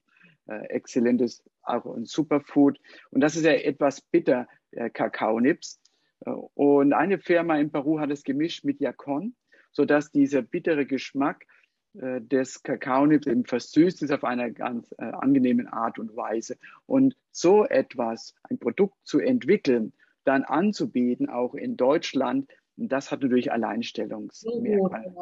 äh, 0.46 0.66
exzellentes 0.68 1.42
ein 1.62 2.04
Superfood. 2.04 2.78
Und 3.10 3.20
das 3.20 3.36
ist 3.36 3.44
ja 3.44 3.52
etwas 3.52 4.00
bitter, 4.00 4.46
äh, 4.72 4.90
Kakaonips. 4.90 5.80
Äh, 6.20 6.30
und 6.30 6.92
eine 6.92 7.18
Firma 7.18 7.56
in 7.56 7.70
Peru 7.70 7.98
hat 8.00 8.10
es 8.10 8.24
gemischt 8.24 8.64
mit 8.64 8.80
Yakon, 8.80 9.34
sodass 9.72 10.10
dieser 10.10 10.42
bittere 10.42 10.86
Geschmack 10.86 11.46
äh, 11.94 12.20
des 12.20 12.62
Kakaonips 12.62 13.26
eben 13.26 13.44
versüßt 13.44 14.02
ist 14.02 14.10
auf 14.10 14.24
einer 14.24 14.50
ganz 14.50 14.92
äh, 14.98 15.04
angenehmen 15.04 15.68
Art 15.68 15.98
und 15.98 16.14
Weise. 16.16 16.58
Und 16.86 17.16
so 17.30 17.64
etwas, 17.64 18.34
ein 18.42 18.58
Produkt 18.58 18.96
zu 19.04 19.20
entwickeln, 19.20 19.92
dann 20.24 20.42
anzubieten, 20.42 21.28
auch 21.28 21.54
in 21.54 21.76
Deutschland, 21.76 22.50
und 22.76 22.92
das 22.92 23.10
hat 23.10 23.22
natürlich 23.22 23.52
Alleinstellungsmerkmal. 23.52 25.12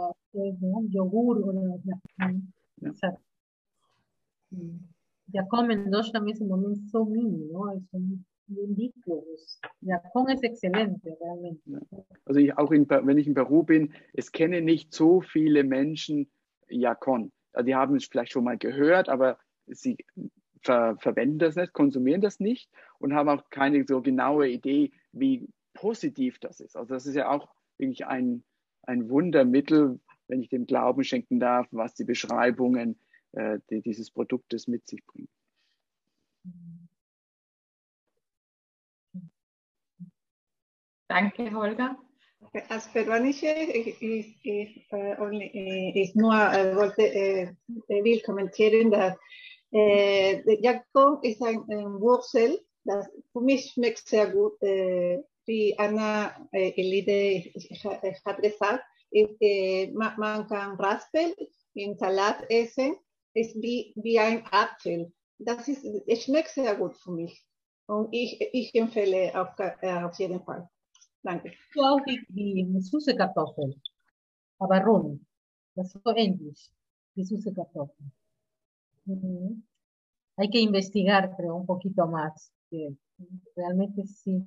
Ja. 2.81 2.93
Ya 5.33 5.45
comen 5.45 5.91
dos 5.91 6.13
también 6.13 6.35
es 6.35 6.41
un 6.43 6.49
momento 6.49 6.81
so 6.89 7.05
mini, 7.07 7.49
¿no? 7.51 7.71
Es 7.73 7.83
un. 7.93 8.25
Also 12.25 12.41
ich, 12.41 12.59
auch 12.59 12.71
in, 12.71 12.89
wenn 12.89 13.19
ich 13.19 13.27
in 13.27 13.35
Peru 13.35 13.63
bin, 13.63 13.95
es 14.13 14.33
kennen 14.33 14.65
nicht 14.65 14.93
so 14.93 15.21
viele 15.21 15.65
Menschen 15.65 16.31
Yakon. 16.69 17.33
Also 17.53 17.67
die 17.67 17.75
haben 17.75 17.97
es 17.97 18.07
vielleicht 18.07 18.33
schon 18.33 18.45
mal 18.45 18.59
gehört, 18.59 19.09
aber 19.09 19.39
sie 19.67 19.97
ver, 20.63 20.97
verwenden 20.99 21.39
das 21.39 21.57
nicht, 21.57 21.73
konsumieren 21.73 22.21
das 22.21 22.41
nicht 22.41 22.71
und 22.99 23.15
haben 23.15 23.29
auch 23.29 23.49
keine 23.51 23.85
so 23.87 24.03
genaue 24.03 24.49
Idee, 24.49 24.93
wie 25.13 25.49
positiv 25.75 26.39
das 26.41 26.61
ist. 26.61 26.77
Also 26.77 26.95
das 26.95 27.07
ist 27.07 27.15
ja 27.15 27.31
auch 27.31 27.49
wirklich 27.79 28.07
ein, 28.07 28.45
ein 28.83 29.09
Wundermittel, 29.09 30.01
wenn 30.29 30.41
ich 30.41 30.49
dem 30.49 30.67
Glauben 30.67 31.05
schenken 31.05 31.41
darf, 31.41 31.67
was 31.71 31.95
die 31.95 32.05
Beschreibungen 32.05 32.99
äh, 33.33 33.59
die, 33.71 33.83
dieses 33.83 34.11
Produktes 34.11 34.69
mit 34.69 34.87
sich 34.87 35.05
bringen. 35.07 35.29
Danke, 41.09 41.53
Holger. 41.53 41.97
Als 42.69 42.89
peruanische, 42.93 43.47
ich, 43.47 44.03
ich, 44.03 44.45
ich, 44.45 44.93
äh, 44.93 45.13
äh, 45.13 46.03
ich 46.03 46.15
nur 46.15 46.35
äh, 46.35 46.75
wollte, 46.75 47.57
will 47.89 48.21
kommentieren, 48.23 48.91
dass 48.91 49.17
äh, 49.73 50.43
Jakob 50.61 51.25
ist 51.25 51.43
ein, 51.43 51.63
ein 51.69 52.01
Wurzel, 52.01 52.61
das 52.85 53.09
für 53.33 53.41
mich 53.41 53.71
schmeckt 53.73 54.07
sehr 54.09 54.31
gut 54.31 54.61
äh, 54.63 55.23
wie 55.47 55.79
Anna 55.79 56.49
äh, 56.53 56.71
Elide 56.77 57.51
hat 58.25 58.43
gesagt, 58.43 58.83
ist, 59.11 59.37
äh, 59.41 59.91
man, 59.93 60.19
man, 60.19 60.47
kann 60.47 60.77
Raspel 60.77 61.35
in 61.75 61.97
Salat 61.97 62.45
essen, 62.51 62.97
ist 63.35 63.55
wie, 63.57 64.19
ein 64.19 64.45
Apfel. 64.51 65.13
Das 65.39 65.69
ist, 65.69 65.85
es 65.85 66.25
schmeckt 66.25 66.51
sehr 66.51 66.75
gut 66.77 66.97
für 66.97 67.13
mich. 67.13 67.45
Und 67.87 68.09
ich, 68.13 68.41
ich 68.53 68.75
empfehle 68.75 69.33
auf, 69.39 69.59
äh, 69.59 70.03
auf 70.03 70.19
jeden 70.19 70.43
Fall. 70.45 70.69
Danke. 71.23 71.53
Süße 72.81 73.17
Kartoffel, 73.17 73.77
aber. 74.59 75.19
Das 75.75 75.95
ist 75.95 76.05
so 76.05 76.15
ähnlich, 76.15 76.71
die 77.15 77.25
süße 77.25 77.53
Kartoffel. 77.53 78.07
Hay 80.37 80.49
que 80.51 80.61
investigar, 80.61 81.37
un 81.39 81.67
poquito 81.67 82.07
más. 82.07 82.53
Realmente 83.55 84.07
sí, 84.07 84.45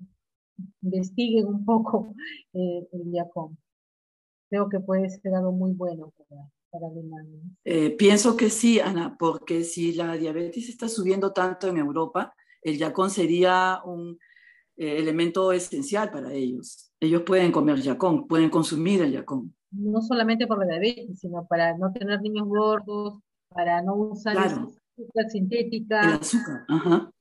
investiguen 0.82 1.48
un 1.48 1.66
poco 1.66 2.14
eh, 2.54 2.88
el 2.92 3.12
diacón. 3.12 3.58
Creo 4.50 4.70
que 4.70 4.80
puede 4.80 5.10
ser 5.10 5.34
algo 5.34 5.52
muy 5.52 5.72
bueno 5.74 6.14
para, 6.18 6.42
para 6.70 6.88
Alemania. 6.88 7.40
Eh, 7.64 7.92
pienso 7.92 8.38
que 8.38 8.50
sí, 8.50 8.80
Ana, 8.80 9.16
porque 9.18 9.64
si 9.64 9.94
la 9.94 10.16
diabetes 10.16 10.70
está 10.70 10.88
subiendo 10.88 11.32
tanto 11.34 11.68
en 11.68 11.78
Europa, 11.78 12.34
el 12.62 12.78
yacón 12.78 13.10
sería 13.10 13.82
un 13.86 14.18
eh, 14.78 14.98
elemento 14.98 15.52
esencial 15.52 16.12
para 16.12 16.34
ellos. 16.34 16.92
Ellos 17.00 17.24
pueden 17.24 17.52
comer 17.52 17.78
yacón, 17.82 18.28
pueden 18.28 18.50
consumir 18.50 19.02
el 19.02 19.12
yacón. 19.14 19.56
No 19.72 20.02
solamente 20.02 20.48
por 20.48 20.60
la 20.60 20.80
diabetes, 20.80 21.20
sino 21.20 21.46
para 21.48 21.78
no 21.78 21.92
tener 21.92 22.22
niños 22.22 22.48
gordos, 22.48 23.20
para 23.50 23.82
no 23.82 23.96
usar 23.96 24.34
Claro. 24.36 24.72
azúcar 24.98 25.30
sintética. 25.30 26.02
El 26.02 26.14
azúcar, 26.20 26.66
ajá. 26.68 27.12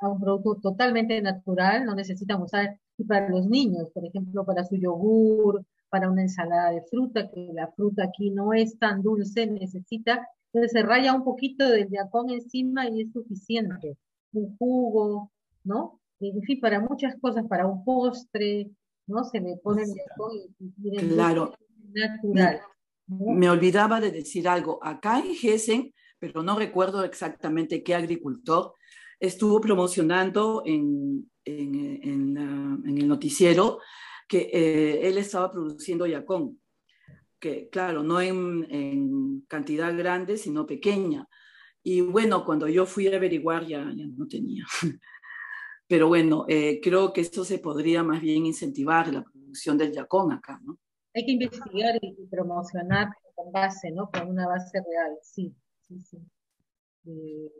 A 0.00 0.08
un, 0.08 0.20
producto 0.20 0.56
totalmente 0.56 1.20
natural, 1.20 1.84
no 1.84 1.94
necesitan 1.94 2.42
usar, 2.42 2.78
y 2.96 3.04
para 3.04 3.28
los 3.28 3.46
niños, 3.46 3.90
por 3.92 4.04
ejemplo, 4.04 4.44
para 4.44 4.64
su 4.64 4.76
yogur, 4.76 5.64
para 5.88 6.10
una 6.10 6.22
ensalada 6.22 6.70
de 6.70 6.82
fruta, 6.82 7.30
que 7.30 7.50
la 7.52 7.68
fruta 7.68 8.04
aquí 8.04 8.30
no 8.30 8.52
es 8.52 8.78
tan 8.78 9.02
dulce, 9.02 9.46
necesita, 9.46 10.28
entonces 10.52 10.72
se 10.72 10.82
raya 10.82 11.14
un 11.14 11.24
poquito 11.24 11.68
del 11.68 11.88
yacón 11.88 12.30
encima 12.30 12.88
y 12.88 13.02
es 13.02 13.12
suficiente. 13.12 13.96
Un 14.32 14.56
jugo, 14.56 15.30
¿no? 15.64 16.00
En 16.20 16.42
fin, 16.42 16.60
para 16.60 16.80
muchas 16.80 17.16
cosas, 17.20 17.46
para 17.46 17.66
un 17.66 17.84
postre, 17.84 18.70
¿no? 19.06 19.24
Se 19.24 19.40
le 19.40 19.56
pone 19.56 19.82
el 19.82 19.94
yacón 19.94 20.32
y, 20.34 20.64
y 20.64 20.70
tiene 20.82 21.14
Claro. 21.14 21.54
natural. 21.92 22.60
¿no? 23.06 23.32
Me 23.32 23.48
olvidaba 23.50 24.00
de 24.00 24.10
decir 24.10 24.48
algo. 24.48 24.78
Acá 24.82 25.20
en 25.20 25.34
Hessen, 25.40 25.92
pero 26.18 26.42
no 26.42 26.58
recuerdo 26.58 27.04
exactamente 27.04 27.82
qué 27.82 27.94
agricultor, 27.94 28.74
estuvo 29.20 29.60
promocionando 29.60 30.62
en, 30.64 31.30
en, 31.44 32.36
el 32.98 33.08
noticiero 33.08 33.80
que 34.28 34.50
eh, 34.52 35.08
él 35.08 35.18
estaba 35.18 35.50
produciendo 35.50 36.06
yacón, 36.06 36.60
que 37.38 37.68
claro, 37.68 38.02
no 38.02 38.20
en, 38.20 39.44
cantidad 39.48 39.96
grande, 39.96 40.36
sino 40.36 40.66
pequeña. 40.66 41.26
Y 41.82 42.00
bueno, 42.00 42.44
cuando 42.44 42.68
yo 42.68 42.84
fui 42.84 43.08
a 43.08 43.16
averiguar 43.16 43.66
ya, 43.66 43.84
no 43.84 44.26
tenía. 44.26 44.64
Pero 45.86 46.08
bueno, 46.08 46.44
eh, 46.48 46.80
creo 46.82 47.12
que 47.12 47.22
esto 47.22 47.44
se 47.44 47.58
podría 47.58 48.02
más 48.02 48.20
bien 48.20 48.44
incentivar 48.44 49.12
la 49.12 49.22
producción 49.22 49.78
del 49.78 49.92
yacón 49.92 50.32
acá, 50.32 50.60
¿no? 50.62 50.78
Hay 51.14 51.24
que 51.24 51.32
investigar 51.32 51.98
y 52.02 52.26
promocionar 52.26 53.08
con 53.34 53.50
base, 53.50 53.90
¿no? 53.90 54.10
Con 54.10 54.28
una 54.28 54.46
base 54.46 54.78
real, 54.78 55.16
sí, 55.22 55.54
sí, 55.80 55.98
sí. 56.02 56.18
Eh, 57.06 57.50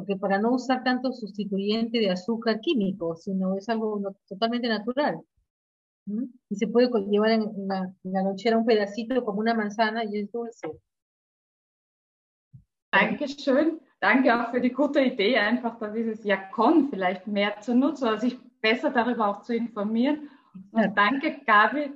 porque 0.00 0.16
para 0.16 0.38
no 0.38 0.52
usar 0.52 0.82
tanto 0.82 1.12
sustituyente 1.12 1.98
de 1.98 2.10
azúcar 2.10 2.58
químico, 2.60 3.14
sino 3.16 3.54
es 3.56 3.68
algo 3.68 4.00
totalmente 4.26 4.66
natural. 4.66 5.20
¿m? 6.06 6.26
Y 6.48 6.56
se 6.56 6.66
puede 6.68 6.88
llevar 7.06 7.32
en, 7.32 7.42
en 7.42 7.68
la, 7.68 7.94
en 8.02 8.12
la 8.12 8.22
lonchera 8.22 8.56
un 8.56 8.64
pedacito 8.64 9.22
como 9.22 9.40
una 9.40 9.52
manzana 9.54 10.04
y 10.04 10.20
es 10.20 10.32
dulce. 10.32 10.70
Dankeschön. 12.90 13.80
Danke 14.00 14.34
auch 14.34 14.50
für 14.50 14.60
die 14.62 14.72
gute 14.72 15.00
Idee, 15.02 15.36
einfach 15.36 15.78
da 15.78 15.88
dieses 15.88 16.24
Jakon 16.24 16.88
vielleicht 16.88 17.26
mehr 17.26 17.60
zu 17.60 17.74
nutzen 17.74 18.08
oder 18.08 18.18
sich 18.18 18.38
besser 18.62 18.88
darüber 18.90 19.28
auch 19.28 19.42
zu 19.42 19.54
informieren. 19.54 20.30
Und 20.72 20.96
danke, 20.96 21.42
Gabi, 21.44 21.92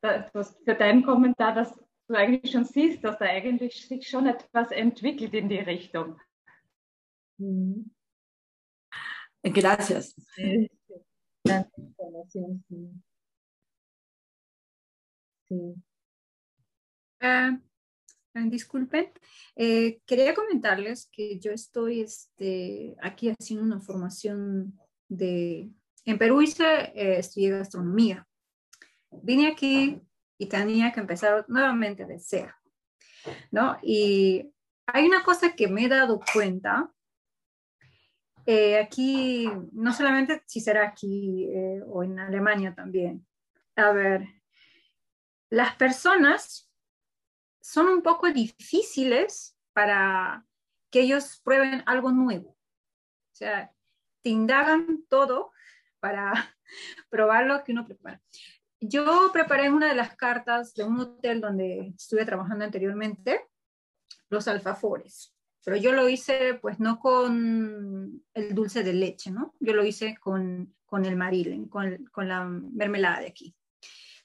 da- 0.00 0.28
dass- 0.32 0.58
für 0.64 0.74
deinen 0.74 1.04
Kommentar, 1.04 1.54
dass 1.54 1.72
du 2.08 2.14
eigentlich 2.14 2.50
schon 2.50 2.64
siehst, 2.64 3.04
dass 3.04 3.18
da 3.18 3.26
eigentlich 3.26 3.86
sich 3.86 4.08
schon 4.08 4.26
etwas 4.26 4.72
entwickelt 4.72 5.32
in 5.34 5.48
die 5.48 5.60
Richtung. 5.60 6.16
Mm. 7.38 7.82
Gracias. 9.42 10.14
Tanta 11.42 11.70
información, 11.76 12.64
sí. 12.68 12.90
Sí. 15.48 15.74
Ah, 17.20 17.58
ah, 18.34 18.44
disculpen, 18.46 19.12
Eh, 19.56 20.00
quería 20.06 20.34
comentarles 20.34 21.08
que 21.12 21.38
yo 21.38 21.52
estoy 21.52 22.00
este, 22.00 22.96
aquí 23.02 23.30
haciendo 23.30 23.64
una 23.64 23.80
formación 23.80 24.78
de... 25.08 25.70
En 26.06 26.18
Perú 26.18 26.42
hice, 26.42 26.64
eh, 26.94 27.18
estudié 27.18 27.50
gastronomía. 27.50 28.26
Vine 29.10 29.48
aquí 29.48 30.00
y 30.38 30.46
tenía 30.46 30.92
que 30.92 31.00
empezar 31.00 31.44
nuevamente 31.48 32.04
de 32.04 32.18
cero, 32.18 32.54
¿no? 33.50 33.78
Y 33.82 34.52
hay 34.86 35.06
una 35.06 35.22
cosa 35.22 35.54
que 35.54 35.68
me 35.68 35.84
he 35.84 35.88
dado 35.88 36.20
cuenta. 36.32 36.90
Eh, 38.46 38.78
aquí, 38.78 39.50
no 39.72 39.92
solamente 39.92 40.42
si 40.46 40.60
será 40.60 40.86
aquí 40.86 41.48
eh, 41.50 41.82
o 41.86 42.02
en 42.02 42.18
Alemania 42.18 42.74
también. 42.74 43.26
A 43.76 43.92
ver, 43.92 44.26
las 45.50 45.74
personas 45.76 46.70
son 47.60 47.88
un 47.88 48.02
poco 48.02 48.30
difíciles 48.30 49.56
para 49.72 50.44
que 50.90 51.00
ellos 51.00 51.40
prueben 51.42 51.82
algo 51.86 52.12
nuevo. 52.12 52.50
O 52.50 53.34
sea, 53.34 53.72
te 54.22 54.30
indagan 54.30 55.04
todo 55.08 55.52
para 55.98 56.32
probar 57.10 57.46
lo 57.46 57.64
que 57.64 57.72
uno 57.72 57.86
prepara. 57.86 58.20
Yo 58.80 59.30
preparé 59.32 59.70
una 59.70 59.88
de 59.88 59.94
las 59.94 60.14
cartas 60.14 60.74
de 60.74 60.84
un 60.84 61.00
hotel 61.00 61.40
donde 61.40 61.94
estuve 61.96 62.24
trabajando 62.26 62.64
anteriormente, 62.64 63.48
los 64.28 64.46
alfafores, 64.46 65.33
pero 65.64 65.76
yo 65.76 65.92
lo 65.92 66.08
hice 66.08 66.54
pues 66.60 66.78
no 66.80 66.98
con 66.98 68.22
el 68.34 68.54
dulce 68.54 68.82
de 68.82 68.92
leche, 68.92 69.30
¿no? 69.30 69.54
Yo 69.60 69.72
lo 69.74 69.84
hice 69.84 70.16
con, 70.20 70.74
con 70.84 71.04
el 71.04 71.16
marilen, 71.16 71.68
con, 71.68 72.04
con 72.12 72.28
la 72.28 72.44
mermelada 72.44 73.20
de 73.20 73.28
aquí. 73.28 73.54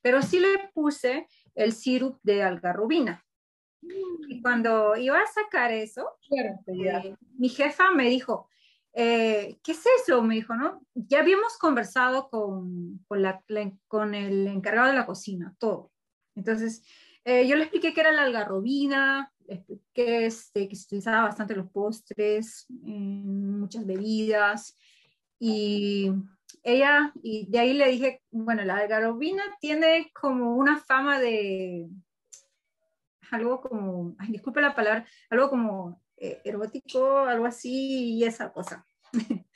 Pero 0.01 0.21
sí 0.21 0.39
le 0.39 0.69
puse 0.73 1.27
el 1.55 1.73
sirup 1.73 2.19
de 2.23 2.43
algarrobina. 2.43 3.25
Y 4.27 4.41
cuando 4.41 4.95
iba 4.97 5.19
a 5.19 5.27
sacar 5.27 5.71
eso, 5.71 6.17
eh, 6.67 7.15
mi 7.37 7.49
jefa 7.49 7.91
me 7.91 8.09
dijo, 8.09 8.49
eh, 8.93 9.57
¿qué 9.63 9.71
es 9.71 9.83
eso? 10.01 10.21
Me 10.21 10.35
dijo, 10.35 10.55
¿no? 10.55 10.81
Ya 10.93 11.19
habíamos 11.19 11.57
conversado 11.57 12.29
con, 12.29 12.99
con, 13.07 13.21
la- 13.21 13.43
la- 13.47 13.71
con 13.87 14.15
el 14.15 14.47
encargado 14.47 14.87
de 14.89 14.93
la 14.95 15.05
cocina, 15.05 15.55
todo. 15.59 15.91
Entonces, 16.35 16.83
eh, 17.23 17.47
yo 17.47 17.55
le 17.55 17.63
expliqué 17.63 17.93
que 17.93 18.01
era 18.01 18.11
la 18.11 18.23
algarrobina, 18.23 19.33
expliqué 19.49 20.25
este, 20.25 20.67
que 20.67 20.75
se 20.75 20.85
utilizaba 20.85 21.23
bastante 21.23 21.55
los 21.55 21.69
postres, 21.71 22.65
en 22.69 23.59
muchas 23.59 23.85
bebidas, 23.85 24.75
y 25.39 26.11
ella, 26.63 27.11
y 27.23 27.49
de 27.49 27.59
ahí 27.59 27.73
le 27.73 27.89
dije, 27.89 28.21
bueno, 28.31 28.63
la 28.63 28.77
algarrobina 28.77 29.43
tiene 29.59 30.11
como 30.13 30.55
una 30.55 30.77
fama 30.77 31.19
de 31.19 31.89
algo 33.31 33.61
como, 33.61 34.15
ay, 34.17 34.31
disculpe 34.31 34.61
la 34.61 34.75
palabra, 34.75 35.05
algo 35.29 35.49
como 35.49 36.01
eh, 36.17 36.41
erótico, 36.43 37.19
algo 37.19 37.45
así, 37.45 38.15
y 38.15 38.23
esa 38.23 38.51
cosa. 38.51 38.85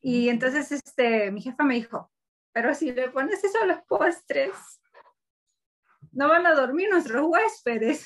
y 0.00 0.28
entonces 0.28 0.72
este, 0.72 1.30
mi 1.30 1.42
jefa 1.42 1.64
me 1.64 1.74
dijo, 1.74 2.10
pero 2.52 2.74
si 2.74 2.92
le 2.92 3.10
pones 3.10 3.42
eso 3.44 3.58
a 3.62 3.66
los 3.66 3.82
postres, 3.82 4.52
no 6.12 6.28
van 6.28 6.46
a 6.46 6.54
dormir 6.54 6.88
nuestros 6.90 7.26
huéspedes. 7.26 8.04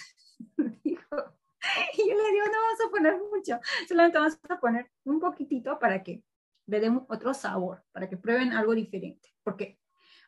Dijo. 0.84 1.16
Y 1.94 2.08
yo 2.08 2.14
le 2.14 2.32
digo, 2.32 2.44
no 2.46 2.60
vamos 2.60 2.80
a 2.86 2.90
poner 2.90 3.18
mucho, 3.32 3.58
solamente 3.88 4.18
vamos 4.18 4.38
a 4.48 4.60
poner 4.60 4.90
un 5.04 5.18
poquitito 5.18 5.78
para 5.78 6.02
que 6.02 6.22
le 6.66 6.80
den 6.80 7.04
otro 7.08 7.34
sabor, 7.34 7.84
para 7.92 8.08
que 8.08 8.16
prueben 8.16 8.52
algo 8.52 8.74
diferente. 8.74 9.34
Porque, 9.42 9.78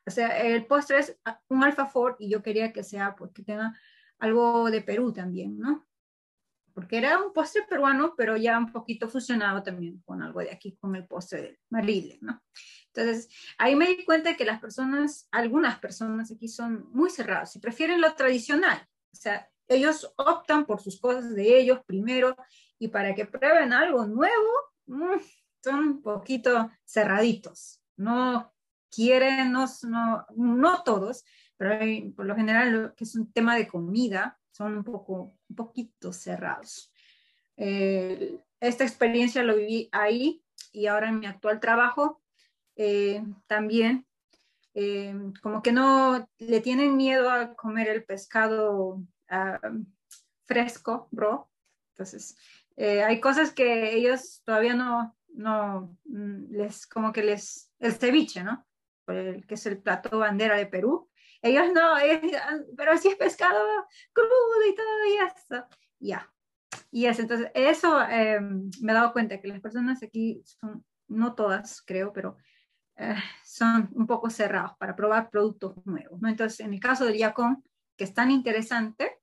o 0.06 0.10
sea, 0.10 0.40
el 0.42 0.66
postre 0.66 0.98
es 0.98 1.18
un 1.48 1.62
alfafor 1.62 2.16
y 2.18 2.30
yo 2.30 2.42
quería 2.42 2.72
que 2.72 2.82
sea, 2.82 3.14
pues, 3.16 3.32
que 3.32 3.42
tenga 3.42 3.78
algo 4.18 4.70
de 4.70 4.82
Perú 4.82 5.12
también, 5.12 5.58
¿no? 5.58 5.86
Porque 6.74 6.98
era 6.98 7.18
un 7.18 7.32
postre 7.32 7.62
peruano, 7.62 8.14
pero 8.16 8.36
ya 8.36 8.58
un 8.58 8.70
poquito 8.70 9.08
fusionado 9.08 9.62
también 9.62 10.02
con 10.04 10.22
algo 10.22 10.40
de 10.40 10.50
aquí, 10.50 10.76
con 10.76 10.94
el 10.94 11.06
postre 11.06 11.42
de 11.42 11.60
Marile, 11.70 12.18
¿no? 12.20 12.42
Entonces, 12.88 13.28
ahí 13.58 13.74
me 13.74 13.86
di 13.86 14.04
cuenta 14.04 14.36
que 14.36 14.44
las 14.44 14.60
personas, 14.60 15.26
algunas 15.30 15.78
personas 15.78 16.30
aquí 16.30 16.48
son 16.48 16.88
muy 16.92 17.10
cerradas 17.10 17.56
y 17.56 17.60
prefieren 17.60 18.00
lo 18.00 18.14
tradicional. 18.14 18.86
O 19.12 19.16
sea, 19.16 19.48
ellos 19.68 20.12
optan 20.16 20.64
por 20.66 20.80
sus 20.80 21.00
cosas 21.00 21.34
de 21.34 21.58
ellos 21.58 21.80
primero 21.86 22.36
y 22.78 22.88
para 22.88 23.14
que 23.14 23.26
prueben 23.26 23.72
algo 23.72 24.06
nuevo, 24.06 24.50
mm, 24.86 25.20
son 25.62 25.78
un 25.80 26.02
poquito 26.02 26.70
cerraditos. 26.84 27.80
No 27.96 28.52
quieren, 28.90 29.52
no, 29.52 29.66
no, 30.36 30.82
todos, 30.84 31.24
pero 31.56 31.78
por 32.14 32.26
lo 32.26 32.36
general, 32.36 32.94
que 32.96 33.04
es 33.04 33.14
un 33.16 33.32
tema 33.32 33.56
de 33.56 33.66
comida, 33.66 34.38
son 34.52 34.76
un, 34.76 34.84
poco, 34.84 35.36
un 35.48 35.56
poquito 35.56 36.12
cerrados. 36.12 36.92
Eh, 37.56 38.38
esta 38.60 38.84
experiencia 38.84 39.42
lo 39.42 39.56
viví 39.56 39.88
ahí 39.92 40.42
y 40.72 40.86
ahora 40.86 41.08
en 41.08 41.20
mi 41.20 41.26
actual 41.26 41.60
trabajo 41.60 42.22
eh, 42.76 43.22
también, 43.46 44.06
eh, 44.74 45.14
como 45.42 45.62
que 45.62 45.72
no 45.72 46.28
le 46.38 46.60
tienen 46.60 46.96
miedo 46.96 47.30
a 47.30 47.54
comer 47.54 47.88
el 47.88 48.04
pescado 48.04 49.02
ah, 49.28 49.60
fresco, 50.46 51.08
bro. 51.10 51.50
Entonces, 51.92 52.36
eh, 52.76 53.02
hay 53.02 53.20
cosas 53.20 53.52
que 53.52 53.94
ellos 53.94 54.42
todavía 54.44 54.74
no, 54.74 55.16
no, 55.34 55.96
mm, 56.04 56.52
les, 56.52 56.86
como 56.86 57.12
que 57.12 57.22
les, 57.22 57.72
el 57.78 57.92
ceviche, 57.92 58.42
¿no? 58.42 58.66
El, 59.06 59.46
que 59.46 59.54
es 59.54 59.66
el 59.66 59.78
plato 59.78 60.18
bandera 60.18 60.56
de 60.56 60.66
Perú. 60.66 61.08
Ellos 61.42 61.66
no, 61.72 61.94
pero 62.76 62.96
si 62.98 63.08
es 63.08 63.16
pescado 63.16 63.58
crudo 64.12 64.66
y 64.68 64.74
todo 64.74 65.06
y 65.06 65.16
eso. 65.16 65.66
Ya. 66.00 66.32
Y 66.90 67.06
es, 67.06 67.18
entonces, 67.18 67.50
eso 67.54 67.98
me 68.80 68.92
he 68.92 68.94
dado 68.94 69.12
cuenta 69.12 69.40
que 69.40 69.48
las 69.48 69.60
personas 69.60 70.02
aquí 70.02 70.42
son, 70.44 70.84
no 71.08 71.34
todas 71.34 71.82
creo, 71.82 72.12
pero 72.12 72.36
eh, 72.96 73.14
son 73.44 73.90
un 73.92 74.06
poco 74.06 74.30
cerrados 74.30 74.72
para 74.78 74.96
probar 74.96 75.30
productos 75.30 75.74
nuevos. 75.84 76.20
¿no? 76.20 76.28
Entonces, 76.28 76.60
en 76.60 76.72
el 76.72 76.80
caso 76.80 77.04
del 77.04 77.18
Yacón, 77.18 77.62
que 77.96 78.04
es 78.04 78.14
tan 78.14 78.30
interesante, 78.30 79.18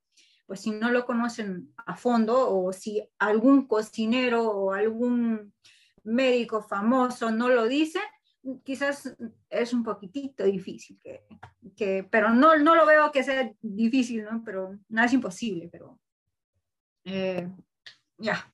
pues 0.46 0.62
si 0.62 0.72
no 0.72 0.92
lo 0.92 1.06
conocen 1.06 1.74
a 1.86 1.96
fondo 1.96 2.50
o 2.50 2.74
si 2.74 3.08
algún 3.20 3.68
cocinero 3.68 4.44
o 4.44 4.74
algún 4.74 5.54
médico 6.04 6.62
famoso 6.62 7.32
no 7.32 7.50
lo 7.50 7.68
dice, 7.68 8.00
quizás 8.64 9.16
es 9.50 9.74
un 9.74 9.84
poquitito 9.84 10.44
difícil, 10.44 11.00
que, 11.02 11.24
que, 11.76 12.04
pero 12.04 12.30
no, 12.30 12.58
no 12.58 12.76
lo 12.76 12.86
veo 12.86 13.12
que 13.12 13.24
sea 13.24 13.52
difícil, 13.62 14.24
¿no? 14.24 14.44
pero 14.44 14.78
nada 14.90 15.08
es 15.08 15.14
imposible, 15.14 15.70
pero 15.72 16.00
eh, 17.06 17.50
ya, 18.18 18.54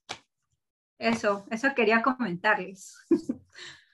eso, 0.98 1.46
eso 1.50 1.68
quería 1.76 2.02
comentarles. 2.02 2.98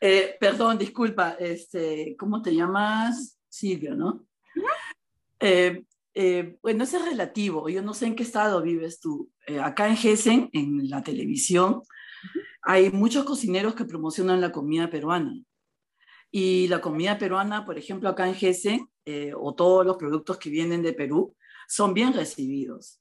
Eh, 0.02 0.36
perdón, 0.40 0.78
disculpa, 0.78 1.32
este, 1.40 2.16
¿cómo 2.20 2.42
te 2.42 2.54
llamas? 2.54 3.40
Silvio, 3.48 3.96
¿no? 3.96 4.28
Eh, 5.40 5.86
eh, 6.16 6.58
bueno, 6.62 6.84
eso 6.84 6.98
es 6.98 7.06
relativo. 7.06 7.70
Yo 7.70 7.82
no 7.82 7.94
sé 7.94 8.08
en 8.08 8.16
qué 8.16 8.24
estado 8.24 8.62
vives 8.62 9.00
tú. 9.00 9.30
acá 9.62 9.88
en 9.88 9.98
Hessen, 10.02 10.50
en 10.54 10.90
la 10.90 11.04
televisión, 11.04 11.82
hay 12.62 12.90
muchos 12.90 13.26
cocineros 13.26 13.76
que 13.76 13.86
promocionan 13.86 14.42
la 14.42 14.52
comida 14.52 14.90
peruana. 14.90 15.38
Y 16.32 16.68
la 16.70 16.82
comida 16.82 17.18
peruana, 17.18 17.66
por 17.66 17.78
ejemplo, 17.78 18.10
acá 18.10 18.28
en 18.28 18.36
Hessen, 18.36 18.90
o 19.36 19.54
todos 19.54 19.86
los 19.86 19.98
productos 19.98 20.38
que 20.38 20.50
vienen 20.50 20.82
de 20.82 20.94
Perú, 20.94 21.36
son 21.68 21.94
bien 21.94 22.14
recibidos. 22.14 23.00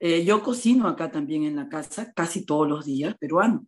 yo 0.00 0.42
cocino 0.42 0.88
acá 0.88 1.10
también 1.10 1.44
en 1.44 1.56
la 1.56 1.68
casa 1.68 2.12
casi 2.14 2.46
todos 2.46 2.68
los 2.68 2.84
días 2.84 3.16
peruano. 3.18 3.66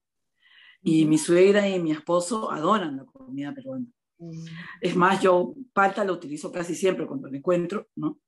Y 0.82 1.04
mi 1.04 1.18
suegra 1.18 1.68
y 1.68 1.80
mi 1.80 1.90
esposo 1.90 2.50
adoran 2.52 2.96
la 2.96 3.04
comida 3.04 3.52
peruana. 3.52 3.86
Mm. 4.18 4.44
Es 4.80 4.96
más, 4.96 5.20
yo 5.20 5.54
palta 5.72 6.04
la 6.04 6.12
utilizo 6.12 6.50
casi 6.50 6.74
siempre 6.74 7.06
cuando 7.06 7.28
la 7.28 7.36
encuentro, 7.36 7.88
¿no? 7.96 8.18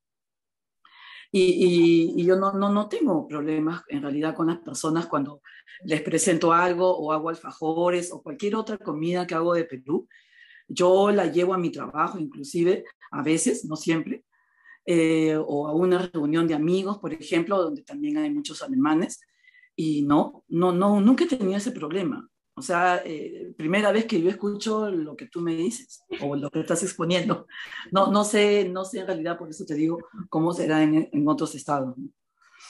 Y, 1.31 2.15
y, 2.17 2.25
yo 2.25 2.37
no, 2.37 2.53
no, 2.53 2.73
no, 2.73 2.89
tengo 2.89 3.29
problemas 3.29 3.83
en 3.89 4.01
realidad 4.01 4.35
con 4.35 4.47
las 4.47 4.59
personas 4.59 5.07
cuando 5.07 5.43
les 5.85 6.01
presento 6.01 6.53
algo 6.53 6.97
o 6.97 7.13
hago 7.13 7.29
alfajores 7.29 8.11
o 8.13 8.23
cualquier 8.23 8.57
otra 8.57 8.79
comida 8.79 9.27
que 9.27 9.35
hago 9.35 9.53
de 9.53 9.65
Perú. 9.65 10.09
Yo 10.69 11.11
la 11.11 11.27
llevo 11.27 11.53
a 11.53 11.59
mi 11.59 11.71
trabajo, 11.71 12.19
inclusive 12.19 12.85
a 13.11 13.23
veces, 13.23 13.67
no 13.67 13.77
siempre, 13.77 14.25
eh, 14.87 15.37
o 15.37 15.69
a 15.69 15.75
una 15.75 15.99
reunión 15.99 16.49
de 16.49 16.55
amigos, 16.55 16.99
por 16.99 17.13
ejemplo, 17.13 17.63
donde 17.63 17.83
también 17.83 18.17
hay 18.17 18.31
muchos 18.31 18.63
alemanes. 18.63 19.21
Y 19.77 20.03
no, 20.03 20.45
no, 20.49 20.73
no, 20.73 21.01
nunca 21.01 21.25
he 21.25 21.29
tenido 21.29 21.59
ese 21.59 21.73
problema. 21.73 22.27
O 22.59 22.63
sea, 22.63 23.03
eh, 23.05 23.53
primera 23.57 23.93
vez 23.93 24.07
que 24.07 24.21
yo 24.21 24.29
escucho 24.29 24.91
lo 24.91 25.17
que 25.17 25.27
tú 25.27 25.41
me 25.41 25.55
dices 25.55 26.05
o 26.21 26.35
lo 26.35 26.51
que 26.51 26.61
estás 26.61 26.83
exponiendo. 26.83 27.47
No, 27.93 28.11
no, 28.11 28.25
sé, 28.25 28.69
no 28.69 28.85
sé 28.85 29.01
en 29.01 29.07
realidad, 29.07 29.39
por 29.39 29.49
eso 29.49 29.65
te 29.65 29.75
digo, 29.75 29.99
cómo 30.29 30.53
será 30.53 30.83
en, 30.83 31.09
en 31.13 31.29
otros 31.29 31.55
estados. 31.55 31.97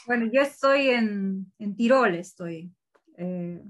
Bueno, 0.06 0.26
yo 0.32 0.42
estoy 0.42 0.90
en, 0.90 1.52
en 1.58 1.76
Tirol, 1.76 2.14
estoy. 2.14 2.70
Eh, 3.16 3.62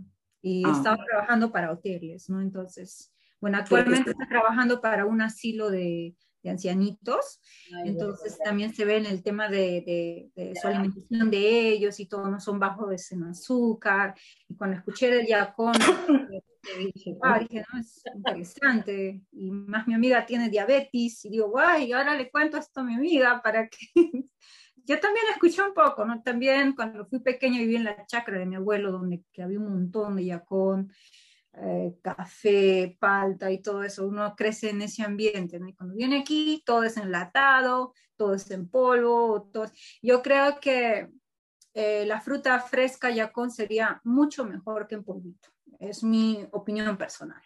y 0.42 0.64
ah. 0.66 0.72
estado 0.72 0.96
trabajando 1.08 1.50
para 1.52 1.72
hoteles, 1.72 2.28
¿no? 2.28 2.40
Entonces, 2.40 3.12
bueno, 3.40 3.58
actualmente 3.58 4.10
estoy 4.10 4.28
trabajando 4.28 4.80
para 4.80 5.06
un 5.06 5.20
asilo 5.20 5.70
de, 5.70 6.14
de 6.42 6.50
ancianitos. 6.50 7.40
Entonces 7.84 8.38
también 8.38 8.74
se 8.74 8.84
ve 8.84 8.96
en 8.96 9.06
el 9.06 9.22
tema 9.22 9.48
de, 9.48 10.30
de, 10.34 10.52
su 10.60 10.66
alimentación 10.66 11.30
de 11.30 11.68
ellos 11.68 11.98
y 12.00 12.06
todo, 12.06 12.28
no 12.28 12.40
son 12.40 12.58
bajos 12.58 13.12
en 13.12 13.24
azúcar. 13.24 14.14
Y 14.48 14.54
cuando 14.54 14.76
escuché 14.76 15.10
del 15.10 15.26
Yacón, 15.26 15.74
ah, 17.22 17.38
dije, 17.38 17.64
no, 17.72 17.80
es 17.80 18.02
interesante. 18.14 19.22
Y 19.32 19.50
más 19.50 19.86
mi 19.86 19.94
amiga 19.94 20.26
tiene 20.26 20.48
diabetes 20.48 21.24
y 21.24 21.30
digo, 21.30 21.50
guay, 21.50 21.92
ahora 21.92 22.16
le 22.16 22.30
cuento 22.30 22.56
esto 22.56 22.80
a 22.80 22.84
mi 22.84 22.94
amiga 22.94 23.40
para 23.42 23.68
que... 23.68 23.78
Yo 24.88 24.98
también 25.00 25.26
escuché 25.30 25.60
un 25.60 25.74
poco, 25.74 26.06
¿no? 26.06 26.22
También 26.22 26.74
cuando 26.74 27.04
fui 27.04 27.20
pequeña 27.20 27.58
viví 27.58 27.76
en 27.76 27.84
la 27.84 28.06
chacra 28.06 28.38
de 28.38 28.46
mi 28.46 28.56
abuelo, 28.56 28.90
donde 28.90 29.22
que 29.34 29.42
había 29.42 29.58
un 29.58 29.68
montón 29.68 30.16
de 30.16 30.24
yacón. 30.24 30.90
Eh, 31.60 31.98
café, 32.02 32.96
palta 33.00 33.50
y 33.50 33.60
todo 33.60 33.82
eso, 33.82 34.06
uno 34.06 34.36
crece 34.36 34.70
en 34.70 34.82
ese 34.82 35.02
ambiente, 35.02 35.58
¿no? 35.58 35.68
Y 35.68 35.74
cuando 35.74 35.96
viene 35.96 36.20
aquí, 36.20 36.62
todo 36.64 36.84
es 36.84 36.96
enlatado, 36.96 37.94
todo 38.16 38.34
es 38.34 38.48
en 38.52 38.68
polvo, 38.68 39.50
todo... 39.52 39.66
yo 40.00 40.22
creo 40.22 40.60
que 40.60 41.08
eh, 41.74 42.04
la 42.06 42.20
fruta 42.20 42.60
fresca 42.60 43.10
yacón 43.10 43.50
sería 43.50 44.00
mucho 44.04 44.44
mejor 44.44 44.86
que 44.86 44.96
en 44.96 45.04
polvito, 45.04 45.48
es 45.80 46.04
mi 46.04 46.46
opinión 46.52 46.96
personal. 46.96 47.42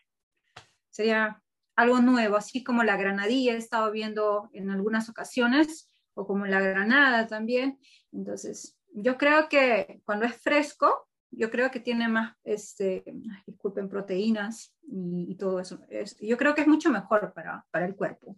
Sería 0.90 1.42
algo 1.74 2.00
nuevo, 2.00 2.36
así 2.36 2.62
como 2.62 2.82
la 2.82 2.98
granadilla 2.98 3.54
he 3.54 3.56
estado 3.56 3.90
viendo 3.92 4.50
en 4.52 4.70
algunas 4.70 5.08
ocasiones, 5.08 5.90
o 6.14 6.26
como 6.26 6.44
la 6.44 6.60
granada 6.60 7.26
también. 7.26 7.78
Entonces, 8.12 8.76
yo 8.92 9.16
creo 9.16 9.48
que 9.48 10.02
cuando 10.04 10.26
es 10.26 10.36
fresco, 10.36 11.08
yo 11.32 11.50
creo 11.50 11.70
que 11.70 11.80
tiene 11.80 12.08
más, 12.08 12.36
este, 12.44 13.02
disculpen, 13.46 13.88
proteínas 13.88 14.74
y, 14.82 15.34
todo 15.36 15.60
eso. 15.60 15.80
Es, 15.88 16.16
yo 16.20 16.36
creo 16.36 16.54
que 16.54 16.60
es 16.60 16.68
mucho 16.68 16.90
mejor 16.90 17.32
para, 17.32 17.64
para 17.70 17.86
el 17.86 17.96
cuerpo. 17.96 18.36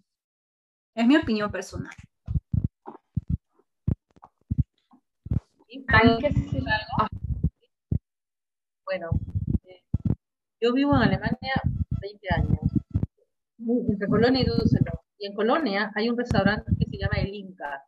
Es 0.95 1.07
mi 1.07 1.17
opinión 1.17 1.51
personal. 1.51 1.95
Bueno, 8.85 9.11
eh, 9.65 9.83
yo 10.61 10.73
vivo 10.73 10.95
en 10.95 11.03
Alemania 11.03 11.55
20 12.01 12.29
años, 12.35 12.61
entre 13.89 14.09
Colonia 14.09 14.43
y 14.43 14.45
Düsseldorf. 14.45 15.01
Y 15.19 15.27
en 15.27 15.35
Colonia 15.35 15.93
hay 15.97 16.09
un 16.09 16.17
restaurante 16.17 16.71
que 16.79 16.87
se 16.87 16.99
llama 16.99 17.17
El 17.17 17.35
Inca. 17.35 17.83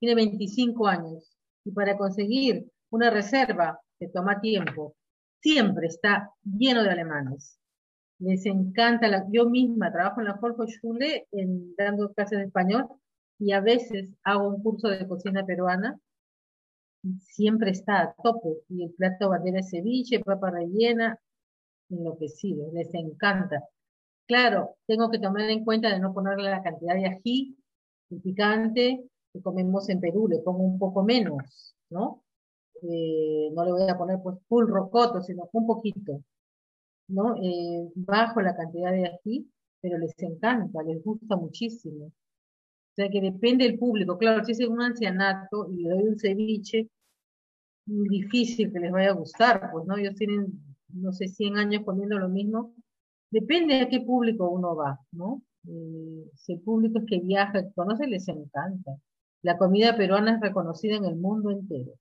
Tiene 0.00 0.16
25 0.16 0.88
años. 0.88 1.36
Y 1.64 1.70
para 1.70 1.96
conseguir 1.96 2.66
una 2.90 3.10
reserva 3.10 3.80
que 4.00 4.08
toma 4.08 4.40
tiempo, 4.40 4.96
siempre 5.40 5.86
está 5.86 6.32
lleno 6.42 6.82
de 6.82 6.90
alemanes. 6.90 7.58
Les 8.18 8.44
encanta, 8.46 9.08
la, 9.08 9.26
yo 9.30 9.48
misma 9.48 9.92
trabajo 9.92 10.20
en 10.20 10.26
la 10.26 10.34
Volkshochschule 10.34 11.28
en, 11.32 11.74
dando 11.76 12.12
clases 12.12 12.38
de 12.38 12.44
español 12.46 12.88
y 13.38 13.52
a 13.52 13.60
veces 13.60 14.10
hago 14.24 14.48
un 14.48 14.62
curso 14.62 14.88
de 14.88 15.06
cocina 15.06 15.44
peruana. 15.44 15.98
Siempre 17.20 17.70
está 17.70 18.02
a 18.02 18.14
tope 18.22 18.48
y 18.68 18.84
el 18.84 18.92
plato 18.92 19.30
bandera 19.30 19.58
de 19.58 19.62
ceviche, 19.62 20.20
papa 20.20 20.50
rellena, 20.50 21.18
enloquecido, 21.88 22.70
les 22.72 22.92
encanta. 22.94 23.64
Claro, 24.26 24.76
tengo 24.86 25.10
que 25.10 25.18
tomar 25.18 25.48
en 25.48 25.64
cuenta 25.64 25.88
de 25.90 25.98
no 25.98 26.12
ponerle 26.12 26.50
la 26.50 26.62
cantidad 26.62 26.94
de 26.94 27.06
ají, 27.06 27.56
el 28.10 28.20
picante 28.20 29.02
que 29.32 29.42
comemos 29.42 29.88
en 29.88 30.00
Perú, 30.00 30.28
le 30.28 30.40
pongo 30.40 30.62
un 30.62 30.78
poco 30.78 31.02
menos, 31.02 31.74
¿no? 31.88 32.22
Eh, 32.82 33.50
no 33.54 33.64
le 33.64 33.72
voy 33.72 33.88
a 33.88 33.98
poner 33.98 34.18
pues 34.22 34.38
full 34.48 34.66
rocoto, 34.68 35.22
sino 35.22 35.48
un 35.52 35.66
poquito, 35.66 36.22
¿no? 37.08 37.36
Eh, 37.42 37.90
bajo 37.94 38.40
la 38.42 38.56
cantidad 38.56 38.92
de 38.92 39.06
ají, 39.06 39.50
pero 39.80 39.98
les 39.98 40.14
encanta, 40.18 40.82
les 40.82 41.02
gusta 41.04 41.36
muchísimo. 41.36 42.06
O 42.06 42.12
sea 42.96 43.08
que 43.10 43.20
depende 43.20 43.64
del 43.64 43.78
público. 43.78 44.18
Claro, 44.18 44.44
si 44.44 44.52
es 44.52 44.60
un 44.68 44.82
ancianato 44.82 45.68
y 45.72 45.82
le 45.82 45.90
doy 45.90 46.02
un 46.08 46.18
ceviche, 46.18 46.88
difícil 47.86 48.72
que 48.72 48.80
les 48.80 48.92
vaya 48.92 49.10
a 49.10 49.14
gustar, 49.14 49.70
pues, 49.72 49.86
¿no? 49.86 49.96
Ellos 49.96 50.14
tienen, 50.16 50.46
no 50.88 51.12
sé, 51.12 51.28
100 51.28 51.56
años 51.58 51.84
comiendo 51.84 52.18
lo 52.18 52.28
mismo 52.28 52.74
depende 53.30 53.80
a 53.80 53.88
qué 53.88 54.00
público 54.00 54.48
uno 54.50 54.74
va, 54.76 54.98
¿no? 55.12 55.42
Eh, 55.68 56.30
si 56.34 56.54
el 56.54 56.60
público 56.60 56.98
es 56.98 57.04
que 57.06 57.20
viaja, 57.20 57.62
conoce, 57.74 58.06
les 58.06 58.28
encanta. 58.28 58.96
La 59.42 59.56
comida 59.56 59.96
peruana 59.96 60.34
es 60.34 60.40
reconocida 60.40 60.96
en 60.96 61.04
el 61.04 61.16
mundo 61.16 61.50
entero. 61.50 61.92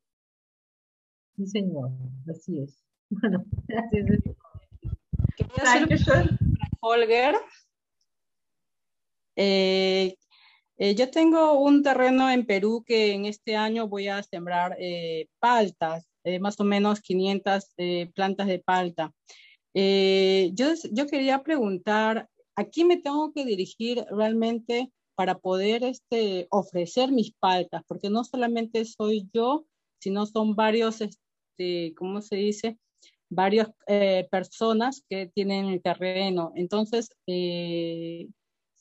Sí, 1.40 1.48
señor, 1.48 1.92
así 2.30 2.60
es. 2.60 2.84
Bueno, 3.22 3.46
gracias. 3.66 4.06
Quería 5.38 6.38
Holger. 6.82 7.36
Eh, 9.38 10.18
eh, 10.78 10.96
yo 10.96 11.10
tengo 11.10 11.54
un 11.62 11.82
terreno 11.82 12.30
en 12.30 12.46
Perú 12.46 12.84
que 12.86 13.14
en 13.14 13.24
este 13.24 13.56
año 13.56 13.88
voy 13.88 14.10
a 14.10 14.22
sembrar 14.22 14.76
eh, 14.80 15.28
paltas, 15.40 16.10
más 16.42 16.60
o 16.60 16.66
menos 16.66 17.00
500 17.00 17.74
plantas 18.14 18.48
de 18.48 18.60
palta. 18.60 19.14
yo, 19.74 20.74
yo 20.92 21.08
quería 21.08 21.42
preguntar, 21.42 22.30
¿a 22.58 22.66
quién 22.66 22.88
me 22.90 22.98
tengo 22.98 23.32
que 23.32 23.46
dirigir 23.46 24.04
realmente 24.12 24.92
para 25.16 25.38
poder 25.38 25.86
este, 25.86 26.48
ofrecer 26.52 27.14
mis 27.14 27.32
paltas? 27.32 27.82
Porque 27.88 28.10
no 28.10 28.26
solamente 28.26 28.84
soy 28.84 29.30
yo, 29.34 29.66
sino 30.00 30.26
son 30.26 30.56
varios, 30.56 31.02
este, 31.02 31.29
¿cómo 31.96 32.22
se 32.22 32.36
dice? 32.36 32.78
varias 33.32 33.70
personas 34.32 35.06
que 35.08 35.28
tienen 35.28 35.68
el 35.68 35.82
terreno. 35.84 36.52
Entonces, 36.56 37.12
eh, 37.28 38.28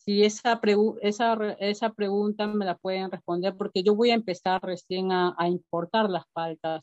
si 0.08 0.24
esa, 0.24 0.58
esa, 1.02 1.34
esa 1.60 1.92
pregunta 1.92 2.46
me 2.46 2.64
la 2.64 2.76
pueden 2.76 3.10
responder, 3.10 3.54
porque 3.56 3.82
yo 3.82 3.94
voy 3.94 4.10
a 4.10 4.14
empezar 4.14 4.62
recién 4.62 5.12
a, 5.12 5.36
importar 5.46 6.08
las 6.08 6.24
paltas. 6.32 6.82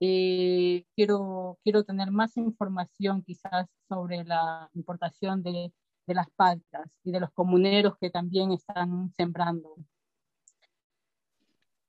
Eh, 0.00 0.84
quiero, 0.94 1.58
quiero 1.64 1.82
tener 1.82 2.10
más 2.10 2.36
información 2.36 3.22
quizás 3.22 3.66
sobre 3.88 4.22
la 4.24 4.68
importación 4.74 5.42
de, 5.42 5.72
de 6.06 6.14
las 6.14 6.28
paltas 6.36 6.90
y 7.02 7.10
de 7.10 7.20
los 7.20 7.30
comuneros 7.32 7.94
que 7.98 8.10
también 8.10 8.52
están 8.52 9.10
sembrando. 9.16 9.74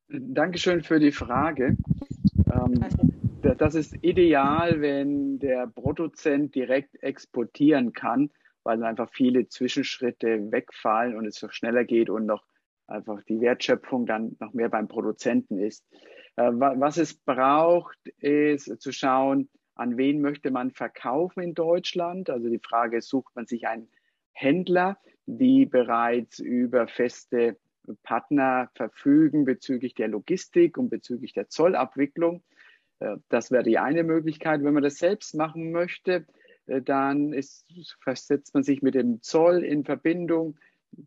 Dankeschön 0.07 0.81
für 0.81 0.97
die 0.97 1.11
Frage. 1.11 1.76
Ähm, 2.47 3.18
das 3.41 3.75
ist 3.75 3.95
ideal, 4.01 4.81
wenn 4.81 5.39
der 5.39 5.67
Produzent 5.67 6.55
direkt 6.55 7.01
exportieren 7.01 7.93
kann 7.93 8.31
weil 8.63 8.83
einfach 8.83 9.09
viele 9.11 9.47
Zwischenschritte 9.47 10.51
wegfallen 10.51 11.15
und 11.15 11.25
es 11.25 11.35
so 11.35 11.49
schneller 11.49 11.85
geht 11.85 12.09
und 12.09 12.25
noch 12.25 12.45
einfach 12.87 13.23
die 13.23 13.39
Wertschöpfung 13.41 14.05
dann 14.05 14.35
noch 14.39 14.53
mehr 14.53 14.69
beim 14.69 14.87
Produzenten 14.87 15.59
ist. 15.59 15.85
Äh, 16.35 16.51
was 16.51 16.97
es 16.97 17.15
braucht, 17.15 17.97
ist 18.17 18.81
zu 18.81 18.91
schauen, 18.91 19.49
an 19.75 19.97
wen 19.97 20.21
möchte 20.21 20.51
man 20.51 20.71
verkaufen 20.71 21.41
in 21.41 21.53
Deutschland. 21.53 22.29
Also 22.29 22.49
die 22.49 22.59
Frage 22.59 23.01
sucht 23.01 23.35
man 23.35 23.45
sich 23.45 23.67
einen 23.67 23.89
Händler, 24.33 24.97
die 25.25 25.65
bereits 25.65 26.39
über 26.39 26.87
feste 26.87 27.57
Partner 28.03 28.69
verfügen 28.75 29.45
bezüglich 29.45 29.95
der 29.95 30.09
Logistik 30.09 30.77
und 30.77 30.89
bezüglich 30.89 31.33
der 31.33 31.49
Zollabwicklung. 31.49 32.43
Äh, 32.99 33.17
das 33.30 33.51
wäre 33.51 33.63
die 33.63 33.77
eine 33.77 34.03
Möglichkeit. 34.03 34.63
Wenn 34.63 34.73
man 34.73 34.84
das 34.84 34.97
selbst 34.97 35.35
machen 35.35 35.71
möchte, 35.71 36.26
äh, 36.67 36.81
dann 36.81 37.34
ist, 37.34 37.65
setzt 38.05 38.53
man 38.53 38.63
sich 38.63 38.81
mit 38.81 38.95
dem 38.95 39.21
Zoll 39.21 39.63
in 39.63 39.84
Verbindung. 39.84 40.57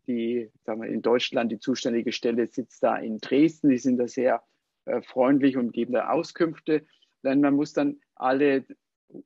Die, 0.07 0.49
sagen 0.63 0.81
wir, 0.81 0.89
in 0.89 1.01
Deutschland, 1.01 1.51
die 1.51 1.59
zuständige 1.59 2.11
Stelle 2.11 2.47
sitzt 2.47 2.83
da 2.83 2.97
in 2.97 3.19
Dresden. 3.19 3.69
Die 3.69 3.77
sind 3.77 3.97
da 3.97 4.07
sehr 4.07 4.43
äh, 4.85 5.01
freundlich 5.01 5.57
und 5.57 5.73
geben 5.73 5.93
da 5.93 6.09
Auskünfte. 6.09 6.85
Denn 7.23 7.41
man 7.41 7.55
muss 7.55 7.73
dann 7.73 7.99
alle 8.15 8.65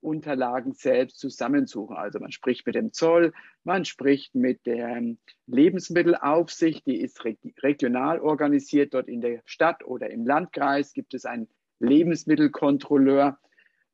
Unterlagen 0.02 0.74
selbst 0.74 1.20
zusammensuchen. 1.20 1.96
Also 1.96 2.20
man 2.20 2.32
spricht 2.32 2.66
mit 2.66 2.76
dem 2.76 2.92
Zoll, 2.92 3.34
man 3.64 3.86
spricht 3.86 4.36
mit 4.36 4.66
der 4.66 5.02
Lebensmittelaufsicht, 5.46 6.86
die 6.86 7.00
ist 7.00 7.24
regional 7.64 8.20
organisiert. 8.20 8.94
Dort 8.94 9.08
in 9.08 9.22
der 9.22 9.42
Stadt 9.46 9.86
oder 9.86 10.10
im 10.10 10.26
Landkreis 10.26 10.94
gibt 10.94 11.14
es 11.14 11.26
einen 11.26 11.48
Lebensmittelkontrolleur 11.80 13.38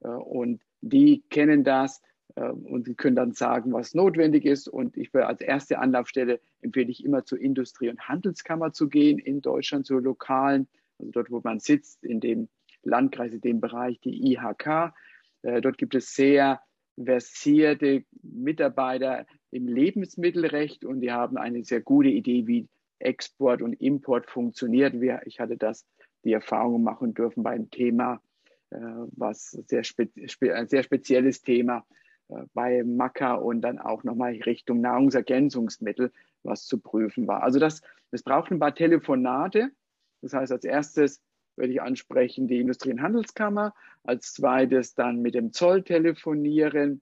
äh, 0.02 0.08
und 0.08 0.62
die 0.82 1.24
kennen 1.30 1.64
das 1.64 2.02
ähm, 2.36 2.66
und 2.66 2.86
Sie 2.86 2.96
können 2.96 3.16
dann 3.16 3.34
sagen, 3.34 3.74
was 3.74 3.94
notwendig 3.94 4.46
ist. 4.46 4.68
Und 4.68 4.98
ich 4.98 5.14
als 5.14 5.42
erste 5.42 5.80
Anlaufstelle 5.80 6.40
empfehle 6.62 6.90
ich 6.90 7.04
immer 7.04 7.26
zur 7.26 7.40
Industrie- 7.40 7.90
und 7.90 8.08
Handelskammer 8.08 8.74
zu 8.74 8.90
gehen 8.90 9.20
in 9.20 9.42
Deutschland, 9.42 9.86
zur 9.86 10.02
lokalen, 10.02 10.68
also 11.00 11.12
dort, 11.12 11.32
wo 11.32 11.42
man 11.44 11.60
sitzt, 11.60 12.04
in 12.04 12.20
dem 12.20 12.50
Landkreis, 12.84 13.34
in 13.34 13.42
dem 13.42 13.62
Bereich, 13.62 14.00
die 14.02 14.34
IHK. 14.34 14.94
Äh, 15.44 15.62
dort 15.62 15.78
gibt 15.78 15.96
es 15.96 16.16
sehr 16.16 16.62
versierte 16.98 18.04
Mitarbeiter 18.22 19.26
im 19.52 19.68
Lebensmittelrecht 19.68 20.86
und 20.86 21.02
die 21.02 21.12
haben 21.12 21.38
eine 21.38 21.64
sehr 21.64 21.82
gute 21.82 22.10
Idee, 22.10 22.46
wie 22.46 22.68
Export 23.00 23.62
und 23.62 23.74
Import 23.74 24.30
funktioniert. 24.30 24.94
Ich 25.26 25.40
hatte 25.40 25.58
das, 25.58 25.86
die 26.24 26.34
Erfahrung 26.34 26.84
machen 26.84 27.14
dürfen 27.14 27.44
beim 27.44 27.70
Thema, 27.70 28.22
äh, 28.70 28.78
was 29.12 29.52
sehr 29.52 29.84
ein 30.54 30.68
sehr 30.68 30.84
spezielles 30.84 31.42
Thema 31.42 31.86
äh, 32.30 32.44
bei 32.54 32.84
Maca 32.84 33.36
und 33.36 33.62
dann 33.62 33.80
auch 33.80 34.04
nochmal 34.04 34.34
Richtung 34.46 34.82
Nahrungsergänzungsmittel, 34.82 36.12
was 36.44 36.66
zu 36.66 36.80
prüfen 36.80 37.28
war. 37.28 37.44
Also 37.44 37.60
das, 37.60 37.82
das 38.12 38.24
braucht 38.24 38.52
ein 38.52 38.60
paar 38.60 38.76
Telefonate. 38.76 39.72
Das 40.22 40.34
heißt, 40.34 40.52
als 40.52 40.64
erstes 40.64 41.22
würde 41.56 41.74
ich 41.74 41.82
ansprechen 41.82 42.48
die 42.48 42.60
Industrie- 42.60 42.92
und 42.92 43.02
Handelskammer, 43.02 43.74
als 44.04 44.34
zweites 44.34 44.96
dann 44.96 45.22
mit 45.22 45.36
dem 45.36 45.52
Zoll 45.54 45.84
telefonieren 45.84 47.02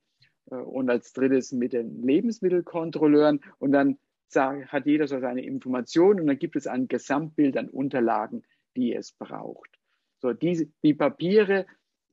äh, 0.50 0.56
und 0.56 0.90
als 0.90 1.14
drittes 1.14 1.52
mit 1.52 1.74
den 1.74 2.02
Lebensmittelkontrolleuren 2.02 3.42
und 3.60 3.72
dann 3.72 3.98
hat 4.34 4.86
jeder 4.86 5.08
so 5.08 5.20
seine 5.20 5.44
Informationen 5.44 6.22
und 6.22 6.28
dann 6.28 6.40
gibt 6.40 6.56
es 6.56 6.66
ein 6.66 6.88
Gesamtbild 6.88 7.58
an 7.58 7.68
Unterlagen, 7.68 8.44
die 8.76 8.94
es 8.94 9.12
braucht. 9.12 9.70
So, 10.20 10.34
die, 10.34 10.72
die 10.84 10.94
Papiere 10.94 11.66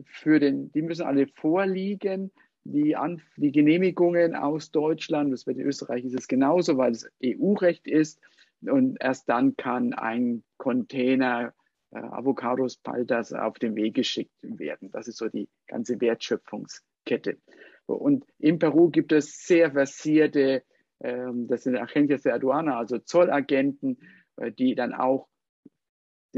für 0.05 0.39
den, 0.39 0.72
die 0.72 0.82
müssen 0.82 1.06
alle 1.06 1.26
vorliegen 1.26 2.30
die, 2.64 2.97
An 2.97 3.22
die 3.36 3.52
Genehmigungen 3.52 4.35
aus 4.35 4.70
Deutschland. 4.70 5.32
Das 5.32 5.47
wird 5.47 5.59
in 5.59 5.66
Österreich 5.66 6.05
ist 6.05 6.18
es 6.18 6.28
genauso, 6.28 6.76
weil 6.76 6.93
es 6.93 7.10
EU-Recht 7.24 7.86
ist. 7.86 8.20
Und 8.60 8.98
erst 9.01 9.28
dann 9.28 9.56
kann 9.56 9.94
ein 9.94 10.43
Container 10.56 11.55
äh, 11.90 11.98
Avocados, 11.98 12.76
Paltas 12.76 13.32
auf 13.32 13.59
den 13.59 13.76
Weg 13.76 13.94
geschickt 13.94 14.35
werden. 14.43 14.90
Das 14.90 15.09
ist 15.09 15.18
so 15.18 15.28
die 15.28 15.48
ganze 15.66 16.01
Wertschöpfungskette. 16.01 17.39
Und 17.86 18.26
in 18.39 18.59
Peru 18.59 18.90
gibt 18.90 19.12
es 19.12 19.47
sehr 19.47 19.72
versierte, 19.72 20.62
ähm, 21.01 21.47
das 21.47 21.62
sind 21.62 21.76
Agentes 21.76 22.22
de 22.22 22.32
Aduana, 22.32 22.78
also 22.78 22.98
Zollagenten, 22.98 23.98
äh, 24.36 24.52
die 24.52 24.74
dann 24.74 24.93
auch 24.93 25.28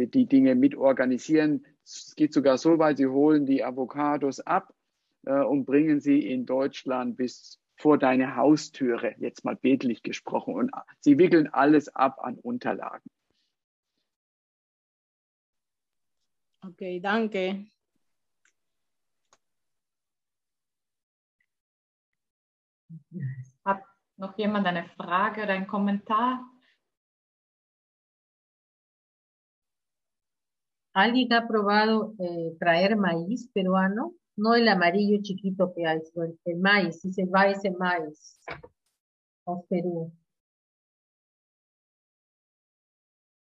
die, 0.06 0.26
Dinge 0.26 0.54
mit 0.54 0.74
organisieren. 0.76 1.66
Es 1.84 2.14
geht 2.16 2.32
sogar 2.32 2.58
so 2.58 2.78
weit, 2.78 2.98
sie 2.98 3.06
holen 3.06 3.46
die 3.46 3.64
Avocados 3.64 4.40
ab 4.40 4.74
äh, 5.24 5.42
und 5.42 5.64
bringen 5.64 6.00
sie 6.00 6.26
in 6.26 6.46
Deutschland 6.46 7.16
bis 7.16 7.60
vor 7.76 7.96
deine 7.98 8.36
Haustüre, 8.36 9.14
jetzt 9.18 9.44
mal 9.44 9.56
bildlich 9.56 10.02
gesprochen. 10.02 10.54
Und 10.54 10.70
sie 11.00 11.18
wickeln 11.18 11.48
alles 11.48 11.94
ab 11.94 12.18
an 12.22 12.36
Unterlagen. 12.36 13.10
Okay, 16.62 17.00
danke. 17.00 17.66
Hat 23.64 23.82
noch 24.18 24.36
jemand 24.36 24.66
eine 24.66 24.84
Frage 24.96 25.42
oder 25.42 25.54
einen 25.54 25.66
Kommentar? 25.66 26.44
¿Alguien 30.92 31.32
ha 31.32 31.46
probado 31.46 32.14
eh, 32.18 32.56
traer 32.58 32.96
maíz 32.96 33.48
peruano? 33.52 34.14
no 34.40 34.54
el 34.54 34.68
amarillo 34.68 35.18
chiquito 35.22 35.72
que 35.74 35.86
hay, 35.86 36.00
sino 36.00 36.24
el, 36.44 36.58
maíz, 36.58 37.00
se 37.00 37.24
va 37.26 37.48
ese 37.48 37.70
maíz 37.70 38.40
of 39.44 39.64
Perú. 39.68 40.12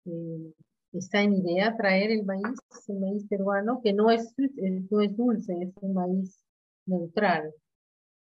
Eh, 0.06 0.54
está 0.94 1.22
en 1.22 1.34
idea 1.34 1.76
traer 1.78 2.12
el 2.12 2.26
maíz, 2.26 2.60
el 2.88 3.00
maíz 3.00 3.28
peruano, 3.28 3.80
que 3.84 3.94
no 3.94 4.10
es, 4.10 4.34
eh, 4.40 4.86
no 4.90 5.02
es 5.02 5.16
dulce, 5.16 5.54
es 5.62 5.74
un 5.82 5.94
maíz 5.94 6.44
neutral. 6.86 7.54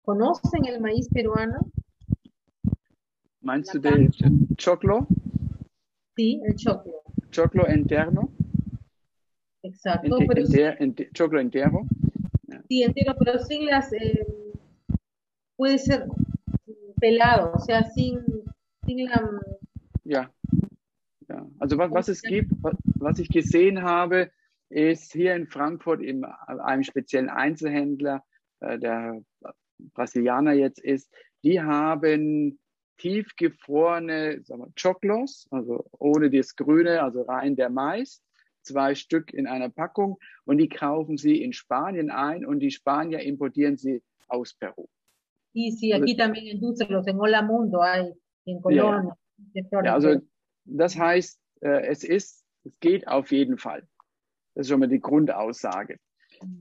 ¿Conocen 0.03 0.67
el 0.67 0.81
maíz 0.81 1.09
peruano? 1.09 1.59
¿Meinst 3.41 3.73
du 3.73 3.81
del 3.81 4.11
choclo? 4.57 5.07
Sí, 6.17 6.41
el 6.45 6.57
choclo. 6.57 7.03
Choclo 7.31 7.65
interno. 7.73 8.31
Exacto. 9.67 10.19
choclo 11.13 11.41
entero. 11.41 11.87
Sí, 12.69 12.83
entero, 12.83 13.15
pero 13.19 13.39
sin 13.39 13.67
las, 13.67 13.93
eh, 13.93 14.27
puede 15.57 15.79
ser 15.79 16.07
pelado, 17.01 17.53
o 17.55 17.61
sea, 17.61 17.83
sin, 17.85 18.23
sin 18.85 19.05
la... 19.05 19.41
Ja. 20.05 20.31
ja. 21.29 21.47
Also 21.59 21.77
was, 21.77 21.91
was 21.91 22.09
es 22.09 22.23
gibt, 22.23 22.53
was, 22.63 22.77
was 22.97 23.19
ich 23.19 23.29
gesehen 23.29 23.83
habe, 23.83 24.31
ist 24.69 25.13
hier 25.13 25.35
in 25.35 25.47
Frankfurt 25.47 26.01
in 26.01 26.25
einem 26.25 26.83
speziellen 26.83 27.29
Einzelhändler, 27.29 28.25
äh, 28.61 28.79
der 28.79 29.23
Brasilianer 29.95 30.53
jetzt 30.53 30.81
ist, 30.81 31.13
die 31.45 31.61
haben 31.61 32.59
tiefgefrorene 32.99 34.43
Choclos, 34.75 35.47
also 35.51 35.85
ohne 35.93 36.31
das 36.31 36.57
Grüne, 36.57 37.03
also 37.03 37.23
rein 37.23 37.57
der 37.57 37.69
Mais, 37.69 38.23
zwei 38.67 38.95
Stück 38.95 39.33
in 39.33 39.47
einer 39.47 39.71
Packung 39.71 40.19
und 40.45 40.59
die 40.59 40.69
kaufen 40.69 41.17
sie 41.17 41.43
in 41.43 41.53
Spanien 41.53 42.11
ein 42.11 42.45
und 42.45 42.61
die 42.61 42.71
Spanier 42.71 43.21
importieren 43.21 43.77
sie 43.77 44.03
aus 44.29 44.55
Peru. 44.55 44.89
Aquí 45.55 45.93
also, 45.93 46.17
también 46.17 46.49
en 46.49 46.61
Dulcelos, 46.61 47.07
en 47.07 47.19
Hola 47.19 47.41
Mundo 47.41 47.83
hay, 47.83 48.13
en 48.45 48.61
Colonia. 48.61 49.17
Ja, 49.55 49.83
ja, 49.85 49.95
also 49.95 50.21
das 50.65 50.99
heißt, 50.99 51.41
äh, 51.61 51.87
es 51.87 52.05
ist, 52.05 52.45
es 52.65 52.73
geht 52.81 53.09
auf 53.09 53.33
jeden 53.33 53.57
Fall. 53.57 53.87
Das 54.55 54.67
ist 54.67 54.71
schon 54.71 54.81
mal 54.81 54.89
die 54.89 55.01
Grundaussage. 55.01 55.99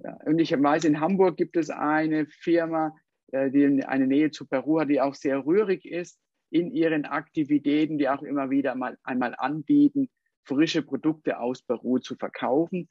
Ja, 0.03 0.17
und 0.25 0.39
ich 0.39 0.51
weiß, 0.51 0.85
in 0.85 0.99
Hamburg 0.99 1.35
gibt 1.35 1.57
es 1.57 1.69
eine 1.69 2.25
Firma, 2.27 2.95
äh, 3.31 3.51
die 3.51 3.83
eine 3.83 4.07
Nähe 4.07 4.31
zu 4.31 4.45
Peru 4.45 4.79
hat, 4.79 4.89
die 4.89 5.01
auch 5.01 5.15
sehr 5.15 5.45
rührig 5.45 5.85
ist 5.85 6.19
in 6.49 6.71
ihren 6.71 7.05
Aktivitäten, 7.05 7.97
die 7.97 8.07
auch 8.07 8.21
immer 8.21 8.49
wieder 8.49 8.75
mal 8.75 8.97
einmal 9.03 9.35
anbieten, 9.37 10.09
frische 10.45 10.81
Produkte 10.81 11.39
aus 11.39 11.61
Peru 11.61 11.99
zu 11.99 12.15
verkaufen. 12.15 12.89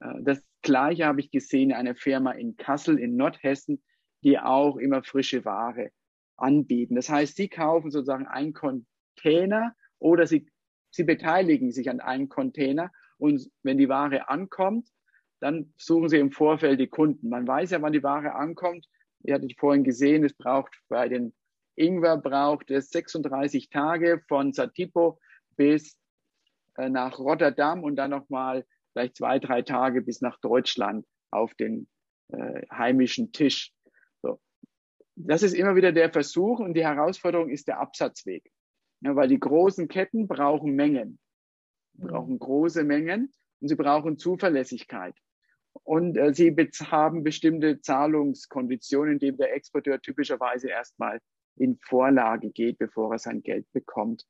Äh, 0.00 0.22
das 0.22 0.42
Gleiche 0.62 1.06
habe 1.06 1.20
ich 1.20 1.30
gesehen, 1.30 1.72
eine 1.72 1.94
Firma 1.94 2.32
in 2.32 2.56
Kassel 2.56 2.98
in 2.98 3.16
Nordhessen, 3.16 3.82
die 4.22 4.38
auch 4.38 4.76
immer 4.76 5.02
frische 5.02 5.44
Ware 5.44 5.90
anbieten. 6.36 6.96
Das 6.96 7.08
heißt, 7.08 7.36
sie 7.36 7.48
kaufen 7.48 7.90
sozusagen 7.90 8.26
einen 8.26 8.52
Container 8.52 9.74
oder 9.98 10.26
sie, 10.26 10.50
sie 10.90 11.04
beteiligen 11.04 11.72
sich 11.72 11.88
an 11.88 12.00
einem 12.00 12.28
Container 12.28 12.90
und 13.18 13.50
wenn 13.62 13.78
die 13.78 13.88
Ware 13.88 14.28
ankommt, 14.28 14.88
dann 15.40 15.72
suchen 15.76 16.08
sie 16.08 16.18
im 16.18 16.32
Vorfeld 16.32 16.80
die 16.80 16.88
Kunden. 16.88 17.28
Man 17.28 17.46
weiß 17.46 17.70
ja, 17.70 17.82
wann 17.82 17.92
die 17.92 18.02
Ware 18.02 18.34
ankommt. 18.34 18.86
Ihr 19.22 19.34
hattet 19.34 19.58
vorhin 19.58 19.84
gesehen, 19.84 20.24
es 20.24 20.34
braucht 20.34 20.74
bei 20.88 21.08
den 21.08 21.32
Ingwer 21.76 22.16
braucht 22.16 22.70
es 22.70 22.90
36 22.90 23.68
Tage 23.68 24.22
von 24.28 24.52
Satipo 24.52 25.18
bis 25.56 25.98
äh, 26.76 26.88
nach 26.88 27.18
Rotterdam 27.18 27.82
und 27.82 27.96
dann 27.96 28.10
nochmal 28.10 28.64
vielleicht 28.92 29.16
zwei, 29.16 29.38
drei 29.38 29.62
Tage 29.62 30.02
bis 30.02 30.20
nach 30.20 30.38
Deutschland 30.40 31.06
auf 31.30 31.54
den 31.54 31.88
äh, 32.28 32.66
heimischen 32.70 33.32
Tisch. 33.32 33.72
So. 34.22 34.40
Das 35.14 35.42
ist 35.42 35.54
immer 35.54 35.76
wieder 35.76 35.92
der 35.92 36.10
Versuch 36.10 36.60
und 36.60 36.74
die 36.74 36.84
Herausforderung 36.84 37.50
ist 37.50 37.68
der 37.68 37.80
Absatzweg. 37.80 38.50
Ja, 39.02 39.14
weil 39.14 39.28
die 39.28 39.40
großen 39.40 39.88
Ketten 39.88 40.26
brauchen 40.26 40.74
Mengen, 40.74 41.18
brauchen 41.94 42.38
große 42.38 42.82
Mengen 42.82 43.32
und 43.60 43.68
sie 43.68 43.74
brauchen 43.74 44.18
Zuverlässigkeit. 44.18 45.14
Und 45.82 46.16
äh, 46.16 46.32
sie 46.32 46.54
haben 46.90 47.22
bestimmte 47.22 47.80
Zahlungskonditionen, 47.80 49.14
in 49.14 49.18
denen 49.18 49.36
der 49.36 49.54
Exporteur 49.54 50.00
typischerweise 50.00 50.68
erstmal 50.68 51.20
in 51.56 51.78
Vorlage 51.78 52.50
geht, 52.50 52.78
bevor 52.78 53.12
er 53.12 53.18
sein 53.18 53.42
Geld 53.42 53.70
bekommt. 53.72 54.26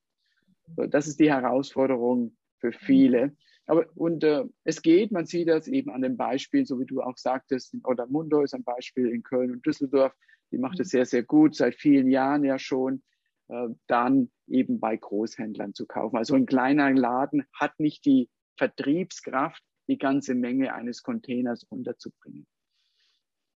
So, 0.77 0.87
das 0.87 1.07
ist 1.07 1.21
die 1.21 1.31
Herausforderung 1.31 2.36
für 2.59 2.73
viele. 2.73 3.37
Aber 3.67 3.87
und 3.97 4.23
äh, 4.23 4.45
es 4.65 4.83
geht, 4.83 5.11
man 5.11 5.27
sieht 5.27 5.49
das 5.49 5.67
eben 5.67 5.91
an 5.91 6.03
den 6.03 6.17
Beispielen, 6.17 6.67
so 6.67 6.79
wie 6.79 6.87
du 6.87 7.03
auch 7.03 7.17
sagtest, 7.17 7.75
in 7.75 7.85
Odermundo 7.85 8.43
ist 8.43 8.55
ein 8.55 8.65
Beispiel 8.65 9.09
in 9.09 9.23
Köln 9.23 9.51
und 9.51 9.67
Düsseldorf, 9.67 10.15
die 10.53 10.59
macht 10.59 10.79
es 10.79 10.91
sehr, 10.91 11.07
sehr 11.07 11.25
gut, 11.25 11.57
seit 11.57 11.75
vielen 11.75 12.09
Jahren 12.09 12.45
ja 12.45 12.59
schon, 12.59 13.03
äh, 13.49 13.69
dann 13.89 14.31
eben 14.47 14.79
bei 14.79 14.97
Großhändlern 14.97 15.75
zu 15.75 15.87
kaufen. 15.87 16.17
Also 16.17 16.35
ein 16.35 16.47
kleiner 16.47 16.93
Laden 16.93 17.45
hat 17.53 17.79
nicht 17.81 18.05
die 18.05 18.31
Vertriebskraft, 18.57 19.63
die 19.89 19.99
ganze 19.99 20.35
Menge 20.35 20.73
eines 20.75 21.03
Containers 21.03 21.65
unterzubringen. 21.65 22.47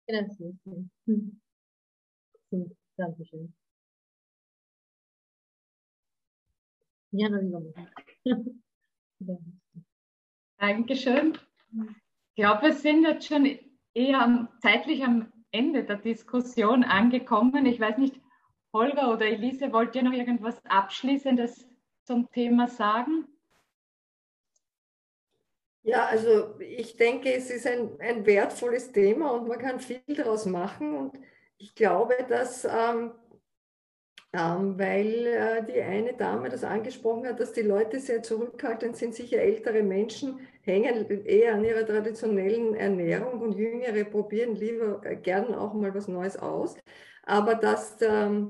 Gracias. 0.08 0.56
Dankeschön. 2.98 3.54
Ja, 7.12 7.30
digo 7.30 7.74
Dankeschön. 10.58 11.38
Ich 12.34 12.36
glaube, 12.36 12.64
wir 12.64 12.74
sind 12.74 13.04
jetzt 13.04 13.28
schon 13.28 13.60
eher 13.94 14.48
zeitlich 14.62 15.04
am 15.04 15.32
Ende 15.52 15.84
der 15.84 15.98
Diskussion 15.98 16.84
angekommen. 16.84 17.66
Ich 17.66 17.80
weiß 17.80 17.98
nicht, 17.98 18.20
Holger 18.74 19.12
oder 19.12 19.26
Elise, 19.26 19.74
wollt 19.74 19.96
ihr 19.96 20.04
noch 20.04 20.14
irgendwas 20.14 20.64
Abschließendes 20.66 21.68
zum 22.04 22.30
Thema 22.32 22.68
sagen? 22.68 23.28
Ja, 25.84 26.06
also 26.06 26.60
ich 26.60 26.98
denke, 26.98 27.34
es 27.34 27.50
ist 27.50 27.66
ein, 27.66 28.00
ein 28.00 28.26
wertvolles 28.26 28.92
Thema 28.92 29.32
und 29.32 29.48
man 29.48 29.58
kann 29.60 29.80
viel 29.80 30.02
daraus 30.08 30.46
machen. 30.46 30.96
Und 30.96 31.18
ich 31.58 31.74
glaube, 31.74 32.16
dass, 32.28 32.66
ähm, 32.66 33.12
weil 34.32 35.26
äh, 35.26 35.64
die 35.66 35.82
eine 35.82 36.14
Dame 36.14 36.50
das 36.50 36.64
angesprochen 36.64 37.26
hat, 37.28 37.40
dass 37.40 37.54
die 37.54 37.62
Leute 37.62 38.00
sehr 38.00 38.22
zurückhaltend 38.22 38.96
sind, 38.96 39.16
sicher 39.16 39.40
ältere 39.40 39.82
Menschen 39.82 40.40
hängen 40.62 41.26
eher 41.26 41.56
an 41.56 41.66
ihrer 41.66 41.86
traditionellen 41.86 42.76
Ernährung 42.76 43.42
und 43.42 43.58
jüngere 43.58 44.04
probieren 44.04 44.56
lieber 44.56 45.02
äh, 45.04 45.16
gern 45.16 45.56
auch 45.56 45.74
mal 45.74 45.94
was 45.96 46.08
Neues 46.08 46.38
aus. 46.38 46.76
Aber 47.24 47.56
dass 47.56 47.98
der, 47.98 48.48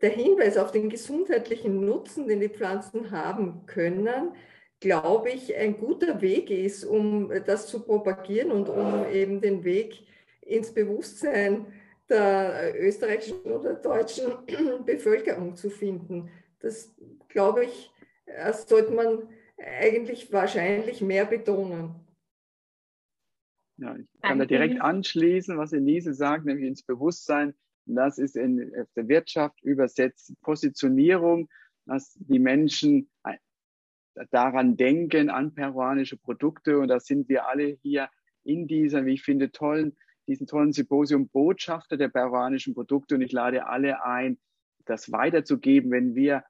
der 0.00 0.10
Hinweis 0.10 0.56
auf 0.56 0.72
den 0.72 0.88
gesundheitlichen 0.88 1.84
Nutzen, 1.84 2.26
den 2.26 2.40
die 2.40 2.48
Pflanzen 2.48 3.10
haben 3.10 3.66
können, 3.66 4.34
glaube 4.80 5.30
ich, 5.30 5.54
ein 5.56 5.78
guter 5.78 6.20
Weg 6.22 6.50
ist, 6.50 6.84
um 6.84 7.30
das 7.46 7.66
zu 7.66 7.84
propagieren 7.84 8.50
und 8.50 8.68
um 8.68 9.06
eben 9.12 9.40
den 9.40 9.62
Weg 9.62 10.06
ins 10.40 10.72
Bewusstsein 10.74 11.66
der 12.12 12.74
österreichischen 12.78 13.40
oder 13.42 13.74
deutschen 13.74 14.32
Bevölkerung 14.84 15.56
zu 15.56 15.70
finden. 15.70 16.30
Das, 16.60 16.94
glaube 17.28 17.64
ich, 17.64 17.90
das 18.26 18.68
sollte 18.68 18.92
man 18.92 19.28
eigentlich 19.56 20.32
wahrscheinlich 20.32 21.00
mehr 21.00 21.24
betonen. 21.24 21.94
Ja, 23.78 23.96
ich 23.96 24.06
kann 24.20 24.38
da 24.38 24.44
direkt 24.44 24.80
anschließen, 24.80 25.58
was 25.58 25.72
Elise 25.72 26.14
sagt, 26.14 26.44
nämlich 26.44 26.66
ins 26.66 26.82
Bewusstsein. 26.82 27.54
Das 27.86 28.18
ist 28.18 28.36
in 28.36 28.72
der 28.94 29.08
Wirtschaft 29.08 29.60
übersetzt 29.62 30.32
Positionierung, 30.40 31.48
dass 31.86 32.14
die 32.14 32.38
Menschen 32.38 33.10
daran 34.30 34.76
denken, 34.76 35.30
an 35.30 35.54
peruanische 35.54 36.16
Produkte. 36.16 36.78
Und 36.78 36.88
da 36.88 37.00
sind 37.00 37.28
wir 37.28 37.48
alle 37.48 37.78
hier 37.82 38.08
in 38.44 38.66
dieser, 38.66 39.04
wie 39.04 39.14
ich 39.14 39.22
finde, 39.22 39.50
tollen, 39.50 39.96
diesen 40.26 40.46
tollen 40.46 40.72
Symposium 40.72 41.28
Botschafter 41.28 41.96
der 41.96 42.08
peruanischen 42.08 42.74
Produkte. 42.74 43.14
Und 43.14 43.22
ich 43.22 43.32
lade 43.32 43.66
alle 43.66 44.04
ein, 44.04 44.38
das 44.84 45.12
weiterzugeben, 45.12 45.90
wenn 45.90 46.14
wir 46.14 46.44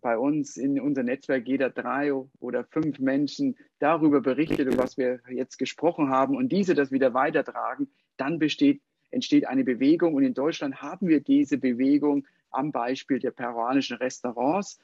bei 0.00 0.16
uns 0.16 0.56
in 0.56 0.80
unser 0.80 1.02
Netzwerk 1.02 1.46
jeder 1.46 1.70
drei 1.70 2.12
oder 2.12 2.64
fünf 2.64 2.98
Menschen 2.98 3.56
darüber 3.78 4.20
berichtet, 4.20 4.76
was 4.78 4.96
wir 4.96 5.20
jetzt 5.30 5.58
gesprochen 5.58 6.08
haben 6.10 6.36
und 6.36 6.50
diese 6.50 6.74
das 6.74 6.92
wieder 6.92 7.12
weitertragen, 7.12 7.88
dann 8.16 8.38
besteht, 8.38 8.80
entsteht 9.10 9.46
eine 9.46 9.64
Bewegung. 9.64 10.14
Und 10.14 10.24
in 10.24 10.34
Deutschland 10.34 10.80
haben 10.80 11.08
wir 11.08 11.20
diese 11.20 11.58
Bewegung 11.58 12.26
am 12.50 12.72
Beispiel 12.72 13.18
der 13.18 13.32
peruanischen 13.32 13.96
Restaurants. 13.96 14.78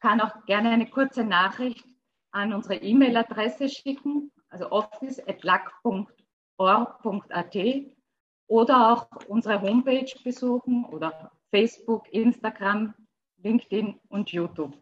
kann 0.00 0.20
auch 0.20 0.44
gerne 0.46 0.70
eine 0.70 0.90
kurze 0.90 1.22
Nachricht 1.22 1.86
an 2.32 2.52
unsere 2.52 2.74
E-Mail-Adresse 2.74 3.68
schicken, 3.68 4.32
also 4.48 4.72
office.lac.org.at 4.72 7.56
oder 8.48 8.92
auch 8.92 9.08
unsere 9.28 9.62
Homepage 9.62 10.12
besuchen 10.24 10.84
oder 10.86 11.30
Facebook, 11.54 12.12
Instagram, 12.12 12.94
LinkedIn 13.44 14.00
und 14.08 14.32
YouTube. 14.32 14.76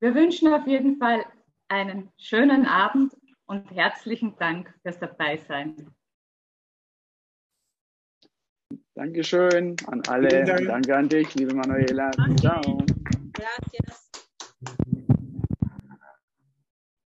Wir 0.00 0.12
wünschen 0.12 0.52
auf 0.52 0.66
jeden 0.66 0.98
Fall 0.98 1.24
einen 1.68 2.10
schönen 2.18 2.66
Abend 2.66 3.16
und 3.46 3.70
herzlichen 3.70 4.34
Dank 4.38 4.74
fürs 4.82 4.98
Dabeisein. 4.98 5.94
Dankeschön 8.96 9.76
an 9.86 10.02
alle. 10.08 10.44
Dank. 10.44 10.66
Danke 10.66 10.96
an 10.96 11.08
dich, 11.08 11.32
liebe 11.36 11.54
Manuela. 11.54 12.10
Ciao. 12.40 12.84
Gracias. 13.32 14.11